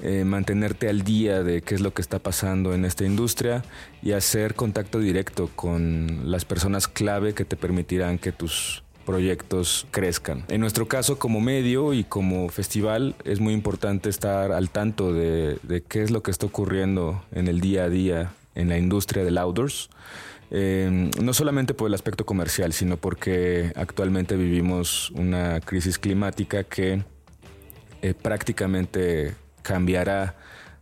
eh, 0.03 0.25
mantenerte 0.25 0.89
al 0.89 1.03
día 1.03 1.43
de 1.43 1.63
qué 1.63 1.75
es 1.75 1.81
lo 1.81 1.93
que 1.93 2.03
está 2.03 2.19
pasando 2.19 2.75
en 2.75 2.85
esta 2.85 3.05
industria 3.05 3.63
y 4.03 4.13
hacer 4.13 4.55
contacto 4.55 5.01
directo 5.01 5.51
con 5.57 6.31
las 6.31 6.45
personas 6.45 6.87
clave 6.87 7.35
que 7.35 7.45
te 7.45 7.57
permitirán 7.57 8.19
que 8.19 8.31
tus 8.31 8.85
proyectos 9.05 9.87
crezcan. 9.91 10.45
En 10.49 10.61
nuestro 10.61 10.87
caso, 10.87 11.19
como 11.19 11.41
medio 11.41 11.95
y 11.95 12.05
como 12.05 12.49
festival, 12.49 13.15
es 13.25 13.41
muy 13.41 13.55
importante 13.55 14.09
estar 14.09 14.53
al 14.53 14.71
tanto 14.71 15.13
de, 15.13 15.59
de 15.63 15.83
qué 15.83 16.03
es 16.03 16.11
lo 16.11 16.23
que 16.23 16.31
está 16.31 16.47
ocurriendo 16.47 17.25
en 17.33 17.49
el 17.49 17.61
día 17.61 17.85
a 17.85 17.89
día 17.89 18.33
en 18.57 18.69
la 18.69 18.79
industria 18.79 19.23
del 19.23 19.39
outdoors. 19.39 19.89
Eh, 20.51 21.11
no 21.21 21.33
solamente 21.33 21.75
por 21.75 21.89
el 21.89 21.95
aspecto 21.95 22.25
comercial, 22.25 22.73
sino 22.73 22.97
porque 22.97 23.73
actualmente 23.75 24.37
vivimos 24.37 25.11
una 25.11 25.61
crisis 25.61 25.99
climática 25.99 26.65
que 26.65 27.03
eh, 28.03 28.15
prácticamente 28.15 29.35
cambiará 29.63 30.37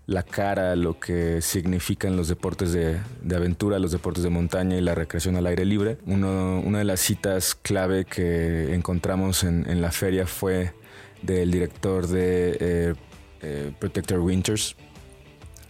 la 0.06 0.22
cara 0.22 0.72
a 0.72 0.76
lo 0.76 1.00
que 1.00 1.40
significan 1.40 2.16
los 2.16 2.28
deportes 2.28 2.72
de, 2.72 3.00
aventura, 3.34 3.78
los 3.78 3.92
deportes 3.92 4.22
de 4.22 4.28
montaña 4.28 4.76
y 4.76 4.82
la 4.82 4.94
recreación 4.94 5.36
al 5.36 5.46
aire 5.46 5.64
libre. 5.64 5.96
una 6.04 6.78
de 6.78 6.84
las 6.84 7.00
citas 7.00 7.54
clave 7.54 8.04
que 8.04 8.74
encontramos 8.74 9.44
en, 9.44 9.80
la 9.80 9.90
feria 9.92 10.26
fue 10.26 10.74
del 11.22 11.50
director 11.50 12.06
de 12.06 12.94
eh, 13.40 13.72
Protector 13.78 14.20
Winters, 14.20 14.76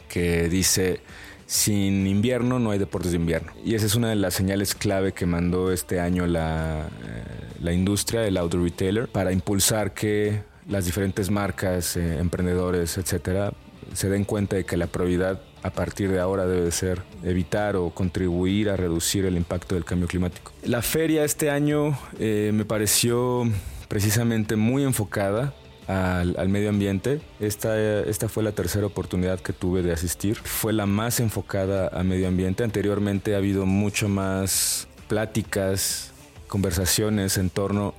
que 0.09 0.49
dice, 0.49 1.01
sin 1.47 2.07
invierno 2.07 2.59
no 2.59 2.71
hay 2.71 2.79
deportes 2.79 3.13
de 3.13 3.19
invierno. 3.19 3.53
Y 3.65 3.75
esa 3.75 3.87
es 3.87 3.95
una 3.95 4.09
de 4.09 4.17
las 4.17 4.35
señales 4.35 4.75
clave 4.75 5.13
que 5.13 5.27
mandó 5.27 5.73
este 5.73 6.01
año 6.01 6.27
la, 6.27 6.87
eh, 6.87 7.25
la 7.61 7.73
industria, 7.73 8.27
el 8.27 8.37
outdoor 8.37 8.63
retailer, 8.63 9.09
para 9.09 9.33
impulsar 9.33 9.95
que 9.95 10.43
las 10.69 10.87
diferentes 10.87 11.31
marcas, 11.31 11.97
emprendedores, 11.97 12.97
etcétera, 12.97 13.53
se 13.93 14.09
den 14.09 14.25
cuenta 14.25 14.57
de 14.57 14.65
que 14.65 14.77
la 14.77 14.87
prioridad 14.87 15.41
a 15.63 15.71
partir 15.71 16.11
de 16.11 16.21
ahora 16.21 16.47
debe 16.47 16.71
ser 16.71 17.03
evitar 17.23 17.77
o 17.77 17.91
contribuir 17.91 18.69
a 18.69 18.77
reducir 18.77 19.25
el 19.25 19.37
impacto 19.37 19.75
del 19.75 19.85
cambio 19.85 20.09
climático. 20.09 20.53
La 20.63 20.83
feria 20.83 21.25
este 21.25 21.51
año 21.51 21.99
eh, 22.19 22.51
me 22.53 22.67
pareció 22.67 23.45
precisamente 23.89 24.57
muy 24.57 24.83
enfocada 24.83 25.55
al, 25.87 26.49
medio 26.49 26.69
ambiente. 26.69 27.21
Esta, 27.41 27.79
esta 28.03 28.29
fue 28.29 28.43
la 28.43 28.53
tercera 28.53 28.87
oportunidad 28.87 29.41
que 29.41 29.53
tuve 29.53 29.83
de 29.83 29.93
asistir. 29.93 30.37
Fue 30.37 30.73
la 30.73 30.87
más 30.87 31.21
enfocada 31.21 31.89
a 31.89 32.03
medio 32.03 32.29
ambiente. 32.29 32.65
Anteriormente 32.65 33.35
ha 33.35 33.39
habido 33.39 33.67
mucho 33.67 34.09
más 34.09 34.89
pláticas, 35.09 36.13
conversaciones 36.49 37.39
en 37.39 37.51
torno 37.51 37.95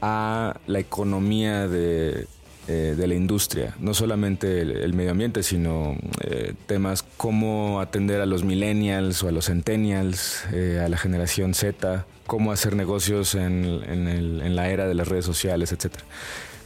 a 0.00 0.58
la 0.66 0.78
economía 0.78 1.66
de, 1.68 2.26
eh, 2.70 2.94
de 2.94 3.06
la 3.06 3.14
industria, 3.14 3.74
no 3.78 3.94
solamente 3.94 4.60
el, 4.60 4.92
medio 4.92 5.12
ambiente, 5.12 5.42
sino 5.42 5.96
eh, 6.20 6.52
temas 6.66 7.02
como 7.16 7.80
atender 7.80 8.20
a 8.20 8.26
los 8.26 8.44
millennials 8.44 9.22
o 9.22 9.28
a 9.28 9.32
los 9.32 9.46
centennials, 9.46 10.44
eh, 10.52 10.78
a 10.84 10.86
la 10.90 10.98
generación 10.98 11.54
Z, 11.54 12.04
cómo 12.26 12.52
hacer 12.52 12.76
negocios 12.76 13.34
en, 13.34 14.54
la 14.54 14.68
era 14.68 14.86
de 14.86 14.92
las 14.92 15.08
redes 15.08 15.24
sociales, 15.24 15.72
etc. 15.72 15.94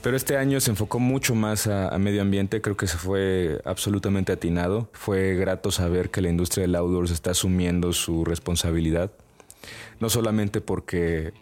Pero 0.02 0.16
este 0.16 0.36
año 0.36 0.60
se 0.60 0.70
enfocó 0.70 0.98
mucho 0.98 1.34
más 1.34 1.66
a, 1.68 1.96
medio 1.98 2.22
ambiente, 2.22 2.60
creo 2.60 2.76
que 2.76 2.86
se 2.88 2.98
fue 2.98 3.60
absolutamente 3.64 4.32
atinado. 4.32 4.88
Fue 4.92 5.36
grato 5.36 5.70
saber 5.70 6.10
que 6.10 6.20
la 6.20 6.28
industria 6.28 6.62
del 6.62 6.74
outdoors 6.74 7.12
está 7.12 7.30
asumiendo 7.30 7.92
su 7.92 8.24
responsabilidad, 8.24 9.12
no 10.00 10.10
solamente 10.10 10.60
porque 10.60 11.32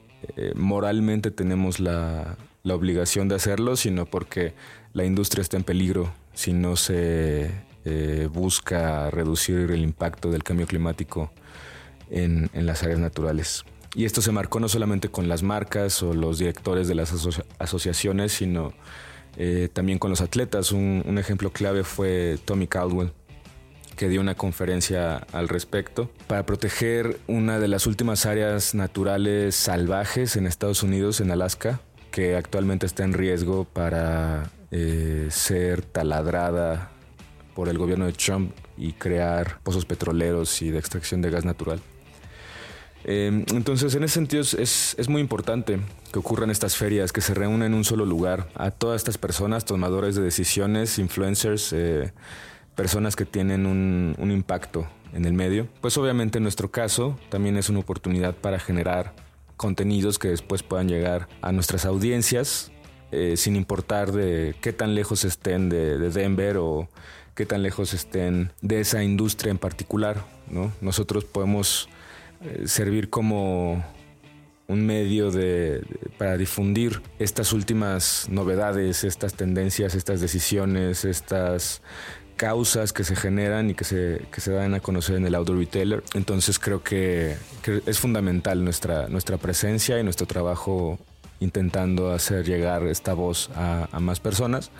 moralmente 0.54 1.30
tenemos 1.30 1.80
la, 1.80 2.36
la 2.62 2.74
obligación 2.74 3.28
de 3.28 3.36
hacerlo, 3.36 3.76
sino 3.76 4.06
porque 4.06 4.52
la 4.92 5.04
industria 5.04 5.42
está 5.42 5.56
en 5.56 5.64
peligro 5.64 6.12
si 6.34 6.52
no 6.52 6.76
se 6.76 7.50
eh, 7.84 8.28
busca 8.32 9.10
reducir 9.10 9.70
el 9.70 9.82
impacto 9.82 10.30
del 10.30 10.42
cambio 10.42 10.66
climático 10.66 11.30
en, 12.10 12.50
las 12.54 12.82
áreas 12.82 12.98
naturales. 12.98 13.64
Y 13.94 14.04
esto 14.04 14.22
se 14.22 14.30
marcó 14.30 14.60
no 14.60 14.68
solamente 14.68 15.08
con 15.08 15.28
las 15.28 15.42
marcas 15.42 16.02
o 16.02 16.14
los 16.14 16.38
directores 16.38 16.86
de 16.86 16.94
las 16.94 17.12
asociaciones, 17.58 18.32
sino 18.32 18.72
eh, 19.36 19.68
también 19.72 19.98
con 19.98 20.10
los 20.10 20.20
atletas. 20.20 20.72
Un, 20.72 21.18
ejemplo 21.18 21.50
clave 21.50 21.82
fue 21.82 22.38
Tommy 22.44 22.68
Caldwell, 22.68 23.12
que 23.96 24.08
dio 24.08 24.20
una 24.20 24.36
conferencia 24.36 25.16
al 25.32 25.48
respecto 25.48 26.10
para 26.28 26.46
proteger 26.46 27.18
una 27.26 27.58
de 27.58 27.68
las 27.68 27.86
últimas 27.86 28.26
áreas 28.26 28.74
naturales 28.74 29.56
salvajes 29.56 30.36
en 30.36 30.46
Estados 30.46 30.82
Unidos, 30.84 31.20
en 31.20 31.32
Alaska, 31.32 31.80
que 32.12 32.36
actualmente 32.36 32.86
está 32.86 33.02
en 33.04 33.12
riesgo 33.12 33.64
para 33.64 34.50
eh, 34.70 35.26
ser 35.30 35.82
taladrada 35.82 36.92
por 37.54 37.68
el 37.68 37.76
gobierno 37.76 38.06
de 38.06 38.12
Trump 38.12 38.52
y 38.76 38.92
crear 38.92 39.60
pozos 39.62 39.84
petroleros 39.84 40.62
y 40.62 40.70
de 40.70 40.78
extracción 40.78 41.20
de 41.22 41.30
gas 41.30 41.44
natural. 41.44 41.80
Em, 43.04 43.44
entonces, 43.54 43.94
en 43.94 44.04
ese 44.04 44.14
sentido, 44.14 44.42
es, 44.42 44.94
es, 44.98 45.08
muy 45.08 45.20
importante 45.20 45.80
que 46.12 46.18
ocurran 46.18 46.50
estas 46.50 46.76
ferias, 46.76 47.12
que 47.12 47.20
se 47.20 47.34
reúnan 47.34 47.68
en 47.68 47.74
un 47.74 47.84
solo 47.84 48.04
lugar 48.04 48.48
a 48.54 48.70
todas 48.70 49.00
estas 49.00 49.16
personas, 49.16 49.64
tomadores 49.64 50.14
de 50.16 50.22
decisiones, 50.22 50.98
influencers, 50.98 51.72
eh, 51.72 52.12
personas 52.74 53.16
que 53.16 53.24
tienen 53.24 53.66
un, 53.66 54.14
un 54.18 54.30
impacto 54.30 54.86
en 55.12 55.24
el 55.24 55.32
medio. 55.32 55.68
Pues 55.80 55.96
obviamente 55.96 56.38
en 56.38 56.44
nuestro 56.44 56.70
caso 56.70 57.18
también 57.30 57.56
es 57.56 57.68
una 57.68 57.80
oportunidad 57.80 58.34
para 58.34 58.58
generar 58.58 59.14
contenidos 59.56 60.18
que 60.18 60.28
después 60.28 60.62
puedan 60.62 60.88
llegar 60.88 61.28
a 61.42 61.52
nuestras 61.52 61.84
audiencias, 61.84 62.72
eh, 63.12 63.36
sin 63.36 63.56
importar 63.56 64.12
de 64.12 64.54
qué 64.60 64.72
tan 64.72 64.94
lejos 64.94 65.24
estén 65.24 65.68
de, 65.68 65.98
Denver 65.98 66.56
o 66.58 66.88
qué 67.34 67.44
tan 67.44 67.62
lejos 67.62 67.92
estén 67.92 68.52
de 68.62 68.80
esa 68.80 69.02
industria 69.02 69.50
en 69.50 69.58
particular. 69.58 70.24
¿no? 70.48 70.72
Nosotros 70.80 71.24
podemos 71.24 71.88
eh, 72.42 72.62
servir 72.66 73.10
como 73.10 73.84
un 74.68 74.86
medio 74.86 75.30
de, 75.30 75.82
para 76.16 76.36
difundir 76.36 77.02
estas 77.18 77.52
últimas 77.52 78.28
novedades, 78.30 79.02
estas 79.02 79.34
tendencias, 79.34 79.94
estas 79.94 80.20
decisiones, 80.20 81.04
estas 81.04 81.82
causas 82.36 82.94
que 82.94 83.04
se 83.04 83.16
generan 83.16 83.68
y 83.68 83.74
que 83.74 83.84
se, 83.84 84.22
que 84.32 84.40
se 84.40 84.52
dan 84.52 84.72
a 84.72 84.80
conocer 84.80 85.16
en 85.16 85.26
el 85.26 85.34
outdoor 85.34 85.58
retailer. 85.58 86.02
Entonces 86.14 86.58
creo 86.58 86.82
que, 86.82 87.36
es 87.84 87.98
fundamental 87.98 88.64
nuestra, 88.64 89.08
nuestra 89.08 89.36
presencia 89.36 90.00
y 90.00 90.04
nuestro 90.04 90.26
trabajo 90.26 90.98
intentando 91.40 92.12
hacer 92.12 92.46
llegar 92.46 92.84
esta 92.84 93.12
voz 93.12 93.50
a, 93.56 93.88
más 94.00 94.20
personas. 94.20 94.70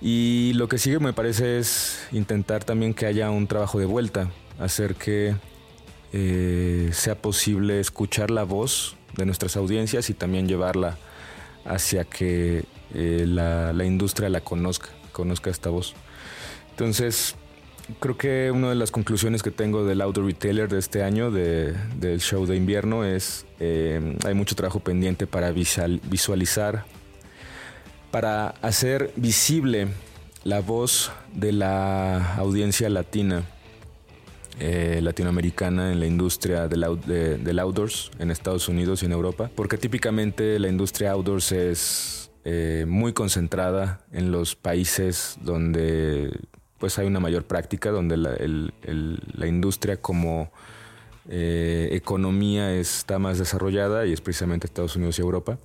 Y 0.00 0.52
lo 0.54 0.68
que 0.68 0.78
sigue 0.78 0.98
me 0.98 1.12
parece 1.12 1.58
es 1.58 2.06
intentar 2.12 2.64
también 2.64 2.94
que 2.94 3.04
haya 3.04 3.30
un 3.30 3.46
trabajo 3.46 3.78
de 3.78 3.86
vuelta, 3.86 4.30
hacer 4.58 4.94
que 4.94 5.34
eh, 6.18 6.88
sea 6.94 7.14
posible 7.14 7.78
escuchar 7.78 8.30
la 8.30 8.44
voz 8.44 8.96
de 9.18 9.26
nuestras 9.26 9.54
audiencias 9.54 10.08
y 10.08 10.14
también 10.14 10.48
llevarla 10.48 10.96
hacia 11.66 12.04
que 12.04 12.64
eh, 12.94 13.24
la, 13.26 13.84
industria 13.84 14.30
la 14.30 14.40
conozca, 14.40 14.88
conozca 15.12 15.50
esta 15.50 15.68
voz. 15.68 15.92
Entonces, 16.70 17.34
creo 18.00 18.16
que 18.16 18.50
una 18.50 18.70
de 18.70 18.76
las 18.76 18.90
conclusiones 18.90 19.42
que 19.42 19.50
tengo 19.50 19.84
del 19.84 20.00
Outdoor 20.00 20.24
Retailer 20.28 20.70
de 20.70 20.78
este 20.78 21.02
año, 21.02 21.30
del 21.30 22.20
show 22.22 22.46
de 22.46 22.56
invierno, 22.56 23.04
es 23.04 23.44
eh, 23.60 24.16
hay 24.24 24.32
mucho 24.32 24.56
trabajo 24.56 24.80
pendiente 24.80 25.26
para 25.26 25.52
visualizar, 25.52 26.86
para 28.10 28.54
hacer 28.62 29.12
visible 29.16 29.88
la 30.44 30.60
voz 30.60 31.12
de 31.34 31.52
la 31.52 32.36
audiencia 32.36 32.88
latina, 32.88 33.44
eh, 34.58 35.00
latinoamericana 35.02 35.92
en 35.92 36.00
la 36.00 36.06
industria 36.06 36.68
del, 36.68 36.86
del, 37.06 37.58
outdoors 37.58 38.10
en 38.18 38.30
Estados 38.30 38.68
Unidos 38.68 39.02
y 39.02 39.06
en 39.06 39.12
Europa, 39.12 39.50
porque 39.54 39.78
típicamente 39.78 40.58
la 40.58 40.68
industria 40.68 41.12
outdoors 41.12 41.52
es 41.52 42.30
eh, 42.44 42.84
muy 42.86 43.12
concentrada 43.12 44.00
en 44.12 44.30
los 44.30 44.54
países 44.54 45.36
donde 45.42 46.30
pues 46.78 46.98
hay 46.98 47.06
una 47.06 47.20
mayor 47.20 47.44
práctica 47.44 47.90
donde 47.90 48.16
la, 48.16 49.46
industria 49.46 49.96
como 49.96 50.52
eh, 51.28 51.88
economía 51.92 52.72
está 52.74 53.18
más 53.18 53.38
desarrollada 53.38 54.06
y 54.06 54.12
es 54.12 54.20
precisamente 54.20 54.66
Estados 54.66 54.96
Unidos 54.96 55.18
y 55.18 55.22
Europa. 55.22 55.58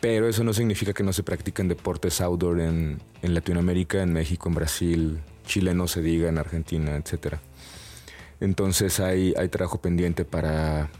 Pero 0.00 0.28
eso 0.28 0.44
no 0.44 0.52
significa 0.52 0.92
que 0.92 1.02
no 1.02 1.12
se 1.12 1.22
practiquen 1.22 1.68
deportes 1.68 2.20
outdoor 2.20 2.60
en, 2.60 3.00
Latinoamérica, 3.22 4.02
en 4.02 4.12
México, 4.12 4.48
en 4.48 4.54
Brasil, 4.54 5.18
Chile 5.46 5.74
no 5.74 5.88
se 5.88 6.00
diga, 6.00 6.28
en 6.28 6.38
Argentina, 6.38 6.96
etc. 6.96 7.36
Entonces 8.40 9.00
hay, 9.00 9.34
hay 9.36 9.48
trabajo 9.48 9.80
pendiente 9.80 10.24
para 10.24 10.90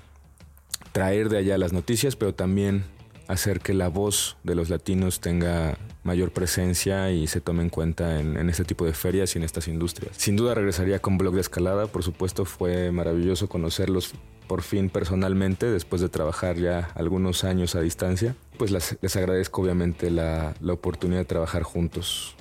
traer 0.92 1.28
de 1.28 1.38
allá 1.38 1.58
las 1.58 1.72
noticias, 1.72 2.16
pero 2.16 2.34
también 2.34 2.84
hacer 3.30 3.60
que 3.60 3.74
la 3.74 3.88
voz 3.88 4.36
de 4.42 4.54
los 4.54 4.70
latinos 4.70 5.20
tenga 5.20 5.78
mayor 6.02 6.32
presencia 6.32 7.10
y 7.12 7.26
se 7.26 7.40
tome 7.40 7.62
en 7.62 7.70
cuenta 7.70 8.18
en, 8.18 8.48
este 8.48 8.64
tipo 8.64 8.84
de 8.84 8.92
ferias 8.92 9.34
y 9.34 9.38
en 9.38 9.44
estas 9.44 9.68
industrias. 9.68 10.16
Sin 10.16 10.36
duda 10.36 10.54
regresaría 10.54 10.98
con 11.00 11.16
Blog 11.16 11.34
de 11.34 11.40
Escalada, 11.40 11.86
por 11.86 12.02
supuesto 12.02 12.44
fue 12.44 12.90
maravilloso 12.90 13.48
conocerlos 13.48 14.14
por 14.48 14.62
fin 14.62 14.90
personalmente 14.90 15.66
después 15.66 16.02
de 16.02 16.08
trabajar 16.08 16.56
ya 16.56 16.90
algunos 16.96 17.44
años 17.44 17.76
a 17.76 17.80
distancia. 17.80 18.34
Pues 18.58 18.72
les, 18.72 19.16
agradezco 19.16 19.62
obviamente 19.62 20.10
la, 20.10 20.54
la 20.60 20.72
oportunidad 20.72 21.20
de 21.20 21.26
trabajar 21.26 21.62
juntos. 21.62 22.34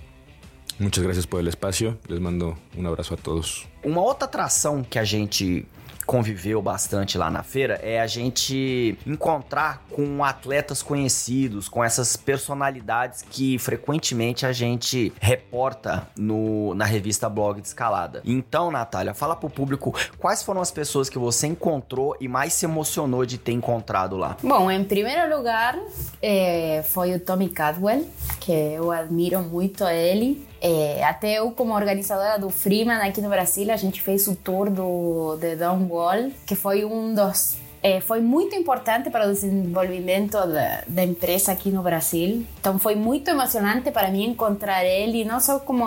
Muchas 0.79 1.03
gracias 1.03 1.25
por 1.25 1.41
el 1.41 1.47
espacio. 1.49 1.97
Les 2.07 2.19
mando 2.19 2.57
um 2.77 2.87
abraço 2.87 3.13
a 3.13 3.17
todos. 3.17 3.67
Uma 3.83 4.01
outra 4.01 4.25
atração 4.25 4.81
que 4.81 4.97
a 4.97 5.03
gente 5.03 5.67
conviveu 6.09 6.59
bastante 6.59 7.19
lá 7.19 7.29
na 7.29 7.43
feira 7.43 7.79
é 7.83 8.01
a 8.01 8.07
gente 8.07 8.97
encontrar 9.05 9.85
com 9.91 10.23
atletas 10.23 10.81
conhecidos, 10.81 11.69
com 11.69 11.83
essas 11.83 12.17
personalidades 12.17 13.21
que 13.21 13.59
frequentemente 13.59 14.43
a 14.43 14.51
gente 14.51 15.13
reporta 15.21 16.07
no, 16.17 16.73
na 16.73 16.85
revista 16.85 17.29
Blog 17.29 17.61
de 17.61 17.67
Escalada. 17.67 18.23
Então, 18.25 18.71
Natália, 18.71 19.13
fala 19.13 19.35
pro 19.35 19.51
público 19.51 19.93
quais 20.17 20.41
foram 20.41 20.61
as 20.61 20.71
pessoas 20.71 21.11
que 21.11 21.19
você 21.19 21.45
encontrou 21.45 22.17
e 22.19 22.27
mais 22.27 22.53
se 22.53 22.65
emocionou 22.65 23.23
de 23.23 23.37
ter 23.37 23.51
encontrado 23.51 24.17
lá. 24.17 24.35
Bom, 24.41 24.71
em 24.71 24.83
primeiro 24.83 25.37
lugar, 25.37 25.77
eh, 26.23 26.83
foi 26.87 27.13
o 27.13 27.19
Tommy 27.19 27.49
Cadwell, 27.49 28.09
que 28.39 28.51
eu 28.51 28.91
admiro 28.91 29.41
muito 29.41 29.83
ele. 29.83 30.48
É, 30.61 31.03
até 31.03 31.39
eu, 31.39 31.51
como 31.51 31.73
organizadora 31.73 32.37
do 32.37 32.49
Freeman 32.49 32.97
aqui 32.97 33.21
no 33.21 33.29
Brasil, 33.29 33.71
a 33.71 33.77
gente 33.77 34.01
fez 34.01 34.27
o 34.27 34.35
tour 34.35 34.69
do 34.69 35.37
The 35.39 35.55
Down 35.55 35.87
Wall, 35.89 36.31
que 36.45 36.55
foi 36.55 36.83
um 36.83 37.13
dos 37.13 37.57
é, 37.81 38.01
foi 38.01 38.19
muito 38.19 38.53
importante 38.55 39.09
para 39.09 39.25
o 39.25 39.31
desenvolvimento 39.31 40.33
da, 40.33 40.83
da, 40.85 41.03
empresa 41.03 41.53
aqui 41.53 41.69
no 41.69 41.81
Brasil. 41.81 42.45
Então 42.59 42.77
foi 42.77 42.95
muito 42.95 43.29
emocionante 43.29 43.89
para 43.89 44.11
mim 44.11 44.25
encontrar 44.25 44.83
ele, 44.83 45.23
não 45.23 45.39
só 45.39 45.59
como 45.59 45.85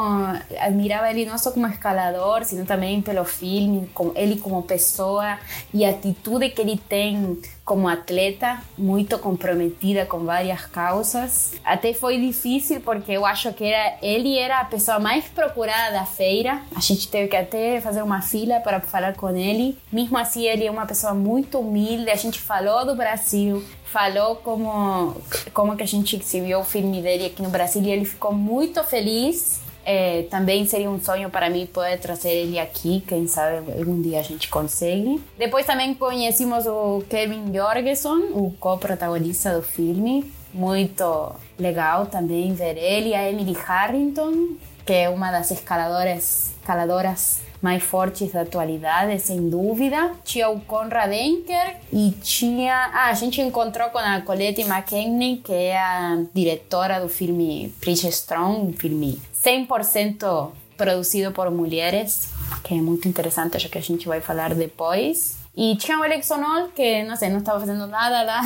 admirava 0.59 1.11
ele 1.11 1.27
não 1.27 1.37
só 1.37 1.53
como 1.53 1.66
escalador, 1.66 2.45
sino 2.45 2.64
também 2.64 3.03
pelo 3.03 3.25
filme, 3.25 3.91
com 3.93 4.11
ele 4.14 4.37
como 4.37 4.62
pessoa 4.62 5.39
e 5.73 5.85
a 5.85 5.91
atitude 5.91 6.49
que 6.51 6.62
ele 6.62 6.79
tem 6.79 7.39
como 7.64 7.88
atleta, 7.88 8.60
muito 8.76 9.18
comprometida 9.18 10.04
com 10.04 10.20
várias 10.24 10.66
causas. 10.66 11.52
Até 11.64 11.94
foi 11.94 12.18
difícil 12.18 12.80
porque 12.80 13.12
eu 13.12 13.24
acho 13.24 13.52
que 13.52 13.64
era, 13.64 13.98
ele 14.02 14.36
era 14.36 14.60
a 14.60 14.64
pessoa 14.64 14.98
mais 14.98 15.24
procurada 15.26 15.92
da 15.92 16.04
feira. 16.04 16.60
A 16.74 16.80
gente 16.80 17.08
teve 17.08 17.28
que 17.28 17.36
até 17.36 17.80
fazer 17.80 18.02
uma 18.02 18.20
fila 18.20 18.60
para 18.60 18.80
falar 18.80 19.14
com 19.14 19.30
ele. 19.30 19.78
Mesmo 19.92 20.18
assim, 20.18 20.44
ele 20.44 20.66
é 20.66 20.70
uma 20.70 20.86
pessoa 20.86 21.14
muito 21.14 21.60
humilde. 21.60 22.10
A 22.10 22.16
gente 22.16 22.40
falou 22.40 22.84
do 22.84 22.96
Brasil, 22.96 23.64
falou 23.84 24.36
como 24.36 25.16
como 25.52 25.76
que 25.76 25.82
a 25.82 25.86
gente 25.86 26.16
exibiu 26.16 26.60
o 26.60 26.64
filme 26.64 27.00
dele 27.00 27.26
aqui 27.26 27.42
no 27.42 27.50
Brasil 27.50 27.82
e 27.82 27.90
ele 27.90 28.04
ficou 28.04 28.32
muito 28.32 28.82
feliz 28.84 29.61
é, 29.85 30.22
também 30.30 30.64
seria 30.66 30.91
um 30.91 31.01
sonho 31.01 31.30
para 31.30 31.51
mim 31.51 31.66
poder 31.66 31.99
trazer 31.99 32.30
ele 32.30 32.59
aqui, 32.59 33.03
quem 33.07 33.26
sabe 33.26 33.72
algum 33.78 34.01
dia 34.01 34.20
a 34.20 34.22
gente 34.22 34.49
consegue. 34.49 35.22
Depois 35.39 35.66
também 35.66 35.95
conhecemos 35.95 36.66
o 36.66 37.03
Kevin 37.09 37.53
Jorgensen, 37.53 38.33
o 38.33 38.53
co-protagonista 38.59 39.55
do 39.55 39.62
filme. 39.62 40.33
Muito 40.55 41.33
legal 41.59 42.07
também 42.07 42.53
ver 42.55 42.76
ele. 42.76 43.14
A 43.14 43.30
Emily 43.30 43.55
Harrington, 43.55 44.57
que 44.85 44.93
é 44.93 45.09
uma 45.09 45.30
das 45.30 45.51
escaladoras, 45.51 46.53
escaladoras 46.61 47.41
mais 47.62 47.83
fortes 47.83 48.33
da 48.33 48.43
atualidade, 48.43 49.18
sem 49.20 49.49
dúvida. 49.49 50.12
Tinha 50.24 50.51
o 50.51 50.61
Conrad 50.61 51.12
Enker 51.12 51.76
e 51.93 52.11
tinha... 52.20 52.91
Ah, 52.93 53.09
a 53.09 53.14
gente 53.14 53.41
encontrou 53.41 53.89
com 53.91 53.99
a 53.99 54.20
Colette 54.20 54.62
McKenney, 54.62 55.37
que 55.37 55.53
é 55.53 55.78
a 55.78 56.22
diretora 56.35 57.01
do 57.01 57.09
filme 57.09 57.72
Preach 57.80 58.07
Strong, 58.09 58.68
um 58.68 58.72
filme 58.72 59.20
100% 59.43 60.51
produzido 60.76 61.32
por 61.32 61.51
mulheres, 61.51 62.30
que 62.62 62.74
é 62.74 62.76
muito 62.76 63.09
interessante, 63.09 63.57
acho 63.57 63.68
que 63.68 63.78
a 63.78 63.82
gente 63.82 64.07
vai 64.07 64.20
falar 64.20 64.55
depois. 64.55 65.36
E 65.57 65.76
tinha 65.76 65.99
o 65.99 66.03
Alex 66.03 66.30
Onol, 66.30 66.68
que, 66.68 67.03
não 67.05 67.16
sei, 67.16 67.28
não 67.28 67.38
estava 67.38 67.61
fazendo 67.61 67.86
nada 67.86 68.22
lá, 68.22 68.43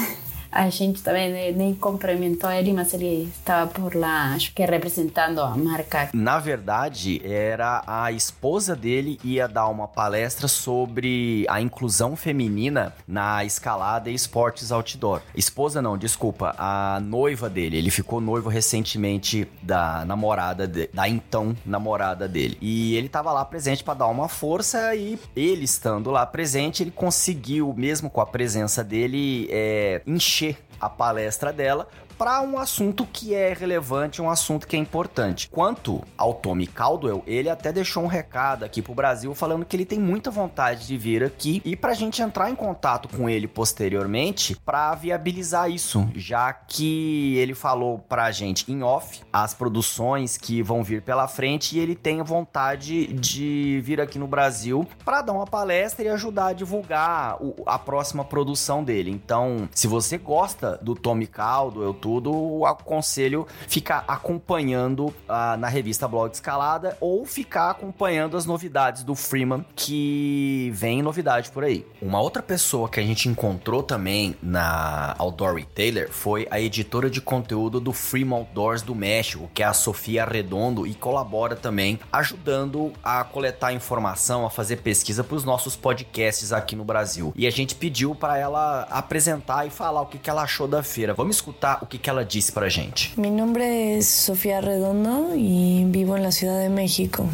a 0.51 0.69
gente 0.71 1.03
também 1.03 1.53
nem 1.53 1.75
cumprimentou 1.75 2.51
ele, 2.51 2.73
mas 2.73 2.95
ele 2.95 3.25
estava 3.25 3.71
por 3.71 3.95
lá, 3.95 4.35
acho 4.35 4.53
que 4.55 4.65
representando 4.65 5.41
a 5.41 5.57
marca. 5.57 6.09
Na 6.13 6.39
verdade, 6.39 7.21
era 7.25 7.83
a 7.87 8.13
esposa 8.13 8.75
dele 8.75 9.19
ia 9.23 9.47
dar 9.47 9.69
uma 9.69 9.89
palestra 9.89 10.49
sobre 10.49 11.45
a 11.49 11.61
inclusão 11.61 12.17
feminina 12.17 12.95
na 13.07 13.45
escalada 13.45 14.11
e 14.11 14.15
esportes 14.15 14.73
outdoor. 14.73 15.21
Esposa 15.35 15.83
não, 15.83 15.99
desculpa, 15.99 16.55
a 16.59 17.01
noiva 17.01 17.49
dele. 17.49 17.77
Ele 17.77 17.91
ficou 17.91 18.21
noivo 18.21 18.49
recentemente 18.49 19.47
da 19.63 20.05
namorada 20.05 20.67
de, 20.67 20.89
da 20.93 21.09
então 21.09 21.57
namorada 21.65 22.29
dele. 22.29 22.57
E 22.61 22.95
ele 22.97 23.07
estava 23.07 23.33
lá 23.33 23.45
presente 23.45 23.85
para 23.85 23.95
dar 23.95 24.07
uma 24.07 24.29
força 24.29 24.95
e 24.95 25.19
ele 25.35 25.65
estando 25.65 26.11
lá 26.11 26.25
presente, 26.25 26.83
ele 26.83 26.91
conseguiu, 26.91 27.75
mesmo 27.77 28.09
com 28.09 28.21
a 28.21 28.27
presença 28.27 28.83
dele, 28.83 29.49
é, 29.51 30.03
encher 30.07 30.36
a 30.81 30.89
palestra 30.89 31.53
dela 31.53 31.89
para 32.19 32.41
um 32.41 32.59
assunto 32.59 33.07
que 33.13 33.35
é 33.35 33.53
relevante, 33.53 34.23
um 34.23 34.31
assunto 34.31 34.67
que 34.67 34.77
é 34.77 34.79
importante. 34.79 35.49
Quanto 35.51 36.03
ao 36.17 36.35
Tommy 36.35 36.67
Caldwell, 36.67 37.23
ele 37.27 37.49
até 37.49 37.73
deixou 37.73 38.03
um 38.03 38.09
recado 38.09 38.65
aqui 38.65 38.81
pro 38.81 38.95
Brasil 38.95 39.35
falando 39.35 39.65
que 39.65 39.77
ele 39.77 39.85
tem 39.85 39.99
muita 39.99 40.31
vontade 40.31 40.87
de 40.87 40.97
vir 40.97 41.23
aqui 41.23 41.61
e 41.65 41.77
pra 41.77 41.95
gente 41.95 42.23
entrar 42.23 42.51
em 42.51 42.55
contato 42.55 43.09
com 43.09 43.29
ele 43.29 43.47
posteriormente 43.47 44.57
para 44.65 44.95
viabilizar 44.95 45.71
isso, 45.71 46.09
já 46.15 46.53
que 46.53 47.37
ele 47.37 47.55
falou 47.55 47.99
pra 47.99 48.31
gente 48.31 48.71
em 48.71 48.83
off 48.83 49.21
as 49.33 49.55
produções 49.55 50.37
que 50.37 50.63
vão 50.63 50.83
vir 50.83 51.03
pela 51.03 51.29
frente 51.29 51.77
e 51.77 51.81
ele 51.81 51.95
tem 51.95 52.23
vontade 52.23 53.07
de 53.09 53.81
vir 53.85 54.01
aqui 54.01 54.19
no 54.19 54.27
Brasil 54.27 54.87
para 55.05 55.23
dar 55.23 55.33
uma 55.33 55.47
palestra 55.47 56.05
e 56.05 56.09
ajudar 56.09 56.49
a 56.49 56.53
divulgar 56.53 57.43
o, 57.43 57.63
a 57.67 57.79
próxima 57.79 58.25
produção 58.25 58.83
dele. 58.83 59.11
Então, 59.11 59.69
se 59.73 59.87
você 59.87 60.19
gosta 60.19 60.79
do 60.83 60.95
Tommy 60.95 61.27
Caldwell, 61.27 61.95
tudo, 62.07 62.65
aconselho 62.65 63.49
ficar 63.67 64.05
acompanhando 64.07 65.13
ah, 65.29 65.57
na 65.57 65.67
revista 65.67 66.07
Blog 66.07 66.33
Escalada 66.33 66.97
ou 67.01 67.27
ficar 67.27 67.71
acompanhando 67.71 68.37
as 68.37 68.47
novidades 68.47 69.03
do 69.03 69.17
Freeman, 69.17 69.67
que 69.75 70.71
vem 70.73 71.03
novidade 71.03 71.51
por 71.51 71.65
aí. 71.65 71.85
Uma 72.01 72.21
outra 72.21 72.45
pessoa 72.45 72.89
que 72.89 73.01
a 73.01 73.03
gente 73.03 73.29
encontrou 73.29 73.83
também 73.83 74.37
na 74.41 75.17
Outdoor 75.19 75.57
Retailer 75.57 76.13
foi 76.13 76.47
a 76.49 76.61
editora 76.61 77.11
de 77.11 77.21
conteúdo 77.21 77.81
do 77.81 77.93
Freeman 77.93 78.39
Outdoors 78.39 78.83
do 78.83 78.95
México, 78.95 79.51
que 79.53 79.65
é 79.65 79.67
a 79.67 79.73
Sofia 79.73 80.25
Redondo, 80.25 80.87
e 80.87 80.95
colabora 80.95 81.57
também 81.57 81.99
ajudando 82.13 82.93
a 83.03 83.25
coletar 83.25 83.73
informação, 83.73 84.47
a 84.47 84.51
fazer 84.51 84.77
pesquisa 84.77 85.25
para 85.25 85.35
os 85.35 85.43
nossos 85.43 85.75
podcasts 85.75 86.53
aqui 86.53 86.77
no 86.77 86.85
Brasil. 86.85 87.33
E 87.35 87.49
a 87.49 87.51
gente 87.51 87.75
pediu 87.75 88.15
para 88.15 88.39
ela 88.39 88.83
apresentar 88.91 89.67
e 89.67 89.71
falar 89.71 90.03
o 90.03 90.07
que, 90.07 90.19
que 90.19 90.31
ela 90.31 90.43
achou 90.43 90.69
da 90.69 90.85
feira. 90.85 91.13
Vamos 91.13 91.37
escutar 91.37 91.79
o 91.83 91.87
que, 91.87 91.96
que 91.99 92.11
ela 92.11 92.25
disse 92.25 92.53
pra 92.53 92.69
gente. 92.71 93.13
Mi 93.17 93.31
nombre 93.31 93.97
es 93.97 94.07
Sofía 94.07 94.61
Redondo 94.61 95.35
y 95.37 95.85
vivo 95.87 96.17
en 96.17 96.23
la 96.23 96.33
Ciudad 96.33 96.59
de 96.61 96.69
México. 96.69 97.27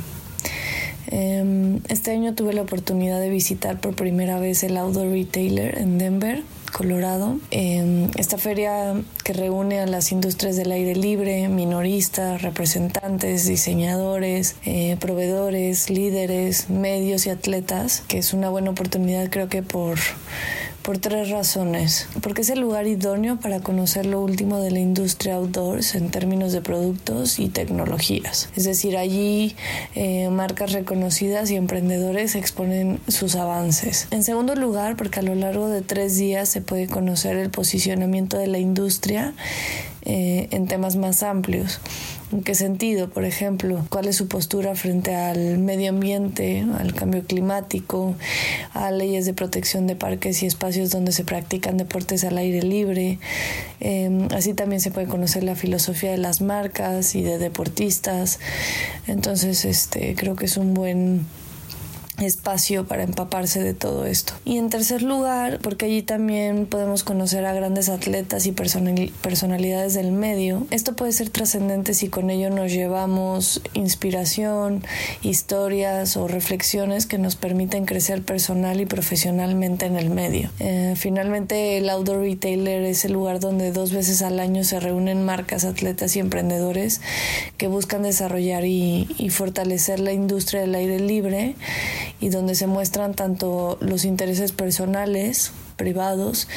Este 1.88 2.12
año 2.12 2.34
tuve 2.34 2.54
la 2.54 2.62
oportunidad 2.62 3.20
de 3.20 3.28
visitar 3.28 3.78
por 3.78 3.94
primera 3.94 4.38
vez 4.38 4.62
el 4.62 4.78
Outdoor 4.78 5.10
Retailer 5.10 5.76
en 5.76 5.98
Denver, 5.98 6.42
Colorado. 6.72 7.38
Esta 7.50 8.38
feria 8.38 8.94
que 9.22 9.34
reúne 9.34 9.80
a 9.80 9.86
las 9.86 10.10
industrias 10.10 10.56
del 10.56 10.72
aire 10.72 10.96
libre, 10.96 11.48
minoristas, 11.48 12.40
representantes, 12.40 13.46
diseñadores, 13.46 14.56
eh, 14.64 14.96
proveedores, 15.00 15.90
líderes, 15.90 16.70
medios 16.70 17.26
y 17.26 17.30
atletas, 17.30 18.02
que 18.08 18.16
es 18.16 18.32
una 18.32 18.48
buena 18.48 18.70
oportunidad 18.70 19.28
creo 19.28 19.50
que 19.50 19.62
por 19.62 19.98
por 20.82 20.98
tres 20.98 21.30
razones. 21.30 22.08
Porque 22.20 22.42
es 22.42 22.50
el 22.50 22.60
lugar 22.60 22.86
idóneo 22.86 23.38
para 23.38 23.60
conocer 23.60 24.06
lo 24.06 24.20
último 24.20 24.60
de 24.60 24.70
la 24.70 24.80
industria 24.80 25.36
outdoors 25.36 25.94
en 25.94 26.10
términos 26.10 26.52
de 26.52 26.60
productos 26.60 27.38
y 27.38 27.48
tecnologías. 27.48 28.48
Es 28.56 28.64
decir, 28.64 28.96
allí 28.96 29.56
eh, 29.94 30.28
marcas 30.30 30.72
reconocidas 30.72 31.50
y 31.50 31.56
emprendedores 31.56 32.34
exponen 32.34 33.00
sus 33.08 33.36
avances. 33.36 34.08
En 34.10 34.24
segundo 34.24 34.54
lugar, 34.54 34.96
porque 34.96 35.20
a 35.20 35.22
lo 35.22 35.34
largo 35.34 35.68
de 35.68 35.82
tres 35.82 36.16
días 36.16 36.48
se 36.48 36.60
puede 36.60 36.86
conocer 36.86 37.36
el 37.36 37.50
posicionamiento 37.50 38.36
de 38.36 38.48
la 38.48 38.58
industria 38.58 39.34
eh, 40.04 40.48
en 40.50 40.66
temas 40.66 40.96
más 40.96 41.22
amplios. 41.22 41.80
¿En 42.32 42.42
qué 42.42 42.54
sentido? 42.54 43.10
Por 43.10 43.26
ejemplo, 43.26 43.84
¿cuál 43.90 44.08
es 44.08 44.16
su 44.16 44.26
postura 44.26 44.74
frente 44.74 45.14
al 45.14 45.58
medio 45.58 45.90
ambiente, 45.90 46.64
al 46.78 46.94
cambio 46.94 47.24
climático, 47.24 48.14
a 48.72 48.90
leyes 48.90 49.26
de 49.26 49.34
protección 49.34 49.86
de 49.86 49.96
parques 49.96 50.42
y 50.42 50.46
espacios 50.46 50.90
donde 50.90 51.12
se 51.12 51.24
practican 51.24 51.76
deportes 51.76 52.24
al 52.24 52.38
aire 52.38 52.62
libre? 52.62 53.18
Em, 53.80 54.28
así 54.34 54.54
también 54.54 54.80
se 54.80 54.90
puede 54.90 55.08
conocer 55.08 55.44
la 55.44 55.56
filosofía 55.56 56.12
de 56.12 56.16
las 56.16 56.40
marcas 56.40 57.14
y 57.14 57.22
de 57.22 57.36
deportistas. 57.36 58.40
Entonces, 59.06 59.66
este, 59.66 60.14
creo 60.14 60.34
que 60.34 60.46
es 60.46 60.56
un 60.56 60.72
buen 60.72 61.26
espacio 62.20 62.86
para 62.86 63.02
empaparse 63.02 63.62
de 63.62 63.74
todo 63.74 64.06
esto. 64.06 64.34
Y 64.44 64.58
en 64.58 64.70
tercer 64.70 65.02
lugar, 65.02 65.58
porque 65.62 65.86
allí 65.86 66.02
también 66.02 66.66
podemos 66.66 67.04
conocer 67.04 67.44
a 67.46 67.54
grandes 67.54 67.88
atletas 67.88 68.46
y 68.46 68.52
personalidades 68.52 69.94
del 69.94 70.12
medio, 70.12 70.66
esto 70.70 70.94
puede 70.94 71.12
ser 71.12 71.30
trascendente 71.30 71.94
si 71.94 72.08
con 72.08 72.30
ello 72.30 72.50
nos 72.50 72.70
llevamos 72.70 73.62
inspiración, 73.72 74.84
historias 75.22 76.16
o 76.16 76.28
reflexiones 76.28 77.06
que 77.06 77.18
nos 77.18 77.36
permiten 77.36 77.86
crecer 77.86 78.22
personal 78.22 78.80
y 78.80 78.86
profesionalmente 78.86 79.86
en 79.86 79.96
el 79.96 80.10
medio. 80.10 80.50
Eh, 80.60 80.94
finalmente, 80.96 81.78
el 81.78 81.88
Outdoor 81.88 82.20
Retailer 82.20 82.82
es 82.82 83.04
el 83.04 83.12
lugar 83.12 83.40
donde 83.40 83.72
dos 83.72 83.92
veces 83.92 84.22
al 84.22 84.38
año 84.38 84.64
se 84.64 84.80
reúnen 84.80 85.24
marcas, 85.24 85.64
atletas 85.64 86.14
y 86.16 86.20
emprendedores 86.20 87.00
que 87.56 87.68
buscan 87.68 88.02
desarrollar 88.02 88.64
y, 88.64 89.08
y 89.18 89.30
fortalecer 89.30 89.98
la 89.98 90.12
industria 90.12 90.60
del 90.60 90.74
aire 90.74 91.00
libre 91.00 91.56
y 92.20 92.28
donde 92.28 92.54
se 92.54 92.66
muestran 92.66 93.14
tanto 93.14 93.78
los 93.80 94.04
intereses 94.04 94.52
personales, 94.52 95.52
privados, 95.76 96.48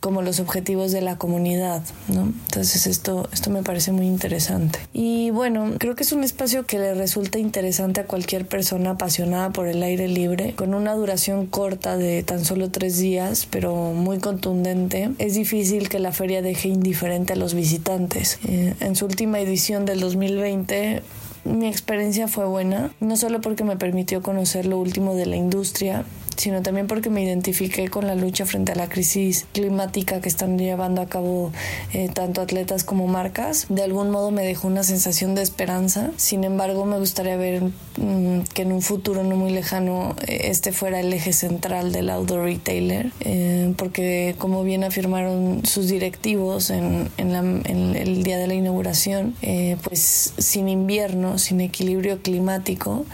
como 0.00 0.22
los 0.22 0.38
objetivos 0.38 0.92
de 0.92 1.00
la 1.00 1.18
comunidad. 1.18 1.82
Entonces 2.08 2.86
esto, 2.86 3.28
esto 3.32 3.50
me 3.50 3.62
parece 3.62 3.92
muy 3.92 4.06
interesante. 4.06 4.78
Y 4.92 5.30
bueno, 5.30 5.72
creo 5.78 5.96
que 5.96 6.04
es 6.04 6.12
un 6.12 6.22
espacio 6.22 6.66
que 6.66 6.78
le 6.78 6.94
resulta 6.94 7.38
interesante 7.38 8.00
a 8.00 8.04
cualquier 8.04 8.46
persona 8.46 8.90
apasionada 8.90 9.50
por 9.50 9.66
el 9.66 9.82
aire 9.82 10.08
libre, 10.08 10.54
con 10.54 10.74
una 10.74 10.94
duración 10.94 11.46
corta 11.46 11.96
de 11.96 12.22
tan 12.22 12.44
solo 12.44 12.70
tres 12.70 12.98
días, 12.98 13.46
pero 13.50 13.74
muy 13.92 14.18
contundente. 14.18 15.10
Es 15.18 15.34
difícil 15.34 15.88
que 15.88 15.98
la 15.98 16.12
feria 16.12 16.42
deje 16.42 16.68
indiferente 16.68 17.32
a 17.32 17.36
los 17.36 17.54
visitantes. 17.54 18.38
Eh, 18.46 18.74
en 18.80 18.94
su 18.94 19.06
última 19.06 19.40
edición 19.40 19.84
del 19.84 20.00
2020, 20.00 21.02
mi 21.48 21.66
experiencia 21.66 22.28
fue 22.28 22.44
buena, 22.44 22.90
no 23.00 23.16
solo 23.16 23.40
porque 23.40 23.64
me 23.64 23.76
permitió 23.76 24.22
conocer 24.22 24.66
lo 24.66 24.78
último 24.78 25.14
de 25.14 25.26
la 25.26 25.36
industria, 25.36 26.04
sino 26.38 26.62
también 26.62 26.86
porque 26.86 27.10
me 27.10 27.22
identifiqué 27.22 27.88
con 27.88 28.06
la 28.06 28.14
lucha 28.14 28.46
frente 28.46 28.72
a 28.72 28.76
la 28.76 28.88
crisis 28.88 29.46
climática 29.52 30.20
que 30.20 30.28
están 30.28 30.56
llevando 30.56 31.02
a 31.02 31.06
cabo 31.06 31.52
eh, 31.92 32.08
tanto 32.14 32.40
atletas 32.40 32.84
como 32.84 33.08
marcas. 33.08 33.66
De 33.68 33.82
algún 33.82 34.10
modo 34.10 34.30
me 34.30 34.44
dejó 34.44 34.68
una 34.68 34.84
sensación 34.84 35.34
de 35.34 35.42
esperanza. 35.42 36.12
Sin 36.16 36.44
embargo, 36.44 36.84
me 36.84 36.98
gustaría 36.98 37.36
ver 37.36 37.64
mm, 37.96 38.42
que 38.54 38.62
en 38.62 38.72
un 38.72 38.82
futuro 38.82 39.24
no 39.24 39.34
muy 39.34 39.50
lejano 39.50 40.14
eh, 40.26 40.42
este 40.44 40.70
fuera 40.70 41.00
el 41.00 41.12
eje 41.12 41.32
central 41.32 41.90
del 41.90 42.08
outdoor 42.08 42.44
retailer, 42.44 43.10
eh, 43.20 43.74
porque 43.76 44.36
como 44.38 44.62
bien 44.62 44.84
afirmaron 44.84 45.62
sus 45.64 45.88
directivos 45.88 46.70
en, 46.70 47.08
el 47.18 48.22
día 48.22 48.38
de 48.38 48.46
la 48.46 48.54
inauguración, 48.54 49.34
pues 49.82 50.32
sin 50.38 50.68
invierno, 50.68 51.38
sin 51.38 51.60
equilibrio 51.60 52.22
climático, 52.22 53.04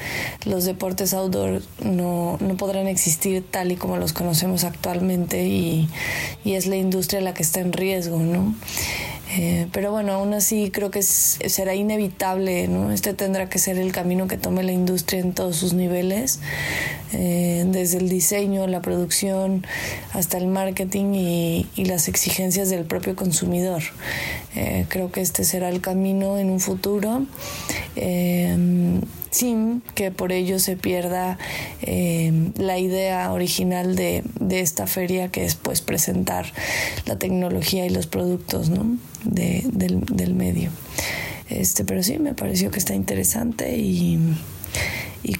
los 0.44 0.64
deportes 0.64 1.14
outdoor 1.14 1.62
no, 1.82 2.36
no 2.40 2.56
podrán 2.56 2.86
existir 2.86 3.13
tal 3.50 3.72
y 3.72 3.76
como 3.76 3.96
los 3.96 4.12
conocemos 4.12 4.64
actualmente 4.64 5.46
y, 5.46 5.88
es 6.44 6.66
la 6.66 6.76
industria 6.76 7.20
la 7.20 7.34
que 7.34 7.42
está 7.42 7.60
en 7.60 7.72
riesgo, 7.72 8.18
¿no? 8.18 8.54
Eh, 9.36 9.66
pero 9.72 9.90
bueno, 9.90 10.12
aún 10.12 10.32
así 10.34 10.70
creo 10.70 10.90
que 10.90 11.02
será 11.02 11.74
inevitable, 11.74 12.68
¿no? 12.68 12.92
Este 12.92 13.14
tendrá 13.14 13.48
que 13.48 13.58
ser 13.58 13.78
el 13.78 13.90
camino 13.90 14.28
que 14.28 14.36
tome 14.36 14.62
la 14.62 14.70
industria 14.70 15.20
en 15.20 15.32
todos 15.32 15.56
sus 15.56 15.72
niveles, 15.72 16.38
eh, 17.12 17.64
desde 17.66 17.98
el 17.98 18.08
diseño, 18.08 18.66
la 18.68 18.80
producción, 18.80 19.66
hasta 20.12 20.38
el 20.38 20.46
marketing 20.46 21.14
y, 21.14 21.84
las 21.84 22.08
exigencias 22.08 22.70
del 22.70 22.84
propio 22.84 23.16
consumidor. 23.16 23.82
Eh, 24.54 24.86
creo 24.88 25.10
que 25.10 25.20
este 25.20 25.44
será 25.44 25.68
el 25.68 25.80
camino 25.80 26.38
en 26.38 26.50
un 26.50 26.60
futuro 26.60 27.26
sin 29.34 29.82
que 29.96 30.12
por 30.12 30.30
ello 30.30 30.60
se 30.60 30.76
pierda 30.76 31.38
eh, 31.82 32.52
la 32.56 32.78
idea 32.78 33.32
original 33.32 33.96
de, 33.96 34.22
esta 34.48 34.86
feria 34.86 35.28
que 35.28 35.44
es 35.44 35.56
pues 35.56 35.80
presentar 35.80 36.46
la 37.06 37.18
tecnología 37.18 37.84
y 37.84 37.90
los 37.90 38.06
productos 38.06 38.70
del, 39.24 40.34
medio. 40.34 40.70
Este, 41.50 41.84
pero 41.84 42.04
sí, 42.04 42.20
me 42.20 42.34
pareció 42.34 42.70
que 42.70 42.78
está 42.78 42.94
interesante 42.94 43.76
y, 43.76 44.20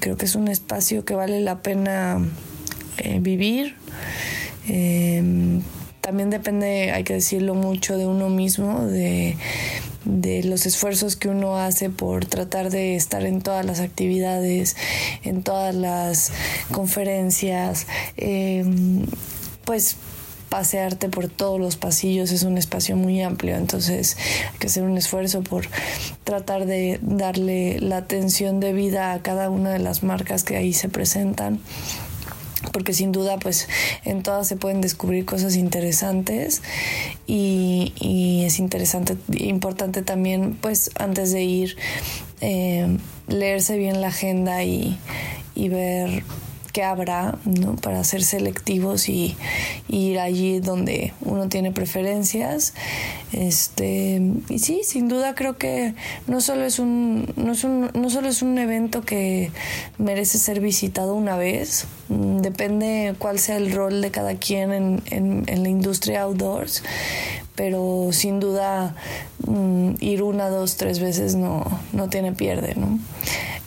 creo 0.00 0.16
que 0.16 0.24
es 0.24 0.34
un 0.34 0.48
espacio 0.48 1.04
que 1.04 1.14
vale 1.14 1.40
la 1.40 1.62
pena 1.62 2.18
eh, 2.98 3.20
vivir. 3.20 3.76
Em, 4.66 5.62
también 6.00 6.30
depende, 6.30 6.90
hay 6.90 7.04
que 7.04 7.14
decirlo 7.14 7.54
mucho, 7.54 7.96
de 7.96 8.06
uno 8.06 8.28
mismo, 8.28 8.86
de 8.86 9.36
de 10.04 10.42
los 10.44 10.66
esfuerzos 10.66 11.16
que 11.16 11.28
uno 11.28 11.56
hace 11.56 11.90
por 11.90 12.26
tratar 12.26 12.70
de 12.70 12.96
estar 12.96 13.24
en 13.24 13.42
todas 13.42 13.64
las 13.64 13.80
actividades, 13.80 14.76
en 15.22 15.42
todas 15.42 15.74
las 15.74 16.32
conferencias, 16.70 17.86
em, 18.16 19.06
pues 19.64 19.96
pasearte 20.54 21.08
por 21.08 21.28
todos 21.28 21.58
los 21.58 21.74
pasillos 21.76 22.30
es 22.30 22.44
un 22.44 22.58
espacio 22.58 22.94
muy 22.94 23.20
amplio, 23.22 23.56
entonces 23.56 24.16
hay 24.52 24.58
que 24.60 24.68
hacer 24.68 24.84
un 24.84 24.96
esfuerzo 24.96 25.42
por 25.42 25.66
tratar 26.22 26.66
de 26.66 27.00
darle 27.02 27.80
la 27.80 27.96
atención 27.96 28.60
debida 28.60 29.14
a 29.14 29.20
cada 29.20 29.50
una 29.50 29.70
de 29.70 29.80
las 29.80 30.04
marcas 30.04 30.44
que 30.44 30.56
ahí 30.56 30.72
se 30.72 30.88
presentan 30.88 31.58
porque 32.72 32.92
sin 32.92 33.12
duda 33.12 33.38
pues 33.38 33.68
en 34.04 34.22
todas 34.22 34.48
se 34.48 34.56
pueden 34.56 34.80
descubrir 34.80 35.24
cosas 35.24 35.56
interesantes 35.56 36.62
y, 37.26 37.92
es 38.44 38.58
interesante 38.58 39.16
importante 39.38 40.02
también 40.02 40.56
pues 40.60 40.90
antes 40.98 41.32
de 41.32 41.42
ir 41.42 41.76
eh, 42.40 42.98
leerse 43.26 43.78
bien 43.78 44.00
la 44.00 44.08
agenda 44.08 44.64
y, 44.64 44.98
y 45.54 45.68
ver 45.68 46.24
que 46.74 46.82
habrá 46.82 47.38
para 47.82 48.02
ser 48.02 48.24
selectivos 48.24 49.08
y, 49.08 49.36
ir 49.88 50.18
allí 50.18 50.58
donde 50.58 51.14
uno 51.20 51.48
tiene 51.48 51.70
preferencias. 51.70 52.74
Este, 53.32 54.20
y 54.48 54.58
sí, 54.58 54.80
sin 54.82 55.08
duda 55.08 55.36
creo 55.36 55.56
que 55.56 55.94
no 56.26 56.40
solo 56.40 56.64
es 56.64 56.80
un, 56.80 57.32
no 57.36 57.52
es 57.52 57.62
un, 57.62 57.90
no 57.94 58.10
solo 58.10 58.28
es 58.28 58.42
un 58.42 58.58
evento 58.58 59.02
que 59.02 59.52
merece 59.98 60.38
ser 60.38 60.58
visitado 60.58 61.14
una 61.14 61.36
vez, 61.36 61.86
depende 62.08 63.14
cuál 63.18 63.38
sea 63.38 63.56
el 63.56 63.72
rol 63.72 64.02
de 64.02 64.10
cada 64.10 64.34
quien 64.34 64.72
en, 64.72 65.02
en, 65.10 65.62
la 65.62 65.68
industria 65.68 66.22
outdoors, 66.22 66.82
pero 67.54 68.08
sin 68.12 68.40
duda 68.40 68.94
mm, 69.46 69.94
ir 70.00 70.22
una, 70.22 70.48
dos, 70.48 70.76
tres 70.76 70.98
veces 70.98 71.34
no, 71.34 71.64
no 71.92 72.08
tiene 72.08 72.32
pierde, 72.32 72.74
¿no? 72.74 72.98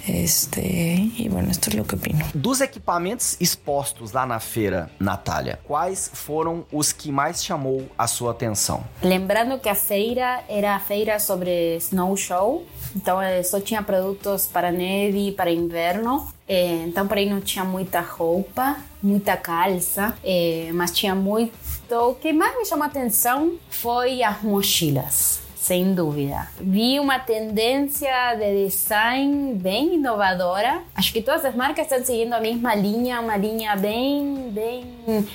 Este, 0.07 1.11
e, 1.19 1.27
bueno, 1.29 1.51
esto 1.51 1.69
é 1.75 1.81
o 1.81 1.83
que 1.83 1.95
opino. 1.95 2.25
Dos 2.33 2.61
equipamentos 2.61 3.35
expostos 3.41 4.13
lá 4.13 4.25
na 4.25 4.39
feira, 4.39 4.89
Natália, 4.99 5.59
quais 5.65 6.09
foram 6.13 6.65
os 6.71 6.93
que 6.93 7.11
mais 7.11 7.43
chamou 7.43 7.89
a 7.97 8.07
sua 8.07 8.31
atenção? 8.31 8.85
Lembrando 9.03 9.59
que 9.59 9.67
a 9.67 9.75
feira 9.75 10.43
era 10.47 10.75
a 10.75 10.79
feira 10.79 11.19
sobre 11.19 11.75
snow 11.77 12.15
show, 12.15 12.65
então 12.95 13.21
eh, 13.21 13.43
só 13.43 13.59
tinha 13.59 13.81
produtos 13.81 14.47
para 14.47 14.71
neve, 14.71 15.31
para 15.31 15.51
inverno. 15.51 16.27
Eh, 16.47 16.85
então 16.87 17.07
por 17.07 17.17
aí 17.17 17.29
não 17.29 17.41
tinha 17.41 17.63
muita 17.63 17.99
roupa, 18.01 18.77
muita 19.01 19.35
calça, 19.37 20.17
eh, 20.23 20.69
mas 20.73 20.91
tinha 20.91 21.15
muito. 21.15 21.53
O 21.91 22.15
que 22.15 22.33
mais 22.33 22.57
me 22.57 22.65
chamou 22.65 22.83
a 22.83 22.87
atenção 22.87 23.53
foi 23.69 24.21
as 24.23 24.41
mochilas 24.41 25.47
sem 25.67 25.93
dúvida. 25.93 26.47
Vi 26.61 26.97
uma 26.97 27.19
tendência 27.19 28.35
de 28.35 28.65
design 28.65 29.53
bem 29.55 29.95
inovadora. 29.95 30.81
Acho 30.95 31.11
que 31.11 31.21
todas 31.21 31.43
as 31.43 31.53
marcas 31.53 31.91
estão 31.91 32.05
seguindo 32.05 32.31
a 32.31 32.39
mesma 32.39 32.73
linha, 32.73 33.19
uma 33.19 33.35
linha 33.35 33.75
bem, 33.75 34.49
bem 34.49 34.85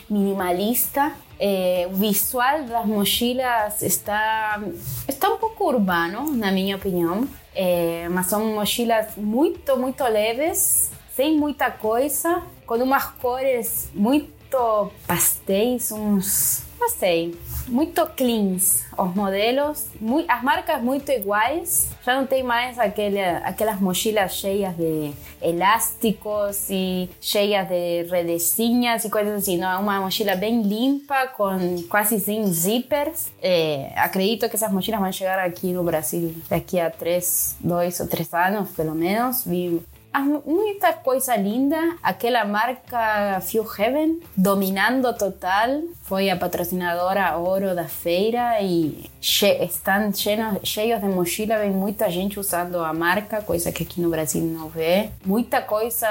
minimalista. 0.08 1.12
É, 1.38 1.86
o 1.90 1.94
visual 1.96 2.62
das 2.62 2.86
mochilas 2.86 3.82
está, 3.82 4.58
está 5.06 5.28
um 5.28 5.36
pouco 5.36 5.66
urbano, 5.66 6.34
na 6.34 6.50
minha 6.50 6.76
opinião. 6.76 7.28
É, 7.54 8.08
mas 8.08 8.26
são 8.26 8.54
mochilas 8.54 9.16
muito, 9.16 9.76
muito 9.76 10.02
leves, 10.04 10.90
sem 11.14 11.36
muita 11.36 11.70
coisa, 11.70 12.42
com 12.66 12.76
umas 12.76 13.04
cores 13.04 13.90
muito 13.94 14.90
pastéis, 15.06 15.92
uns. 15.92 16.64
não 16.80 16.88
sei 16.88 17.34
muito 17.68 18.04
cleans 18.16 18.84
os 18.96 19.14
modelos, 19.14 19.86
muy, 20.00 20.24
as 20.28 20.42
marcas 20.42 20.82
muito 20.82 21.10
iguais. 21.10 21.90
Já 22.04 22.16
não 22.16 22.26
tem 22.26 22.42
mais 22.42 22.78
aquele, 22.78 23.20
aquelas 23.20 23.80
mochilas 23.80 24.34
cheias 24.34 24.76
de 24.76 25.12
elásticos 25.40 26.68
e 26.70 27.08
cheias 27.20 27.66
de 27.68 28.04
redecinhas 28.04 29.04
e 29.04 29.10
coisas 29.10 29.42
assim. 29.42 29.58
Não, 29.58 29.70
é 29.70 29.76
uma 29.78 30.00
mochila 30.00 30.36
bem 30.36 30.62
limpa, 30.62 31.26
com 31.28 31.82
quase 31.88 32.20
sem 32.20 32.46
zippers. 32.52 33.30
É, 33.42 33.92
acredito 33.96 34.48
que 34.48 34.56
essas 34.56 34.72
mochilas 34.72 35.00
vão 35.00 35.12
chegar 35.12 35.38
aqui 35.38 35.72
no 35.72 35.82
Brasil 35.82 36.34
daqui 36.48 36.78
a 36.78 36.90
três, 36.90 37.56
dois 37.60 37.98
ou 38.00 38.06
três 38.06 38.32
anos, 38.34 38.70
pelo 38.70 38.94
menos. 38.94 39.44
Vi 39.44 39.82
muita 40.44 40.92
coisa 40.92 41.34
linda. 41.36 41.96
Aquela 42.02 42.44
marca 42.44 43.40
Few 43.40 43.66
Heaven, 43.78 44.20
dominando 44.36 45.12
total, 45.16 45.82
foi 46.12 46.28
a 46.28 46.36
patrocinadora 46.36 47.38
ouro 47.38 47.74
da 47.74 47.86
feira 47.86 48.60
e 48.60 49.10
estão 49.18 50.12
cheios, 50.12 50.58
cheios 50.62 51.00
de 51.00 51.06
mochila, 51.06 51.56
vem 51.56 51.70
muita 51.70 52.10
gente 52.10 52.38
usando 52.38 52.80
a 52.80 52.92
marca, 52.92 53.40
coisa 53.40 53.72
que 53.72 53.82
aqui 53.82 53.98
no 53.98 54.10
Brasil 54.10 54.42
não 54.42 54.68
vê. 54.68 55.08
Muita 55.24 55.62
coisa, 55.62 56.06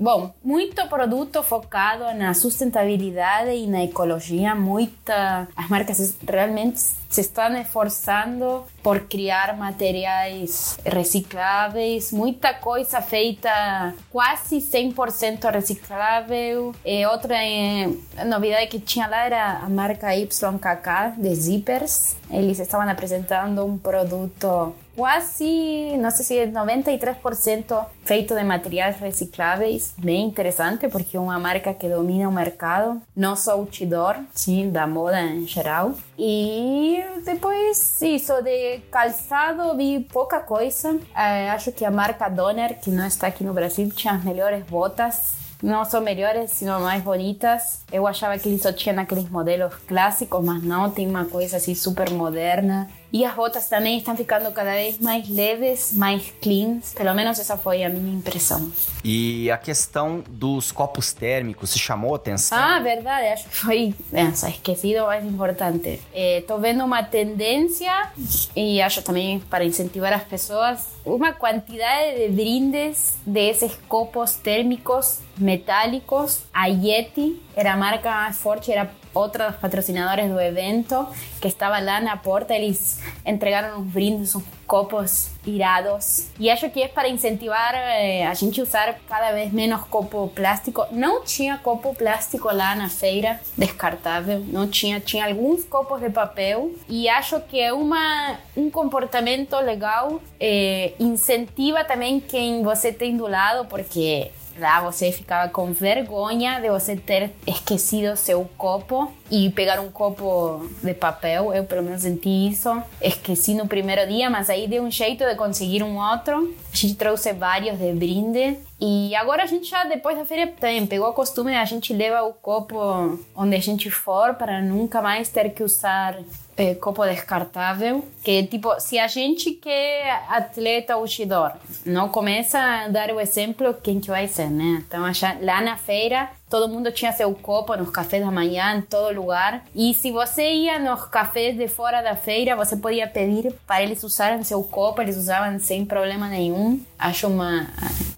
bom, 0.00 0.34
muito 0.42 0.84
produto 0.88 1.44
focado 1.44 2.12
na 2.18 2.34
sustentabilidade 2.34 3.52
e 3.52 3.68
na 3.68 3.84
ecologia, 3.84 4.52
muita, 4.56 5.46
as 5.54 5.68
marcas 5.68 6.16
realmente 6.28 6.80
se 7.10 7.22
estão 7.22 7.56
esforçando 7.60 8.64
por 8.82 9.00
criar 9.00 9.56
materiais 9.56 10.78
recicláveis, 10.84 12.12
muita 12.12 12.54
coisa 12.54 13.02
feita 13.02 13.94
quase 14.10 14.58
100% 14.58 15.50
reciclável. 15.50 16.72
E 16.84 17.04
outra 17.06 17.34
eh, 17.36 17.88
novidade 18.24 18.68
que 18.68 18.78
tinha 18.78 19.08
lá 19.08 19.19
era 19.24 19.58
a 19.58 19.68
marca 19.68 20.14
YKK 20.14 21.14
de 21.18 21.34
zippers. 21.34 22.16
Eles 22.30 22.58
estavam 22.58 22.88
apresentando 22.88 23.64
um 23.64 23.76
produto 23.76 24.74
quase, 24.96 25.96
não 25.98 26.10
sei 26.10 26.24
se 26.24 26.38
é 26.38 26.46
93% 26.46 27.86
feito 28.04 28.34
de 28.34 28.42
materiais 28.42 28.96
recicláveis, 28.98 29.94
bem 29.96 30.26
interessante, 30.26 30.88
porque 30.88 31.16
é 31.16 31.20
uma 31.20 31.38
marca 31.38 31.72
que 31.72 31.88
domina 31.88 32.28
o 32.28 32.32
mercado, 32.32 33.00
não 33.16 33.34
só 33.34 33.52
outdoor, 33.52 34.16
sim, 34.34 34.70
da 34.70 34.86
moda 34.86 35.20
em 35.20 35.46
geral. 35.46 35.94
E 36.18 37.02
depois, 37.24 38.02
isso 38.02 38.42
de 38.42 38.80
calçado, 38.90 39.76
vi 39.76 40.00
pouca 40.12 40.40
coisa. 40.40 40.98
É, 41.16 41.50
acho 41.50 41.72
que 41.72 41.84
a 41.84 41.90
marca 41.90 42.28
Donner, 42.28 42.78
que 42.78 42.90
não 42.90 43.06
está 43.06 43.28
aqui 43.28 43.42
no 43.42 43.54
Brasil, 43.54 43.90
tinha 43.90 44.14
as 44.14 44.22
melhores 44.22 44.62
botas 44.64 45.39
não 45.62 45.84
são 45.84 46.00
melhores, 46.00 46.50
sino 46.50 46.80
mais 46.80 47.02
bonitas. 47.02 47.84
Eu 47.92 48.06
achava 48.06 48.38
que 48.38 48.48
eles 48.48 48.62
só 48.62 48.72
tinham 48.72 48.98
aqueles 48.98 49.28
modelos 49.28 49.74
clássicos, 49.86 50.44
mas 50.44 50.62
não, 50.62 50.90
tem 50.90 51.06
uma 51.06 51.24
coisa 51.24 51.56
assim 51.56 51.74
super 51.74 52.10
moderna. 52.10 52.88
E 53.12 53.24
as 53.24 53.34
botas 53.34 53.68
também 53.68 53.98
estão 53.98 54.16
ficando 54.16 54.50
cada 54.52 54.72
vez 54.72 54.98
mais 54.98 55.28
leves, 55.28 55.92
mais 55.94 56.32
cleans. 56.40 56.94
Pelo 56.94 57.14
menos 57.14 57.38
essa 57.38 57.56
foi 57.56 57.82
a 57.82 57.88
minha 57.88 58.16
impressão. 58.16 58.70
E 59.02 59.50
a 59.50 59.58
questão 59.58 60.22
dos 60.28 60.70
copos 60.70 61.12
térmicos 61.12 61.70
se 61.70 61.78
chamou 61.78 62.14
a 62.14 62.16
atenção? 62.16 62.58
Ah, 62.58 62.78
verdade. 62.78 63.26
Acho 63.28 63.48
que 63.48 63.56
foi 63.56 63.94
só 64.34 64.46
esquecido 64.48 65.02
o 65.02 65.06
mais 65.06 65.24
importante. 65.24 66.00
Estou 66.14 66.58
eh, 66.58 66.60
vendo 66.60 66.84
uma 66.84 67.02
tendência 67.02 68.10
e 68.54 68.80
acho 68.80 69.02
também 69.02 69.40
para 69.40 69.64
incentivar 69.64 70.12
as 70.12 70.24
pessoas 70.24 70.86
uma 71.04 71.32
quantidade 71.32 72.18
de 72.18 72.28
brindes 72.28 73.16
desses 73.26 73.72
copos 73.88 74.36
térmicos 74.36 75.18
metálicos. 75.36 76.42
A 76.52 76.66
Yeti 76.66 77.40
era 77.56 77.72
a 77.72 77.76
marca 77.76 78.10
mais 78.10 78.36
forte, 78.36 78.70
era 78.70 78.90
otros 79.12 79.54
patrocinadores 79.56 80.28
del 80.28 80.40
evento 80.40 81.08
que 81.40 81.48
estaban 81.48 81.84
lá 81.84 82.00
na 82.00 82.22
porta, 82.22 82.54
eles 82.54 83.00
entregaram 83.24 83.80
uns 83.80 83.92
brindes, 83.92 84.34
uns 84.34 84.44
copos 84.66 85.30
irados. 85.44 86.28
E 86.38 86.48
acho 86.48 86.70
que 86.70 86.82
é 86.82 86.88
para 86.88 87.08
incentivar 87.08 87.74
eh, 87.74 88.24
a 88.26 88.34
gente 88.34 88.60
usar 88.62 88.94
cada 89.08 89.32
vez 89.32 89.52
menos 89.52 89.80
copo 89.86 90.28
plástico. 90.28 90.86
Não 90.92 91.24
tinha 91.24 91.58
copo 91.58 91.94
plástico 91.94 92.48
lá 92.52 92.74
na 92.74 92.88
feira, 92.88 93.40
descartável, 93.56 94.44
não 94.46 94.68
tinha. 94.68 95.00
Tinha 95.00 95.26
alguns 95.26 95.64
copos 95.64 96.00
de 96.00 96.10
papel. 96.10 96.70
E 96.88 97.08
acho 97.08 97.40
que 97.40 97.58
é 97.60 97.72
uma, 97.72 98.38
um 98.56 98.70
comportamento 98.70 99.56
legal. 99.56 100.20
Eh, 100.38 100.92
incentiva 101.00 101.82
também 101.84 102.20
quem 102.20 102.62
você 102.62 102.92
tem 102.92 103.16
do 103.16 103.26
lado, 103.26 103.66
porque 103.66 104.30
lá 104.58 104.80
você 104.80 105.12
ficava 105.12 105.50
com 105.50 105.72
vergonha 105.72 106.60
de 106.60 106.68
você 106.68 106.96
ter 106.96 107.30
esquecido 107.46 108.16
seu 108.16 108.48
copo 108.56 109.12
e 109.30 109.50
pegar 109.50 109.80
um 109.80 109.90
copo 109.90 110.68
de 110.82 110.94
papel. 110.94 111.52
Eu, 111.52 111.64
pelo 111.64 111.82
menos, 111.82 112.02
senti 112.02 112.48
isso. 112.48 112.82
Esqueci 113.00 113.54
no 113.54 113.66
primeiro 113.66 114.06
dia, 114.08 114.28
mas 114.28 114.50
aí 114.50 114.66
deu 114.66 114.82
um 114.82 114.90
jeito 114.90 115.24
de 115.24 115.34
conseguir 115.34 115.82
um 115.82 115.98
outro. 115.98 116.54
A 116.72 116.76
gente 116.76 116.94
trouxe 116.94 117.32
vários 117.32 117.78
de 117.78 117.92
brinde. 117.92 118.58
E 118.80 119.14
agora 119.14 119.42
a 119.42 119.46
gente 119.46 119.68
já, 119.68 119.84
depois 119.84 120.16
da 120.16 120.24
feira, 120.24 120.52
também 120.58 120.86
pegou 120.86 121.08
o 121.08 121.12
costume, 121.12 121.54
a 121.54 121.64
gente 121.64 121.92
leva 121.92 122.22
o 122.22 122.32
copo 122.32 123.18
onde 123.36 123.54
a 123.54 123.60
gente 123.60 123.90
for 123.90 124.34
para 124.34 124.62
nunca 124.62 125.02
mais 125.02 125.28
ter 125.28 125.50
que 125.50 125.62
usar 125.62 126.16
é, 126.60 126.74
copo 126.74 127.02
descartável. 127.06 128.04
Que, 128.22 128.42
tipo, 128.42 128.78
se 128.78 128.98
a 128.98 129.06
gente 129.06 129.52
que 129.52 129.68
é 129.70 130.10
atleta 130.28 130.94
outdoor 130.94 131.52
não 131.86 132.10
começa 132.10 132.58
a 132.58 132.88
dar 132.88 133.10
o 133.10 133.18
exemplo, 133.18 133.74
quem 133.82 133.98
que 133.98 134.08
vai 134.08 134.28
ser, 134.28 134.50
né? 134.50 134.84
Então, 134.86 135.02
lá 135.40 135.62
na 135.62 135.76
feira, 135.78 136.28
todo 136.50 136.68
mundo 136.68 136.90
tinha 136.90 137.12
seu 137.12 137.32
copo 137.32 137.76
nos 137.76 137.90
cafés 137.90 138.22
da 138.22 138.30
manhã, 138.30 138.76
em 138.76 138.82
todo 138.82 139.14
lugar. 139.14 139.64
E 139.74 139.94
se 139.94 140.10
você 140.10 140.52
ia 140.52 140.80
nos 140.80 141.06
cafés 141.06 141.56
de 141.56 141.68
fora 141.68 142.02
da 142.02 142.16
feira, 142.16 142.56
você 142.56 142.76
podia 142.76 143.06
pedir 143.06 143.54
para 143.66 143.82
eles 143.82 144.02
usarem 144.02 144.42
seu 144.42 144.62
copo, 144.64 145.00
eles 145.00 145.16
usavam 145.16 145.58
sem 145.60 145.86
problema 145.86 146.28
nenhum. 146.28 146.80
Acho 146.98 147.28
uma, 147.28 147.68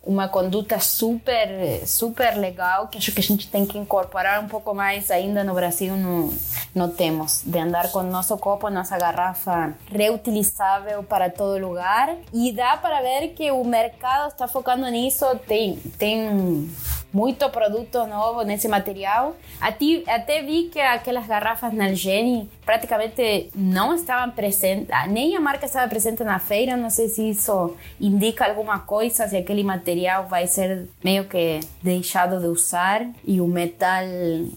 uma 0.03 0.29
conduta 0.29 0.81
super, 0.81 1.87
super 1.87 2.37
legal, 2.37 2.89
que 2.89 2.97
acho 2.97 3.13
que 3.13 3.21
a 3.21 3.23
gente 3.23 3.49
tem 3.49 3.67
que 3.67 3.77
incorporar 3.77 4.43
um 4.43 4.49
pouco 4.49 4.75
mais 4.75 5.11
ainda 5.11 5.45
no 5.45 5.53
Brasil, 5.53 5.95
não, 5.95 6.33
não 6.75 6.89
temos, 6.89 7.43
de 7.45 7.59
andar 7.59 7.93
com 7.93 8.03
nosso 8.03 8.37
copo, 8.39 8.71
nossa 8.71 8.99
garrafa 8.99 9.75
reutilizável 9.91 11.03
para 11.03 11.29
todo 11.29 11.61
lugar. 11.61 12.17
E 12.33 12.51
dá 12.53 12.79
para 12.79 13.03
ver 13.03 13.29
que 13.29 13.51
o 13.51 13.63
mercado 13.63 14.29
está 14.29 14.49
focando 14.49 14.89
nisso, 14.89 15.27
tem, 15.47 15.77
tem 15.99 16.71
muito 17.13 17.49
produto 17.51 18.07
novo 18.07 18.43
nesse 18.43 18.69
material. 18.69 19.37
Até, 19.61 20.03
até 20.07 20.43
vi 20.43 20.65
que 20.65 20.81
aquelas 20.81 21.27
garrafas 21.27 21.73
Nalgene 21.73 22.49
praticamente 22.65 23.51
não 23.55 23.95
estavam 23.95 24.31
presentes, 24.31 24.89
nem 25.09 25.37
a 25.37 25.41
marca 25.41 25.67
estava 25.67 25.89
presente 25.89 26.25
na 26.25 26.39
feira. 26.39 26.77
Não 26.77 26.91
sei 26.91 27.09
se 27.09 27.31
isso 27.31 27.77
indica 28.01 28.47
alguma 28.47 28.79
coisa, 28.79 29.29
se 29.29 29.37
aquele 29.37 29.63
material 29.63 30.27
vai 30.27 30.47
ser 30.47 30.89
meio 31.05 31.25
que 31.25 31.61
deixado 31.83 32.41
de 32.41 32.47
usar 32.47 33.07
e 33.25 33.41
o 33.41 33.47
metal 33.47 34.05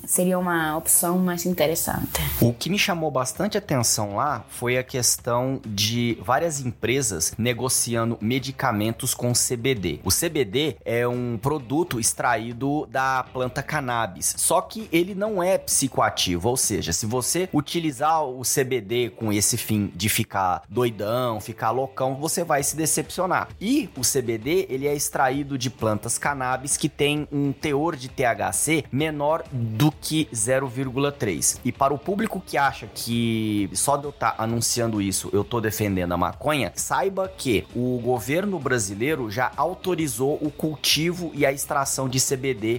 seria 0.05 0.37
uma 0.37 0.77
opção 0.77 1.17
mais 1.17 1.45
interessante. 1.45 2.21
O 2.39 2.53
que 2.53 2.69
me 2.69 2.77
chamou 2.77 3.09
bastante 3.09 3.57
atenção 3.57 4.15
lá 4.15 4.45
foi 4.49 4.77
a 4.77 4.83
questão 4.83 5.59
de 5.65 6.17
várias 6.21 6.61
empresas 6.61 7.33
negociando 7.37 8.17
medicamentos 8.21 9.13
com 9.13 9.33
CBD. 9.33 9.99
O 10.03 10.09
CBD 10.09 10.77
é 10.85 11.07
um 11.07 11.37
produto 11.41 11.99
extraído 11.99 12.44
da 12.53 13.23
planta 13.31 13.61
cannabis, 13.63 14.35
só 14.37 14.61
que 14.61 14.87
ele 14.91 15.15
não 15.15 15.41
é 15.41 15.57
psicoativo, 15.57 16.49
ou 16.49 16.57
seja, 16.57 16.93
se 16.93 17.05
você 17.05 17.49
utilizar 17.53 18.23
o 18.23 18.41
CBD 18.41 19.09
com 19.09 19.31
esse 19.31 19.57
fim 19.57 19.91
de 19.95 20.09
ficar 20.09 20.63
doidão, 20.69 21.39
ficar 21.39 21.71
loucão, 21.71 22.15
você 22.15 22.43
vai 22.43 22.63
se 22.63 22.75
decepcionar. 22.75 23.49
E 23.59 23.89
o 23.97 24.01
CBD, 24.01 24.67
ele 24.69 24.87
é 24.87 24.95
extraído 24.95 25.57
de 25.57 25.69
plantas 25.69 26.17
cannabis 26.17 26.77
que 26.77 26.89
tem 26.89 27.27
um 27.31 27.51
teor 27.51 27.95
de 27.95 28.09
THC 28.09 28.85
menor 28.91 29.43
do 29.51 29.91
que 29.91 30.25
0,3. 30.33 31.59
E 31.63 31.71
para 31.71 31.93
o 31.93 31.97
público 31.97 32.41
que 32.45 32.57
acha 32.57 32.87
que 32.87 33.69
só 33.73 33.97
de 33.97 34.05
eu 34.05 34.09
estar 34.09 34.31
tá 34.31 34.43
anunciando 34.43 35.01
isso 35.01 35.29
eu 35.33 35.43
tô 35.43 35.59
defendendo 35.59 36.13
a 36.13 36.17
maconha, 36.17 36.71
saiba 36.75 37.27
que 37.27 37.65
o 37.75 37.99
governo 37.99 38.59
brasileiro 38.59 39.29
já 39.29 39.51
autorizou 39.57 40.37
o 40.41 40.51
cultivo 40.51 41.31
e 41.33 41.45
a 41.45 41.51
extração 41.51 42.07
de 42.07 42.19
CBD 42.19 42.34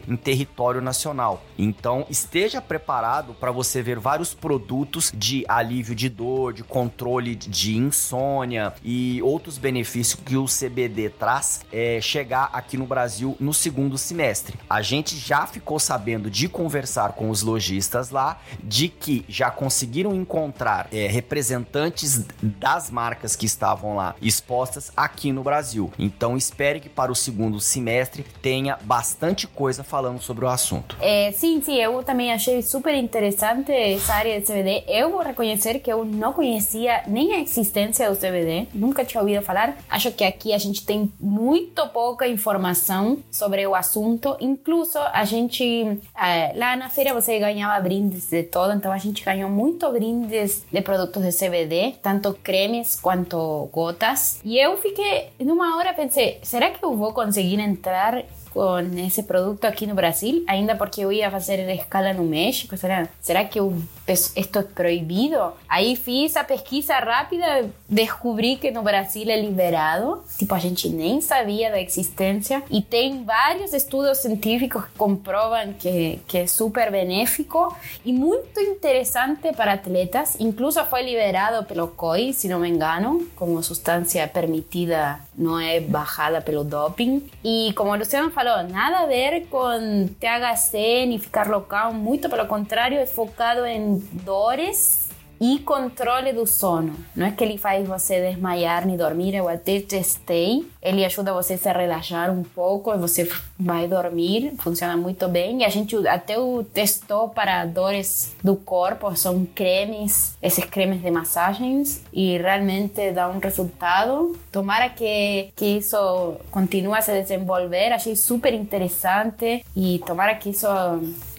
em 0.09 0.17
território 0.17 0.81
nacional. 0.81 1.43
Então 1.59 2.07
esteja 2.11 2.61
preparado 2.61 3.35
para 3.35 3.51
você 3.51 3.83
ver 3.83 3.99
vários 3.99 4.35
produtos 4.35 5.13
de 5.15 5.45
alívio 5.49 5.95
de 5.95 6.09
dor, 6.09 6.53
de 6.53 6.63
controle 6.63 7.35
de 7.35 7.77
insônia 7.77 8.75
e 8.83 9.21
outros 9.23 9.59
benefícios 9.59 10.21
que 10.25 10.37
o 10.37 10.47
CBD 10.47 11.11
traz 11.11 11.61
é, 11.73 12.01
chegar 12.01 12.51
aqui 12.53 12.77
no 12.77 12.87
Brasil 12.87 13.37
no 13.41 13.55
segundo 13.55 13.97
semestre. 13.97 14.59
A 14.69 14.83
gente 14.83 15.17
já 15.17 15.47
ficou 15.47 15.79
sabendo 15.79 16.31
de 16.31 16.49
conversar 16.49 17.13
com 17.13 17.31
os 17.31 17.43
lojistas 17.43 18.11
lá 18.11 18.41
de 18.63 18.89
que 18.89 19.25
já 19.29 19.51
conseguiram 19.51 20.15
encontrar 20.15 20.89
é, 20.93 21.07
representantes 21.07 22.25
das 22.43 22.91
marcas 22.91 23.37
que 23.37 23.47
estavam 23.47 23.97
lá 23.97 24.15
expostas 24.21 24.93
aqui 24.97 25.33
no 25.33 25.43
Brasil. 25.43 25.93
Então 25.99 26.37
espere 26.37 26.81
que 26.81 26.89
para 26.89 27.13
o 27.13 27.17
segundo 27.17 27.61
semestre 27.61 28.25
tenha 28.43 28.79
bastante 28.83 29.46
coisa 29.47 29.83
falando 29.85 30.21
sobre 30.21 30.45
o 30.45 30.49
assunto. 30.49 30.97
É, 31.01 31.33
sim, 31.33 31.61
sim, 31.61 31.77
eu 31.77 32.03
também 32.03 32.33
achei 32.33 32.63
super 32.63 32.95
interessante 32.95 33.73
essa 33.73 34.15
área 34.15 34.41
de 34.41 34.47
CBD. 34.47 34.85
Eu 34.87 35.11
vou 35.11 35.23
reconhecer 35.23 35.81
que 35.81 35.91
eu 35.91 36.05
não 36.05 36.33
conhecia 36.33 37.03
nem 37.07 37.33
a 37.33 37.41
existência 37.41 38.11
do 38.11 38.17
CBD, 38.17 38.69
nunca 38.75 39.05
tinha 39.05 39.21
ouvido 39.21 39.43
falar. 39.43 39.77
Acho 39.89 40.13
que 40.13 40.25
aqui 40.25 40.53
a 40.53 40.59
gente 40.59 40.85
tem 40.85 41.13
muito 41.21 41.87
pouca 41.89 42.27
informação 42.27 43.19
sobre 43.31 43.67
o 43.67 43.75
assunto. 43.75 44.37
Incluso 44.41 44.99
a 44.99 45.25
gente, 45.25 46.01
é, 46.17 46.53
lá 46.55 46.77
na 46.77 46.89
feira 46.89 47.15
você 47.15 47.39
ganhava 47.39 47.81
brindes 47.83 48.31
de 48.31 48.43
todo, 48.43 48.73
então 48.73 48.93
a 48.93 48.99
gente 48.99 49.25
ganhou 49.25 49.51
muito 49.51 49.91
brindes 49.93 50.65
de 50.71 50.81
produtos 50.81 51.23
de 51.23 51.33
CBD, 51.33 51.95
tanto 52.03 52.35
cremes 52.43 52.99
quanto 52.99 53.69
gotas. 53.73 54.41
E 54.45 54.59
eu 54.59 54.77
fiquei, 54.79 55.31
numa 55.41 55.77
hora 55.77 55.95
pensei, 55.95 56.39
será 56.43 56.71
que 56.71 56.85
eu 56.85 56.97
vou 56.97 57.13
conseguir 57.13 57.61
entrar 57.61 58.25
com 58.57 58.79
esse 59.07 59.23
produto 59.23 59.67
aqui 59.67 59.87
no 59.87 59.95
Brasil, 59.95 60.43
ainda 60.47 60.75
porque 60.75 61.03
eu 61.03 61.13
ia 61.13 61.31
fazer 61.31 61.59
escala 61.75 62.15
no 62.15 62.25
México. 62.25 62.75
Será, 62.75 63.07
será 63.21 63.45
que 63.45 63.61
eu, 63.61 63.77
isto 64.09 64.59
é 64.59 64.63
proibido? 64.63 65.53
Aí 65.69 65.95
fiz 65.95 66.39
a 66.39 66.43
pesquisa 66.43 66.95
rápida, 66.95 67.69
descobri 67.87 68.57
que 68.57 68.71
no 68.71 68.83
Brasil 68.83 69.29
é 69.29 69.39
liberado. 69.39 70.25
Tipo, 70.39 70.55
a 70.55 70.59
gente 70.59 70.89
nem 70.89 71.21
sabia 71.21 71.71
da 71.71 71.79
existência. 71.79 72.63
E 72.71 72.81
tem 72.81 73.25
vários 73.25 73.75
estudos 73.75 74.17
científicos 74.19 74.87
que 74.87 74.97
comprovam 74.97 75.75
que, 75.75 76.19
que 76.27 76.39
é 76.39 76.47
super 76.47 76.91
benéfico 76.91 77.77
e 78.07 78.11
muito 78.11 78.59
interessante 78.59 79.53
para 79.53 79.75
atletas. 79.75 80.41
Incluso 80.41 80.83
foi 80.87 81.03
liberado 81.03 81.67
pelo 81.67 81.89
COI, 81.89 82.33
se 82.33 82.49
não 82.49 82.61
me 82.61 82.71
engano, 82.71 83.29
como 83.37 83.63
substância 83.63 84.27
permitida, 84.27 85.21
não 85.37 85.61
é 85.61 85.79
bajada 85.79 86.41
pelo 86.41 86.65
doping. 86.65 87.23
E 87.45 87.73
como 87.75 87.91
o 87.91 87.97
Luciano 87.97 88.31
falou, 88.31 88.46
falou, 88.47 88.69
nada 88.69 89.01
a 89.01 89.07
ver 89.07 89.47
com 89.49 90.07
THC 90.21 91.07
nem 91.07 91.19
ficar 91.19 91.49
local, 91.49 91.93
muito 91.93 92.29
pelo 92.31 92.47
contrário, 92.47 92.97
é 92.97 93.07
focado 93.07 93.67
em 93.67 93.99
dores 94.13 95.09
e 95.41 95.59
controle 95.59 96.33
do 96.33 96.47
sono. 96.47 96.95
Não 97.15 97.27
é 97.27 97.31
que 97.33 97.43
ele 97.43 97.59
faz 97.59 97.87
você 97.87 98.21
desmaiar 98.21 98.87
nem 98.87 98.97
dormir, 98.97 99.35
eu 99.35 99.49
até 99.49 99.81
testei. 99.81 100.67
Ele 100.81 101.05
ajuda 101.05 101.33
você 101.33 101.55
a 101.55 101.59
se 101.59 101.71
relaxar 101.73 102.31
um 102.31 102.43
pouco 102.43 102.97
você 102.97 103.29
vai 103.59 103.89
dormir, 103.89 104.55
funciona 104.59 104.97
muito 104.97 105.29
bem. 105.29 105.63
E 105.63 105.65
a 105.65 105.69
gente 105.69 105.97
até 106.07 106.39
o 106.39 106.65
testou 106.65 107.29
para 107.29 107.65
dores 107.65 108.35
do 108.43 108.57
corpo, 108.57 109.15
são 109.17 109.47
cremes, 109.55 110.37
esses 110.43 110.65
cremes 110.65 111.03
de 111.03 111.11
massagens 111.11 112.03
e 112.13 112.39
realmente 112.39 113.13
dá 113.13 113.29
um 113.29 113.39
resultado. 113.39 114.37
Tomara 114.53 114.89
que, 114.89 115.51
que 115.57 115.79
isso 115.79 116.37
continue 116.51 116.97
a 116.97 117.03
se 117.03 117.13
desenvolver, 117.21 117.93
achei 117.93 118.17
super 118.17 118.53
interessante 118.53 119.65
e 119.75 120.01
tomara 120.07 120.35
que 120.35 120.51
isso 120.51 120.67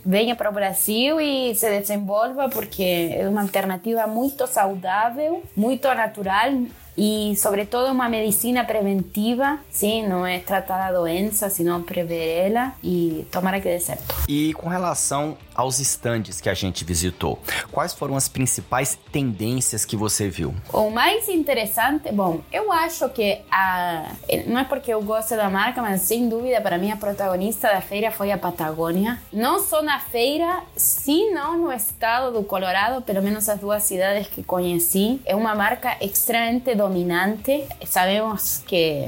venha 0.06 0.36
para 0.36 0.50
o 0.50 0.54
Brasil 0.54 1.20
e 1.20 1.54
se 1.54 1.70
desenvolva 1.70 2.50
porque 2.50 3.12
é 3.12 3.28
uma 3.28 3.42
alternativa 3.42 4.08
muito 4.08 4.48
saudável, 4.48 5.44
muito 5.56 5.88
natural 5.94 6.52
e, 6.98 7.36
sobretudo, 7.36 7.92
uma 7.92 8.10
medicina 8.10 8.64
preventiva, 8.64 9.60
sim, 9.70 10.08
não 10.08 10.26
é 10.26 10.40
tratar 10.40 10.88
a 10.88 10.92
doença, 10.92 11.50
senão 11.50 11.82
prever 11.84 12.48
ela 12.48 12.74
e 12.84 13.28
tomara 13.32 13.60
que 13.60 13.70
dê 13.70 13.80
certo. 13.80 14.04
E 14.28 14.54
com 14.56 14.68
relação 14.68 15.38
aos 15.54 15.80
estandes 15.80 16.40
que 16.40 16.50
a 16.50 16.54
gente 16.54 16.84
visitou, 16.84 17.40
quais 17.72 17.94
foram 17.94 18.16
as 18.16 18.28
principais 18.28 18.98
tendências 19.12 19.86
que 19.86 19.96
você 19.96 20.30
viu? 20.30 20.54
O 20.72 20.92
mais 20.92 21.28
interessante, 21.30 22.12
bom, 22.12 22.42
eu 22.52 22.72
acho 22.72 23.10
que 23.10 23.40
a, 23.52 24.12
não 24.46 24.60
é 24.60 24.64
porque 24.64 24.94
eu 24.94 25.02
gosto 25.02 25.36
da 25.36 25.50
marca, 25.50 25.82
mas 25.82 26.02
sem 26.02 26.30
dúvida 26.30 26.62
para 26.62 26.78
mim 26.78 26.92
a 26.92 26.98
protagonista 26.98 27.70
da 27.70 27.82
feira 27.82 28.12
foi 28.12 28.32
a 28.32 28.38
Patagônia. 28.38 29.20
Não 29.34 29.60
só 29.64 29.82
na 29.82 30.00
feira, 30.00 30.62
sim, 30.76 31.32
não 31.32 31.58
no 31.58 31.72
estado 31.72 32.32
do 32.32 32.44
Colorado, 32.44 33.02
pelo 33.02 33.22
menos 33.22 33.50
as 33.50 33.60
duas 33.60 33.84
cidades 33.84 34.28
que 34.28 34.44
conheci. 34.44 35.20
É 35.26 35.36
uma 35.36 35.56
marca 35.56 35.98
extremamente 36.02 36.76
dominante. 36.88 37.66
Sabemos 37.86 38.64
que 38.66 39.08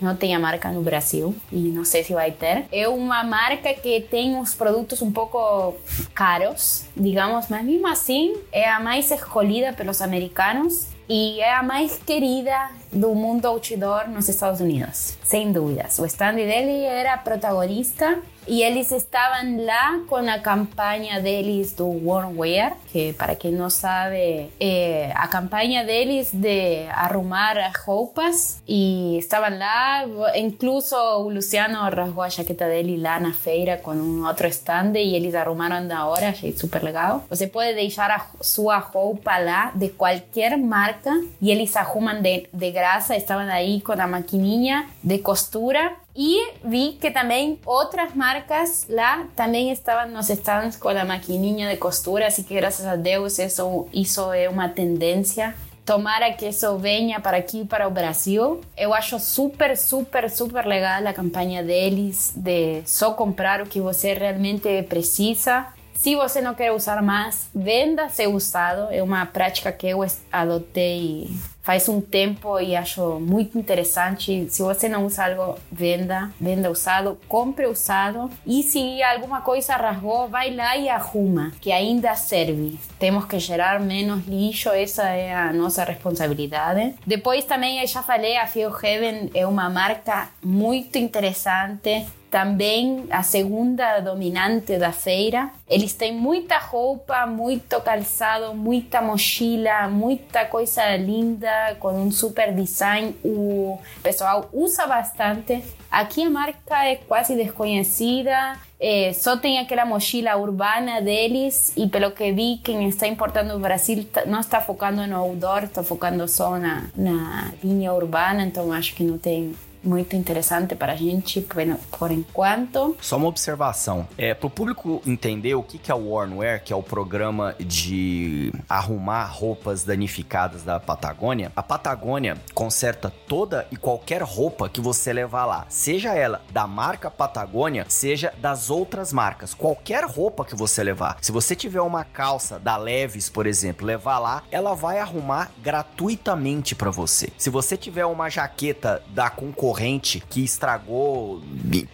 não 0.00 0.16
tem 0.16 0.34
a 0.34 0.38
marca 0.38 0.70
no 0.70 0.82
Brasil 0.82 1.34
e 1.52 1.56
não 1.56 1.84
sei 1.84 2.02
se 2.04 2.12
vai 2.12 2.32
ter. 2.32 2.64
É 2.72 2.88
uma 2.88 3.22
marca 3.22 3.72
que 3.74 4.00
tem 4.02 4.34
uns 4.34 4.54
produtos 4.54 5.00
um 5.00 5.12
pouco 5.12 5.74
caros, 6.14 6.84
digamos, 6.96 7.48
mas 7.48 7.64
mesmo 7.64 7.86
assim 7.86 8.36
é 8.52 8.68
a 8.68 8.80
mais 8.80 9.10
escolhida 9.10 9.72
pelos 9.72 10.02
americanos 10.02 10.88
e 11.08 11.40
é 11.40 11.54
a 11.54 11.62
mais 11.62 11.98
querida 11.98 12.70
do 12.92 13.14
mundo 13.14 13.46
outdoor 13.46 14.08
nos 14.08 14.28
Estados 14.28 14.60
Unidos, 14.60 15.16
sem 15.24 15.52
dúvidas. 15.52 15.98
O 15.98 16.06
stand 16.06 16.34
dele 16.34 16.84
era 16.84 17.16
protagonista 17.18 18.18
e 18.50 18.62
eles 18.62 18.90
estavam 18.90 19.64
lá 19.64 20.00
com 20.08 20.16
a 20.16 20.38
campanha 20.38 21.20
deles 21.20 21.72
do 21.72 21.86
Warm 22.04 22.38
Wear, 22.38 22.76
que 22.90 23.12
para 23.12 23.36
quem 23.36 23.52
não 23.52 23.70
sabe, 23.70 24.50
é 24.58 25.12
a 25.14 25.28
campanha 25.28 25.84
deles 25.84 26.30
de 26.32 26.86
arrumar 26.90 27.56
as 27.58 27.76
roupas. 27.84 28.60
E 28.66 29.18
estavam 29.18 29.56
lá, 29.56 30.04
incluso 30.34 30.96
Luciano 31.28 31.78
rasgou 31.94 32.24
a 32.24 32.28
jaqueta 32.28 32.66
dele 32.66 32.96
lá 32.96 33.20
na 33.20 33.32
feira 33.32 33.76
com 33.76 33.92
um 33.92 34.26
outro 34.26 34.48
stand 34.48 34.94
e 34.96 35.14
eles 35.14 35.34
arrumaram 35.34 35.86
da 35.86 36.06
hora, 36.06 36.30
achei 36.30 36.52
super 36.52 36.82
legal. 36.82 37.24
Você 37.28 37.46
pode 37.46 37.74
deixar 37.74 38.10
a 38.10 38.26
sua 38.40 38.78
roupa 38.78 39.38
lá 39.38 39.70
de 39.74 39.90
qualquer 39.90 40.56
marca 40.58 41.12
e 41.40 41.50
eles 41.50 41.76
arrumam 41.76 42.20
de, 42.20 42.48
de 42.52 42.70
graça. 42.80 43.14
Estavam 43.14 43.48
aí 43.48 43.80
com 43.82 43.92
a 43.92 44.06
maquininha 44.06 44.86
de 45.02 45.18
costura 45.18 45.92
e 46.16 46.52
vi 46.64 46.98
que 47.00 47.10
também 47.10 47.58
outras 47.64 48.14
marcas 48.14 48.86
lá 48.88 49.26
também 49.36 49.70
estavam 49.70 50.12
nos 50.12 50.28
stands 50.30 50.76
com 50.76 50.88
a 50.88 51.04
maquininha 51.04 51.70
de 51.70 51.76
costura, 51.76 52.26
assim 52.26 52.42
que 52.42 52.54
graças 52.54 52.86
a 52.86 52.96
Deus 52.96 53.38
isso, 53.38 53.88
isso 53.92 54.32
é 54.32 54.48
uma 54.48 54.68
tendência. 54.68 55.54
Tomara 55.84 56.32
que 56.32 56.46
isso 56.46 56.76
venha 56.78 57.20
para 57.20 57.38
aqui, 57.38 57.64
para 57.64 57.88
o 57.88 57.90
Brasil. 57.90 58.60
Eu 58.76 58.94
acho 58.94 59.18
super, 59.18 59.76
super, 59.76 60.30
super 60.30 60.64
legal 60.64 61.06
a 61.06 61.12
campanha 61.12 61.64
deles 61.64 62.32
de 62.36 62.82
só 62.86 63.12
comprar 63.12 63.60
o 63.60 63.66
que 63.66 63.80
você 63.80 64.14
realmente 64.14 64.82
precisa. 64.84 65.66
Se 65.94 66.16
você 66.16 66.40
não 66.40 66.54
quer 66.54 66.72
usar 66.72 67.02
mais, 67.02 67.50
venda 67.54 68.08
seu 68.08 68.32
usado. 68.34 68.88
É 68.90 69.02
uma 69.02 69.26
prática 69.26 69.72
que 69.72 69.88
eu 69.88 70.06
adotei 70.32 71.28
faz 71.70 71.88
um 71.88 72.00
tempo 72.00 72.58
e 72.58 72.74
acho 72.74 73.20
muito 73.20 73.56
interessante. 73.56 74.44
Se 74.50 74.60
você 74.60 74.88
não 74.88 75.06
usa 75.06 75.26
algo, 75.26 75.56
venda, 75.70 76.28
venda 76.40 76.68
usado, 76.68 77.16
compre 77.28 77.64
usado. 77.68 78.28
E 78.44 78.64
se 78.64 79.00
alguma 79.04 79.40
coisa 79.40 79.76
rasgou, 79.76 80.26
vai 80.26 80.52
lá 80.52 80.76
e 80.76 80.88
arruma, 80.88 81.52
que 81.60 81.70
ainda 81.70 82.16
serve. 82.16 82.76
Temos 82.98 83.26
que 83.26 83.38
gerar 83.38 83.78
menos 83.78 84.26
lixo, 84.26 84.70
essa 84.70 85.10
é 85.10 85.32
a 85.32 85.52
nossa 85.52 85.84
responsabilidade. 85.84 86.96
Depois 87.06 87.44
também, 87.44 87.80
eu 87.80 87.86
já 87.86 88.02
falei, 88.02 88.36
a 88.36 88.48
Feel 88.48 88.72
Heaven 88.82 89.30
é 89.32 89.46
uma 89.46 89.70
marca 89.70 90.28
muito 90.42 90.98
interessante 90.98 92.04
também 92.30 93.06
a 93.10 93.22
segunda 93.22 94.00
dominante 94.00 94.78
da 94.78 94.92
feira. 94.92 95.50
Eles 95.68 95.92
têm 95.92 96.14
muita 96.14 96.58
roupa, 96.58 97.26
muito 97.26 97.80
calçado, 97.80 98.54
muita 98.54 99.02
mochila, 99.02 99.88
muita 99.88 100.44
coisa 100.44 100.96
linda, 100.96 101.76
com 101.80 101.92
um 101.92 102.10
super 102.10 102.54
design. 102.54 103.16
O 103.24 103.78
pessoal 104.02 104.48
usa 104.52 104.86
bastante. 104.86 105.62
Aqui 105.90 106.22
a 106.22 106.30
marca 106.30 106.84
é 106.84 106.96
quase 106.96 107.34
desconhecida. 107.34 108.56
É, 108.78 109.12
só 109.12 109.36
tem 109.36 109.58
aquela 109.58 109.84
mochila 109.84 110.36
urbana 110.36 111.02
deles 111.02 111.72
e 111.76 111.86
pelo 111.86 112.12
que 112.12 112.32
vi 112.32 112.60
quem 112.64 112.88
está 112.88 113.06
importando 113.06 113.52
no 113.52 113.58
Brasil 113.58 114.06
não 114.26 114.40
está 114.40 114.58
focando 114.60 115.06
no 115.06 115.16
outdoor, 115.16 115.64
está 115.64 115.82
focando 115.82 116.26
só 116.26 116.58
na, 116.58 116.86
na 116.96 117.52
linha 117.62 117.92
urbana, 117.92 118.42
então 118.42 118.72
acho 118.72 118.94
que 118.94 119.04
não 119.04 119.18
tem 119.18 119.54
muito 119.82 120.14
interessante 120.14 120.74
para 120.74 120.92
a 120.92 120.96
gente 120.96 121.40
por 121.40 122.10
enquanto. 122.10 122.96
Só 123.00 123.16
uma 123.16 123.28
observação. 123.28 124.06
É, 124.16 124.34
para 124.34 124.46
o 124.46 124.50
público 124.50 125.02
entender 125.06 125.54
o 125.54 125.62
que, 125.62 125.78
que 125.78 125.90
é 125.90 125.94
o 125.94 126.10
Warnwear, 126.10 126.62
que 126.62 126.72
é 126.72 126.76
o 126.76 126.82
programa 126.82 127.54
de 127.58 128.52
arrumar 128.68 129.24
roupas 129.24 129.84
danificadas 129.84 130.62
da 130.62 130.78
Patagônia, 130.78 131.52
a 131.56 131.62
Patagônia 131.62 132.36
conserta 132.54 133.12
toda 133.26 133.66
e 133.70 133.76
qualquer 133.76 134.22
roupa 134.22 134.68
que 134.68 134.80
você 134.80 135.12
levar 135.12 135.46
lá, 135.46 135.66
seja 135.68 136.14
ela 136.14 136.42
da 136.52 136.66
marca 136.66 137.10
Patagônia, 137.10 137.86
seja 137.88 138.32
das 138.38 138.70
outras 138.70 139.12
marcas. 139.12 139.54
Qualquer 139.54 140.04
roupa 140.04 140.44
que 140.44 140.54
você 140.54 140.82
levar. 140.82 141.18
Se 141.20 141.32
você 141.32 141.56
tiver 141.56 141.80
uma 141.80 142.04
calça 142.04 142.58
da 142.58 142.76
Leves, 142.76 143.28
por 143.28 143.46
exemplo, 143.46 143.86
levar 143.86 144.18
lá, 144.18 144.42
ela 144.50 144.74
vai 144.74 144.98
arrumar 144.98 145.50
gratuitamente 145.62 146.74
para 146.74 146.90
você. 146.90 147.30
Se 147.38 147.50
você 147.50 147.76
tiver 147.76 148.04
uma 148.04 148.28
jaqueta 148.28 149.02
da 149.08 149.30
concorrência 149.30 149.69
corrente 149.70 150.20
que 150.28 150.42
estragou 150.42 151.40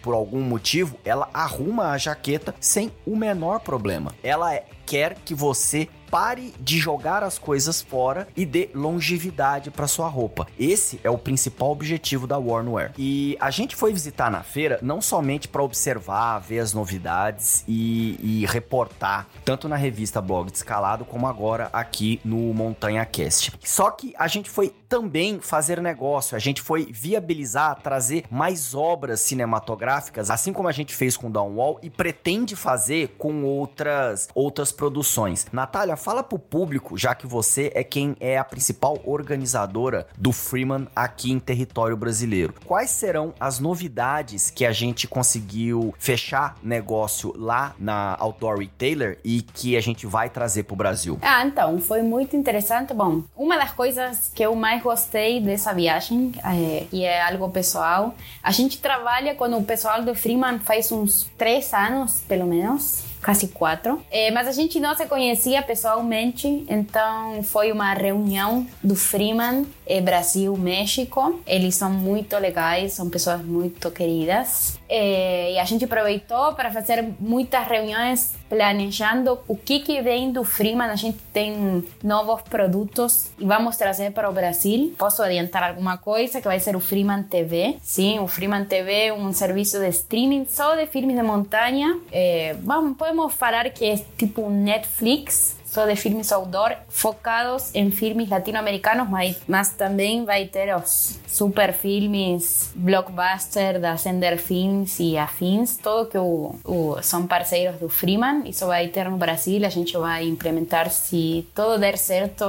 por 0.01 0.15
algum 0.15 0.41
motivo, 0.41 0.97
ela 1.05 1.29
arruma 1.31 1.91
a 1.91 1.97
jaqueta 1.99 2.55
sem 2.59 2.91
o 3.05 3.15
menor 3.15 3.59
problema. 3.59 4.15
Ela 4.23 4.55
é, 4.55 4.65
quer 4.87 5.15
que 5.25 5.35
você 5.35 5.89
pare 6.09 6.53
de 6.59 6.79
jogar 6.79 7.23
as 7.23 7.37
coisas 7.37 7.81
fora 7.81 8.27
e 8.35 8.45
dê 8.45 8.69
longevidade 8.73 9.69
para 9.69 9.87
sua 9.87 10.07
roupa. 10.07 10.47
Esse 10.57 10.99
é 11.03 11.09
o 11.09 11.17
principal 11.17 11.71
objetivo 11.71 12.25
da 12.25 12.37
Warnwear. 12.37 12.93
E 12.97 13.37
a 13.39 13.51
gente 13.51 13.75
foi 13.75 13.91
visitar 13.91 14.31
na 14.31 14.41
feira 14.41 14.79
não 14.81 15.01
somente 15.01 15.47
para 15.47 15.61
observar, 15.61 16.39
ver 16.39 16.59
as 16.59 16.73
novidades 16.73 17.63
e, 17.67 18.17
e, 18.21 18.45
reportar, 18.45 19.27
tanto 19.43 19.67
na 19.67 19.75
revista 19.75 20.21
Blog 20.21 20.49
Descalado 20.49 21.05
como 21.05 21.27
agora 21.27 21.69
aqui 21.73 22.19
no 22.23 22.53
Montanha 22.53 23.05
Cast. 23.05 23.51
Só 23.63 23.91
que 23.91 24.13
a 24.17 24.27
gente 24.27 24.49
foi 24.49 24.73
também 24.87 25.39
fazer 25.41 25.81
negócio, 25.81 26.35
a 26.35 26.39
gente 26.39 26.61
foi 26.61 26.87
viabilizar, 26.89 27.81
trazer 27.81 28.23
mais 28.29 28.73
obras 28.73 29.19
cinematográficas, 29.19 30.31
assim 30.31 30.53
como 30.53 30.69
a 30.69 30.71
gente 30.71 30.95
fez 30.95 31.17
com 31.17 31.29
Downwall 31.29 31.79
e 31.81 31.89
pretende 31.89 32.55
fazer 32.55 33.15
com 33.17 33.43
outras 33.43 34.29
outras 34.33 34.71
produções. 34.77 35.47
Natália, 35.51 35.97
fala 35.97 36.23
pro 36.23 36.37
público, 36.37 36.97
já 36.97 37.15
que 37.15 37.25
você 37.25 37.71
é 37.73 37.83
quem 37.83 38.15
é 38.19 38.37
a 38.37 38.43
principal 38.43 38.99
organizadora 39.03 40.07
do 40.17 40.31
Freeman 40.31 40.87
aqui 40.95 41.31
em 41.31 41.39
território 41.39 41.97
brasileiro. 41.97 42.53
Quais 42.65 42.91
serão 42.91 43.33
as 43.39 43.59
novidades 43.59 44.51
que 44.51 44.65
a 44.65 44.71
gente 44.71 45.07
conseguiu 45.07 45.93
fechar 45.97 46.55
negócio 46.61 47.33
lá 47.35 47.75
na 47.79 48.15
Outdoor 48.19 48.59
Retailer 48.59 49.17
e 49.23 49.41
que 49.41 49.75
a 49.75 49.81
gente 49.81 50.05
vai 50.05 50.29
trazer 50.29 50.63
pro 50.63 50.75
Brasil? 50.75 51.17
Ah, 51.21 51.45
então, 51.45 51.79
foi 51.79 52.03
muito 52.03 52.35
interessante. 52.35 52.93
Bom, 52.93 53.23
uma 53.35 53.57
das 53.57 53.71
coisas 53.71 54.31
que 54.33 54.43
eu 54.43 54.55
mais 54.55 54.83
gostei 54.83 55.41
dessa 55.41 55.73
viagem, 55.73 56.31
é, 56.45 56.85
e 56.91 57.03
é 57.03 57.21
algo 57.21 57.49
pessoal, 57.49 58.13
a 58.43 58.51
gente 58.51 58.79
trabalha 58.79 59.33
com 59.33 59.45
o 59.47 59.63
pessoal 59.63 60.03
do 60.03 60.13
Freeman 60.13 60.59
faz 60.59 60.91
uns 60.91 61.29
três 61.37 61.73
anos, 61.73 62.19
pelo 62.27 62.45
menos 62.45 63.03
quase 63.23 63.47
quatro. 63.49 64.01
É, 64.11 64.31
mas 64.31 64.47
a 64.47 64.51
gente 64.51 64.79
não 64.79 64.95
se 64.95 65.05
conhecia 65.05 65.61
pessoalmente, 65.61 66.65
então 66.69 67.41
foi 67.43 67.71
uma 67.71 67.93
reunião 67.93 68.65
do 68.83 68.95
Freeman 68.95 69.65
é, 69.85 70.01
Brasil-México. 70.01 71.39
Eles 71.45 71.75
são 71.75 71.89
muito 71.89 72.37
legais, 72.37 72.93
são 72.93 73.09
pessoas 73.09 73.41
muito 73.43 73.89
queridas. 73.91 74.79
E 74.89 75.57
a 75.59 75.65
gente 75.65 75.85
aproveitou 75.85 76.53
para 76.53 76.71
fazer 76.71 77.03
muitas 77.19 77.67
reuniões 77.67 78.33
planejando 78.49 79.39
o 79.47 79.55
que, 79.55 79.79
que 79.79 80.01
vem 80.01 80.31
do 80.31 80.43
Freeman. 80.43 80.89
A 80.89 80.95
gente 80.95 81.17
tem 81.33 81.83
novos 82.03 82.41
produtos 82.43 83.29
e 83.37 83.45
vamos 83.45 83.75
trazer 83.75 84.11
para 84.11 84.29
o 84.29 84.33
Brasil. 84.33 84.93
Posso 84.97 85.21
adiantar 85.21 85.63
alguma 85.63 85.97
coisa 85.97 86.39
que 86.39 86.47
vai 86.47 86.59
ser 86.59 86.75
o 86.75 86.79
Freeman 86.79 87.23
TV. 87.23 87.77
Sim, 87.81 88.19
o 88.19 88.27
Freeman 88.27 88.65
TV 88.65 89.07
é 89.07 89.13
um 89.13 89.33
serviço 89.33 89.79
de 89.79 89.89
streaming 89.89 90.45
só 90.47 90.75
de 90.75 90.87
filmes 90.87 91.15
de 91.15 91.23
montanha. 91.23 91.99
É, 92.11 92.55
vamos, 92.61 92.97
podemos 92.97 93.33
falar 93.33 93.69
que 93.71 93.85
é 93.85 93.97
tipo 94.17 94.43
um 94.43 94.49
Netflix 94.49 95.56
de 95.85 95.95
filmes 95.95 96.31
outdoor 96.31 96.75
focados 96.89 97.73
em 97.75 97.91
filmes 97.91 98.29
latino-americanos, 98.29 99.09
mas, 99.09 99.37
mas 99.47 99.69
também 99.69 100.25
vai 100.25 100.45
ter 100.45 100.75
os 100.75 101.19
super 101.27 101.73
filmes 101.73 102.71
blockbuster 102.75 103.79
da 103.79 103.97
Sender 103.97 104.37
Films 104.37 104.99
e 104.99 105.17
afins, 105.17 105.77
todo 105.77 106.09
que 106.09 106.17
o, 106.17 106.97
são 107.01 107.27
parceiros 107.27 107.79
do 107.79 107.89
Freeman. 107.89 108.43
Isso 108.45 108.65
vai 108.65 108.87
ter 108.87 109.09
no 109.09 109.17
Brasil, 109.17 109.65
a 109.65 109.69
gente 109.69 109.97
vai 109.97 110.25
implementar 110.25 110.89
se 110.89 111.47
tudo 111.53 111.77
der 111.77 111.97
certo 111.97 112.45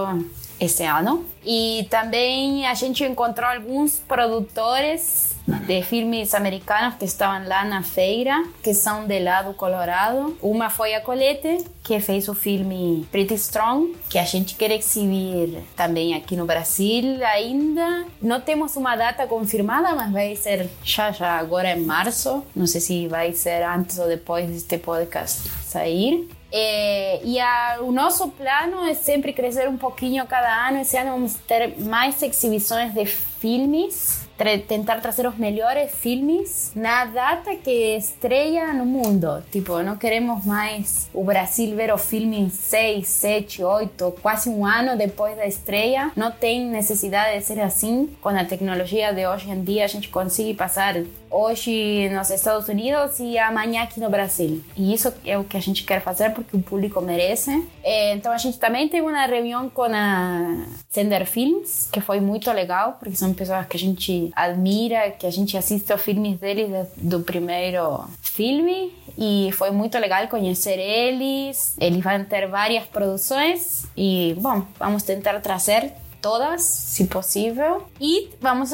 esse 0.61 0.85
ano. 0.85 1.25
E 1.45 1.87
também 1.91 2.67
a 2.67 2.75
gente 2.75 3.05
encontrou 3.05 3.49
alguns 3.49 3.99
produtores 3.99 5.28
de 5.67 5.83
filmes 5.83 6.35
americanos 6.35 6.97
que 6.97 7.05
estavam 7.05 7.47
lá 7.49 7.65
na 7.65 7.83
feira, 7.83 8.45
que 8.63 8.75
são 8.75 9.07
de 9.07 9.19
lá 9.21 9.43
do 9.43 9.55
Colorado. 9.55 10.37
Uma 10.43 10.69
foi 10.69 10.95
a 10.95 11.01
Colette, 11.01 11.65
que 11.83 11.99
fez 12.01 12.29
o 12.29 12.35
filme 12.35 13.07
Pretty 13.11 13.35
Strong, 13.35 13.97
que 14.11 14.19
a 14.19 14.25
gente 14.25 14.55
quer 14.57 14.71
exibir 14.71 15.63
também 15.75 16.15
aqui 16.15 16.37
no 16.37 16.45
Brasil 16.45 17.25
ainda. 17.25 18.07
Não 18.21 18.41
temos 18.41 18.77
uma 18.77 18.95
data 18.97 19.27
confirmada, 19.27 19.95
mas 19.95 20.13
vai 20.13 20.37
ser 20.37 20.69
já 20.85 21.11
já 21.11 21.39
agora 21.39 21.73
em 21.73 21.81
março. 21.81 22.45
Não 22.55 22.67
sei 22.67 22.81
se 22.81 23.09
vai 23.09 23.33
ser 23.33 23.63
antes 23.63 23.99
ou 23.99 24.07
depois 24.07 24.47
deste 24.51 24.79
podcast 24.79 25.49
sair. 25.65 26.29
É, 26.51 27.21
e 27.25 27.39
a, 27.39 27.79
o 27.81 27.93
nosso 27.93 28.29
plano 28.29 28.87
é 28.87 28.95
sempre 28.95 29.33
crescer 29.33 29.69
um 29.69 29.77
pouquinho 29.77 30.27
cada 30.27 30.69
ano. 30.69 30.81
Esse 30.81 30.97
ano 30.97 31.13
vamos 31.13 31.35
ter 31.35 31.79
mais 31.79 32.23
exibições 32.23 32.93
de 32.95 33.05
filmes, 33.05 34.28
tentar 34.67 35.01
trazer 35.01 35.27
os 35.27 35.37
melhores 35.37 35.91
filmes 35.93 36.73
na 36.75 37.05
data 37.07 37.57
que 37.57 37.97
estreia 37.97 38.73
no 38.73 38.87
mundo. 38.87 39.43
Tipo, 39.51 39.83
não 39.83 39.97
queremos 39.97 40.45
mais 40.45 41.11
o 41.13 41.25
Brasil 41.25 41.75
ver 41.75 41.93
o 41.93 41.99
filme 41.99 42.39
em 42.39 42.49
6, 42.49 43.07
7, 43.07 43.65
8, 43.65 44.15
quase 44.23 44.49
um 44.49 44.65
ano 44.65 44.97
depois 44.97 45.37
da 45.37 45.47
estreia. 45.47 46.13
Não 46.15 46.31
tem 46.31 46.67
necessidade 46.67 47.39
de 47.39 47.45
ser 47.45 47.61
assim. 47.61 48.11
Com 48.21 48.29
a 48.29 48.45
tecnologia 48.45 49.13
de 49.13 49.27
hoje 49.27 49.51
em 49.51 49.63
dia, 49.63 49.85
a 49.85 49.89
gente 49.89 50.09
consegue 50.09 50.55
passar 50.55 50.95
hoje 51.31 52.09
nos 52.11 52.31
Estados 52.31 52.69
Unidos 52.69 53.19
e 53.19 53.39
amanhã 53.39 53.83
aqui 53.83 54.01
no 54.01 54.11
Brasil. 54.11 54.63
E 54.77 54.93
isso 54.95 55.13
é 55.25 55.39
o 55.39 55.45
que 55.45 55.57
a 55.57 55.61
gente 55.61 55.85
quer 55.85 56.01
fazer 56.01 56.31
porque 56.31 56.57
o 56.57 56.63
público 56.63 57.01
merece. 57.01 57.67
É, 57.83 58.15
então 58.15 58.33
a 58.33 58.39
gente 58.39 58.59
também 58.59 58.89
teve 58.89 59.07
uma 59.07 59.27
reunião 59.27 59.69
com 59.69 59.85
a 59.85 60.65
Sender 60.89 61.27
Films, 61.27 61.89
que 61.93 62.01
foi 62.01 62.21
muito 62.21 62.51
legal, 62.51 62.97
porque 62.99 63.17
são 63.17 63.33
pessoas 63.33 63.67
que 63.67 63.77
a 63.77 63.81
gente 63.81 64.31
admira, 64.35 65.11
que 65.11 65.27
a 65.27 65.31
gente 65.31 65.57
assiste 65.57 65.93
os 65.93 66.01
filmes 66.01 66.39
deles 66.39 66.89
do 66.97 67.21
primeiro 67.21 68.05
filme 68.21 68.93
e 69.17 69.51
foi 69.53 69.71
muito 69.71 69.99
legal 69.99 70.29
conhecer 70.29 70.79
eles. 70.79 71.77
Eles 71.81 72.03
vão 72.03 72.25
ter 72.25 72.47
várias 72.47 72.85
produções 72.85 73.87
e, 73.97 74.37
bom, 74.41 74.65
vamos 74.79 75.03
tentar 75.03 75.41
trazer 75.41 75.93
todas, 76.21 76.63
se 76.63 77.07
possível. 77.07 77.85
E 78.01 78.31
vamos 78.41 78.71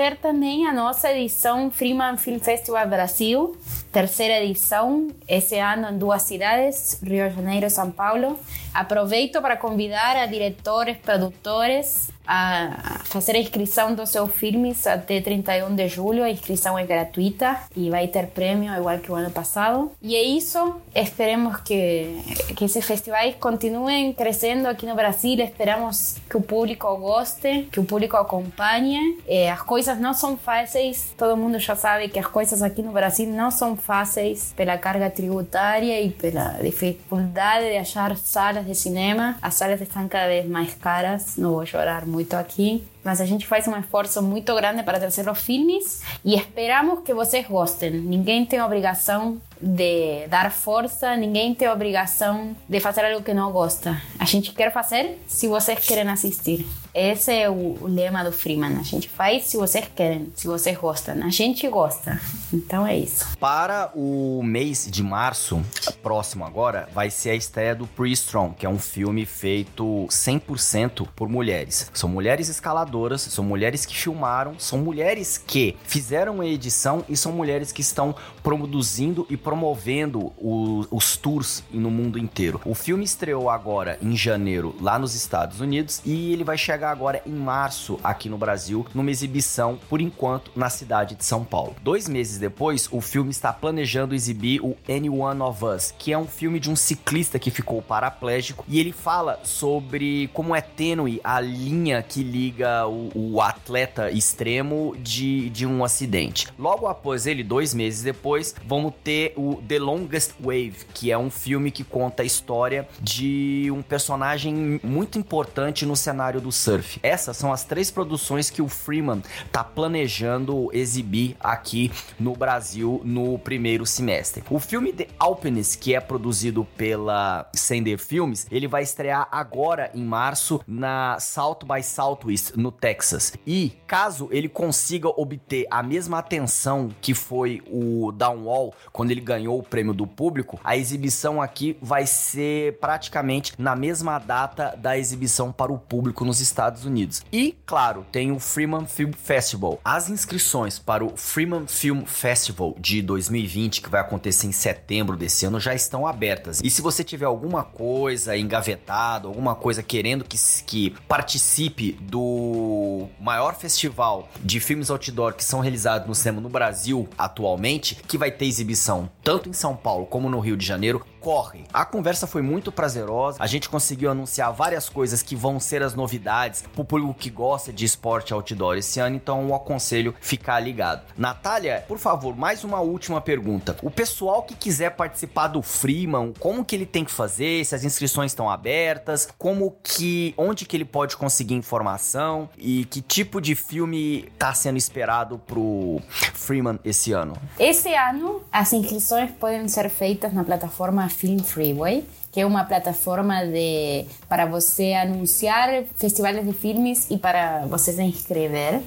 ter 0.00 0.16
também 0.16 0.66
a 0.66 0.72
nossa 0.72 1.12
edição 1.12 1.70
Freeman 1.70 2.16
Film 2.16 2.38
Festival 2.38 2.88
Brasil, 2.88 3.54
terceira 3.92 4.42
edição, 4.42 5.08
esse 5.28 5.58
ano 5.58 5.90
em 5.90 5.98
duas 5.98 6.22
cidades, 6.22 6.98
Rio 7.02 7.28
de 7.28 7.36
Janeiro 7.36 7.66
e 7.66 7.70
São 7.70 7.90
Paulo. 7.90 8.40
Aproveito 8.72 9.42
para 9.42 9.58
convidar 9.58 10.16
a 10.16 10.24
diretores, 10.24 10.96
produtores 10.96 12.10
a 12.32 13.00
fazer 13.06 13.32
a 13.32 13.40
inscrição 13.40 13.92
dos 13.92 14.10
seus 14.10 14.30
filmes 14.30 14.86
até 14.86 15.20
31 15.20 15.74
de 15.74 15.88
julho. 15.88 16.22
A 16.22 16.30
inscrição 16.30 16.78
é 16.78 16.86
gratuita 16.86 17.58
e 17.76 17.90
vai 17.90 18.06
ter 18.06 18.28
prêmio, 18.28 18.72
igual 18.72 18.96
que 18.98 19.10
o 19.10 19.16
ano 19.16 19.32
passado. 19.32 19.90
E 20.00 20.14
é 20.14 20.22
isso. 20.22 20.76
Esperemos 20.94 21.56
que, 21.62 22.06
que 22.54 22.64
esses 22.66 22.84
festivais 22.84 23.34
continuem 23.40 24.12
crescendo 24.12 24.68
aqui 24.68 24.86
no 24.86 24.94
Brasil. 24.94 25.40
Esperamos 25.40 26.18
que 26.28 26.36
o 26.36 26.40
público 26.40 26.96
goste, 26.98 27.68
que 27.72 27.80
o 27.80 27.84
público 27.84 28.16
acompanhe. 28.16 29.18
É, 29.26 29.50
as 29.50 29.62
coisas 29.62 29.98
não 29.98 30.14
são 30.14 30.36
fáceis. 30.36 31.12
Todo 31.18 31.36
mundo 31.36 31.58
já 31.58 31.74
sabe 31.74 32.08
que 32.08 32.18
as 32.18 32.26
coisas 32.26 32.62
aqui 32.62 32.80
no 32.80 32.92
Brasil 32.92 33.28
não 33.28 33.50
são 33.50 33.74
fáceis 33.74 34.52
pela 34.56 34.78
carga 34.78 35.10
tributária 35.10 36.00
e 36.00 36.10
pela 36.10 36.50
dificuldade 36.62 37.70
de 37.70 37.76
achar 37.76 38.16
salas 38.16 38.64
de 38.64 38.74
cinema. 38.76 39.36
As 39.42 39.54
salas 39.54 39.80
estão 39.80 40.06
cada 40.06 40.28
vez 40.28 40.46
mais 40.46 40.74
caras. 40.74 41.36
Não 41.36 41.54
vou 41.54 41.66
chorar 41.66 42.06
muito 42.06 42.19
muito 42.20 42.34
aqui, 42.34 42.84
mas 43.02 43.20
a 43.20 43.24
gente 43.24 43.46
faz 43.46 43.66
um 43.66 43.76
esforço 43.78 44.22
muito 44.22 44.54
grande 44.54 44.82
para 44.82 44.98
trazer 45.00 45.28
os 45.28 45.38
filmes 45.38 46.02
e 46.24 46.34
esperamos 46.34 47.00
que 47.02 47.14
vocês 47.14 47.46
gostem. 47.46 47.90
Ninguém 47.90 48.44
tem 48.44 48.60
obrigação 48.60 49.40
de 49.60 50.26
dar 50.28 50.50
força, 50.50 51.16
ninguém 51.16 51.54
tem 51.54 51.68
obrigação 51.68 52.54
de 52.68 52.78
fazer 52.78 53.04
algo 53.06 53.22
que 53.22 53.32
não 53.32 53.50
gosta. 53.50 54.00
A 54.18 54.26
gente 54.26 54.52
quer 54.52 54.70
fazer 54.70 55.18
se 55.26 55.48
vocês 55.48 55.78
querem 55.80 56.08
assistir. 56.10 56.66
Esse 56.94 57.32
é 57.32 57.48
o 57.48 57.86
lema 57.86 58.24
do 58.24 58.32
Freeman. 58.32 58.76
A 58.78 58.82
gente 58.82 59.08
faz 59.08 59.44
se 59.44 59.56
vocês 59.56 59.86
querem, 59.94 60.32
se 60.34 60.46
vocês 60.46 60.76
gostam. 60.76 61.22
A 61.22 61.30
gente 61.30 61.68
gosta. 61.68 62.20
Então 62.52 62.86
é 62.86 62.96
isso. 62.96 63.36
Para 63.38 63.90
o 63.94 64.42
mês 64.42 64.88
de 64.90 65.02
março, 65.02 65.62
próximo 66.02 66.44
agora, 66.44 66.88
vai 66.92 67.08
ser 67.10 67.30
a 67.30 67.34
estreia 67.34 67.74
do 67.74 67.86
Pre 67.86 68.10
Strong, 68.12 68.56
que 68.56 68.66
é 68.66 68.68
um 68.68 68.78
filme 68.78 69.24
feito 69.24 70.06
100% 70.08 71.06
por 71.14 71.28
mulheres. 71.28 71.90
São 71.94 72.08
mulheres 72.08 72.48
escaladoras, 72.48 73.22
são 73.22 73.44
mulheres 73.44 73.86
que 73.86 73.96
filmaram, 73.96 74.58
são 74.58 74.78
mulheres 74.78 75.38
que 75.38 75.76
fizeram 75.84 76.40
a 76.40 76.46
edição 76.46 77.04
e 77.08 77.16
são 77.16 77.30
mulheres 77.30 77.70
que 77.70 77.82
estão 77.82 78.14
produzindo 78.42 79.26
e 79.30 79.36
promovendo 79.36 80.32
o, 80.36 80.84
os 80.90 81.16
tours 81.16 81.62
no 81.70 81.90
mundo 81.90 82.18
inteiro. 82.18 82.60
O 82.64 82.74
filme 82.74 83.04
estreou 83.04 83.48
agora 83.48 83.96
em 84.02 84.16
janeiro 84.16 84.74
lá 84.80 84.98
nos 84.98 85.14
Estados 85.14 85.60
Unidos 85.60 86.00
e 86.04 86.32
ele 86.32 86.42
vai 86.42 86.58
chegar 86.58 86.79
agora 86.88 87.20
em 87.26 87.32
março 87.32 87.98
aqui 88.02 88.28
no 88.28 88.38
Brasil, 88.38 88.86
numa 88.94 89.10
exibição, 89.10 89.78
por 89.88 90.00
enquanto, 90.00 90.50
na 90.56 90.70
cidade 90.70 91.14
de 91.14 91.24
São 91.24 91.44
Paulo. 91.44 91.76
Dois 91.82 92.08
meses 92.08 92.38
depois, 92.38 92.88
o 92.90 93.00
filme 93.00 93.30
está 93.30 93.52
planejando 93.52 94.14
exibir 94.14 94.60
o 94.62 94.76
Anyone 94.88 95.42
of 95.42 95.64
Us, 95.64 95.94
que 95.98 96.12
é 96.12 96.18
um 96.18 96.26
filme 96.26 96.58
de 96.58 96.70
um 96.70 96.76
ciclista 96.76 97.38
que 97.38 97.50
ficou 97.50 97.82
paraplégico 97.82 98.64
e 98.68 98.78
ele 98.78 98.92
fala 98.92 99.40
sobre 99.42 100.28
como 100.32 100.54
é 100.54 100.60
tênue 100.60 101.20
a 101.22 101.40
linha 101.40 102.02
que 102.02 102.22
liga 102.22 102.86
o, 102.86 103.10
o 103.14 103.40
atleta 103.40 104.10
extremo 104.10 104.94
de, 104.98 105.50
de 105.50 105.66
um 105.66 105.84
acidente. 105.84 106.48
Logo 106.58 106.86
após 106.86 107.26
ele, 107.26 107.42
dois 107.42 107.74
meses 107.74 108.02
depois, 108.02 108.54
vamos 108.66 108.92
ter 109.02 109.32
o 109.36 109.56
The 109.66 109.78
Longest 109.78 110.32
Wave, 110.40 110.86
que 110.94 111.10
é 111.10 111.18
um 111.18 111.30
filme 111.30 111.70
que 111.70 111.84
conta 111.84 112.22
a 112.22 112.26
história 112.26 112.88
de 113.00 113.68
um 113.70 113.82
personagem 113.82 114.80
muito 114.82 115.18
importante 115.18 115.84
no 115.84 115.96
cenário 115.96 116.40
do 116.40 116.52
surf. 116.52 116.69
Essas 117.02 117.36
são 117.36 117.52
as 117.52 117.64
três 117.64 117.90
produções 117.90 118.50
que 118.50 118.62
o 118.62 118.68
Freeman 118.68 119.22
tá 119.50 119.64
planejando 119.64 120.70
exibir 120.72 121.36
aqui 121.40 121.90
no 122.18 122.34
Brasil 122.34 123.00
no 123.04 123.38
primeiro 123.38 123.84
semestre. 123.84 124.44
O 124.48 124.60
filme 124.60 124.92
The 124.92 125.08
Alpinist, 125.18 125.78
que 125.78 125.94
é 125.94 126.00
produzido 126.00 126.64
pela 126.76 127.48
Sender 127.52 127.98
Films, 127.98 128.46
ele 128.50 128.68
vai 128.68 128.82
estrear 128.82 129.28
agora 129.32 129.90
em 129.94 130.04
março 130.04 130.60
na 130.66 131.18
South 131.18 131.60
by 131.64 131.82
Southwest, 131.82 132.52
no 132.56 132.70
Texas. 132.70 133.32
E 133.46 133.72
caso 133.86 134.28
ele 134.30 134.48
consiga 134.48 135.08
obter 135.08 135.66
a 135.70 135.82
mesma 135.82 136.18
atenção 136.18 136.90
que 137.00 137.14
foi 137.14 137.62
o 137.66 138.12
Downwall 138.12 138.74
quando 138.92 139.10
ele 139.10 139.20
ganhou 139.20 139.58
o 139.58 139.62
prêmio 139.62 139.92
do 139.92 140.06
público, 140.06 140.60
a 140.62 140.76
exibição 140.76 141.40
aqui 141.40 141.76
vai 141.80 142.06
ser 142.06 142.78
praticamente 142.78 143.54
na 143.58 143.74
mesma 143.74 144.18
data 144.18 144.74
da 144.76 144.96
exibição 144.96 145.50
para 145.50 145.72
o 145.72 145.78
público 145.78 146.24
nos 146.24 146.40
Estados 146.40 146.59
Unidos. 146.84 147.22
E, 147.32 147.56
claro, 147.64 148.04
tem 148.12 148.30
o 148.32 148.38
Freeman 148.38 148.86
Film 148.86 149.12
Festival. 149.12 149.80
As 149.84 150.10
inscrições 150.10 150.78
para 150.78 151.04
o 151.04 151.16
Freeman 151.16 151.66
Film 151.66 152.04
Festival 152.04 152.76
de 152.78 153.00
2020, 153.00 153.80
que 153.80 153.88
vai 153.88 154.00
acontecer 154.00 154.46
em 154.46 154.52
setembro 154.52 155.16
desse 155.16 155.46
ano, 155.46 155.58
já 155.58 155.74
estão 155.74 156.06
abertas. 156.06 156.60
E 156.62 156.70
se 156.70 156.82
você 156.82 157.02
tiver 157.02 157.24
alguma 157.24 157.62
coisa 157.64 158.36
engavetado, 158.36 159.28
alguma 159.28 159.54
coisa 159.54 159.82
querendo 159.82 160.24
que, 160.24 160.36
que 160.66 160.90
participe 161.08 161.92
do 161.92 163.08
maior 163.18 163.54
festival 163.54 164.28
de 164.40 164.60
filmes 164.60 164.90
outdoor 164.90 165.32
que 165.34 165.44
são 165.44 165.60
realizados 165.60 166.06
no 166.06 166.14
cinema 166.14 166.40
no 166.40 166.48
Brasil 166.48 167.08
atualmente, 167.16 167.96
que 168.06 168.18
vai 168.18 168.30
ter 168.30 168.44
exibição 168.44 169.10
tanto 169.22 169.48
em 169.48 169.52
São 169.52 169.74
Paulo 169.74 170.06
como 170.06 170.28
no 170.28 170.40
Rio 170.40 170.56
de 170.56 170.66
Janeiro, 170.66 171.04
corre. 171.20 171.64
A 171.72 171.84
conversa 171.84 172.26
foi 172.26 172.42
muito 172.42 172.72
prazerosa, 172.72 173.36
a 173.40 173.46
gente 173.46 173.68
conseguiu 173.68 174.10
anunciar 174.10 174.52
várias 174.52 174.88
coisas 174.88 175.22
que 175.22 175.36
vão 175.36 175.60
ser 175.60 175.82
as 175.82 175.94
novidades 175.94 176.64
pro 176.74 176.84
público 176.84 177.14
que 177.14 177.30
gosta 177.30 177.72
de 177.72 177.84
esporte 177.84 178.32
outdoor 178.32 178.76
esse 178.76 178.98
ano, 178.98 179.16
então 179.16 179.42
eu 179.42 179.54
aconselho 179.54 180.14
ficar 180.20 180.58
ligado. 180.60 181.02
Natália, 181.16 181.84
por 181.86 181.98
favor, 181.98 182.36
mais 182.36 182.64
uma 182.64 182.80
última 182.80 183.20
pergunta. 183.20 183.76
O 183.82 183.90
pessoal 183.90 184.42
que 184.42 184.54
quiser 184.54 184.90
participar 184.90 185.48
do 185.48 185.62
Freeman, 185.62 186.32
como 186.38 186.64
que 186.64 186.74
ele 186.74 186.86
tem 186.86 187.04
que 187.04 187.10
fazer? 187.10 187.64
Se 187.64 187.74
as 187.74 187.84
inscrições 187.84 188.32
estão 188.32 188.48
abertas? 188.48 189.28
Como 189.36 189.76
que 189.82 190.34
onde 190.36 190.64
que 190.64 190.76
ele 190.76 190.84
pode 190.84 191.16
conseguir 191.16 191.54
informação 191.54 192.48
e 192.56 192.84
que 192.86 193.02
tipo 193.02 193.40
de 193.40 193.54
filme 193.54 194.28
está 194.32 194.54
sendo 194.54 194.78
esperado 194.78 195.38
pro 195.38 196.00
Freeman 196.34 196.78
esse 196.84 197.12
ano? 197.12 197.36
Esse 197.58 197.94
ano 197.94 198.42
as 198.50 198.72
inscrições 198.72 199.30
podem 199.32 199.68
ser 199.68 199.90
feitas 199.90 200.32
na 200.32 200.44
plataforma 200.44 201.09
Film 201.10 201.38
Freeway 201.38 202.04
que 202.32 202.40
é 202.40 202.46
uma 202.46 202.64
plataforma 202.64 203.44
de, 203.44 204.06
para 204.28 204.46
você 204.46 204.92
anunciar 204.92 205.84
festivais 205.96 206.44
de 206.44 206.52
filmes 206.52 207.10
e 207.10 207.18
para 207.18 207.66
você 207.66 207.92
se 207.92 208.02
inscrever. 208.02 208.80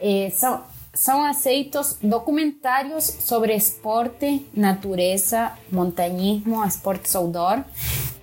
Eh, 0.00 0.30
são, 0.34 0.60
são 0.92 1.24
aceitos 1.24 1.96
documentários 2.02 3.04
sobre 3.04 3.54
esporte, 3.54 4.44
natureza, 4.52 5.52
montanhismo, 5.70 6.64
esportes 6.64 7.14
outdoor, 7.14 7.62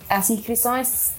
As 0.10 0.30
inscrições 0.32 1.14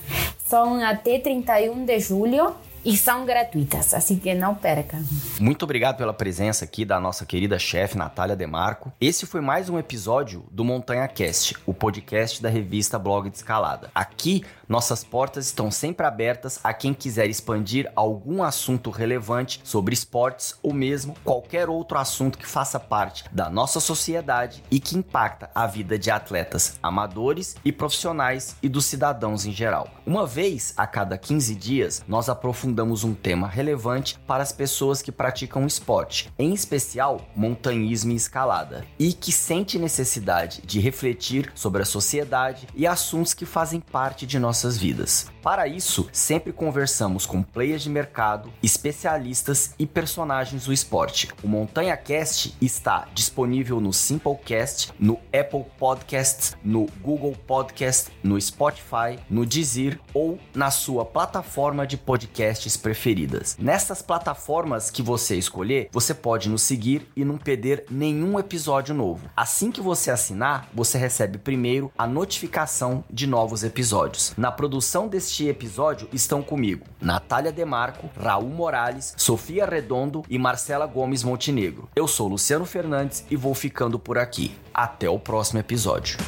são 0.45 0.83
até 0.83 1.21
31 1.21 1.85
de 1.85 2.01
julho 2.01 2.53
e 2.85 2.97
são 2.97 3.25
gratuitas, 3.25 3.95
assim 3.95 4.19
que 4.19 4.35
não 4.35 4.55
perca. 4.55 5.01
Muito 5.41 5.63
obrigado 5.63 5.97
pela 5.97 6.13
presença 6.13 6.65
aqui 6.65 6.85
da 6.85 6.99
nossa 6.99 7.25
querida 7.25 7.59
chefe 7.59 7.97
Natália 7.97 8.37
Demarco. 8.37 8.93
Esse 9.01 9.27
foi 9.27 9.41
mais 9.41 9.69
um 9.69 9.79
episódio 9.79 10.45
do 10.51 10.65
Montanha 10.65 11.07
Cast, 11.09 11.57
o 11.65 11.73
podcast 11.73 12.43
da 12.43 12.49
revista 12.49 12.99
Blog 12.99 13.31
de 13.31 13.37
Escalada. 13.37 13.91
Aqui, 13.95 14.45
nossas 14.73 15.05
portas 15.05 15.45
estão 15.45 15.71
sempre 15.71 16.07
abertas 16.07 16.59
a 16.65 16.73
quem 16.73 16.95
quiser 16.95 17.29
expandir 17.29 17.93
algum 17.95 18.43
assunto 18.43 18.89
relevante 18.89 19.61
sobre 19.63 19.93
esportes 19.93 20.55
ou 20.63 20.73
mesmo 20.73 21.15
qualquer 21.23 21.69
outro 21.69 21.99
assunto 21.99 22.39
que 22.39 22.47
faça 22.47 22.81
parte 22.81 23.23
da 23.31 23.51
nossa 23.51 23.81
sociedade 23.81 24.65
e 24.71 24.81
que 24.81 24.97
impacta 24.97 25.51
a 25.55 25.67
vida 25.67 25.99
de 25.99 26.11
atletas 26.11 26.79
amadores 26.83 27.55
e 27.63 27.71
profissionais 27.71 28.57
e 28.63 28.69
dos 28.69 28.87
cidadãos 28.87 29.45
em 29.45 29.53
geral. 29.53 29.91
Uma 30.07 30.27
vez 30.27 30.73
a 30.75 30.87
cada 30.87 31.19
15 31.19 31.55
dias, 31.55 32.03
nós 32.09 32.31
aprofundamos 32.31 33.05
um 33.05 33.13
tema 33.13 33.47
relevante 33.47 34.19
para 34.27 34.43
as 34.43 34.53
pessoas 34.53 35.03
que 35.03 35.13
praticam 35.13 35.67
esporte, 35.67 36.33
em 36.39 36.55
especial 36.55 37.21
montanhismo 37.37 38.13
e 38.13 38.17
escalada, 38.17 38.87
e 38.99 39.13
que 39.13 39.33
sente 39.33 39.79
necessidade 39.79 40.63
de 40.65 40.81
refletir 40.81 41.53
sobre 41.55 41.83
a 41.83 41.85
sociedade 41.85 42.67
e 42.75 42.87
assuntos 42.87 43.35
que 43.35 43.45
fazem 43.45 43.79
parte 43.79 44.25
de 44.25 44.39
nossas 44.63 44.79
vidas. 44.79 45.27
Para 45.43 45.67
isso, 45.67 46.09
sempre 46.13 46.53
conversamos 46.53 47.27
com 47.27 47.43
players 47.43 47.83
de 47.83 47.91
mercado, 47.91 48.53
especialistas 48.63 49.75
e 49.77 49.85
personagens 49.85 50.67
do 50.67 50.73
esporte. 50.73 51.29
O 51.43 51.49
Montanha 51.49 51.97
Cast 51.97 52.55
está 52.61 53.09
disponível 53.13 53.81
no 53.81 53.93
Simplecast, 53.93 54.93
no 55.01 55.19
Apple 55.37 55.65
Podcasts, 55.77 56.57
no 56.63 56.87
Google 57.03 57.35
Podcast, 57.45 58.13
no 58.23 58.41
Spotify, 58.41 59.19
no 59.29 59.45
Deezer 59.45 59.99
ou 60.15 60.39
na 60.55 60.71
sua 60.71 61.05
plataforma 61.05 61.85
de 61.85 61.97
podcasts 61.97 62.77
preferidas. 62.77 63.57
Nessas 63.59 64.01
plataformas 64.01 64.91
que 64.91 65.03
você 65.03 65.35
escolher, 65.35 65.89
você 65.91 66.15
pode 66.15 66.49
nos 66.49 66.63
seguir 66.63 67.09
e 67.17 67.25
não 67.25 67.37
perder 67.37 67.87
nenhum 67.91 68.39
episódio 68.39 68.95
novo. 68.95 69.29
Assim 69.37 69.73
que 69.73 69.81
você 69.81 70.13
assinar, 70.13 70.69
você 70.73 70.99
recebe 70.99 71.37
primeiro 71.39 71.91
a 71.99 72.07
notificação 72.07 73.03
de 73.11 73.27
novos 73.27 73.65
episódios. 73.65 74.33
Na 74.43 74.51
produção 74.51 75.07
deste 75.07 75.47
episódio 75.47 76.09
estão 76.13 76.43
comigo 76.43 76.85
Natália 77.01 77.53
Demarco, 77.53 78.11
Raul 78.21 78.49
Morales, 78.49 79.15
Sofia 79.17 79.65
Redondo 79.65 80.25
e 80.29 80.37
Marcela 80.37 80.85
Gomes 80.85 81.23
Montenegro. 81.23 81.89
Eu 81.95 82.09
sou 82.09 82.27
Luciano 82.27 82.65
Fernandes 82.65 83.25
e 83.31 83.37
vou 83.37 83.55
ficando 83.55 84.01
por 84.01 84.19
aqui. 84.19 84.53
Até 84.75 85.09
o 85.09 85.17
próximo 85.17 85.61
episódio. 85.61 86.19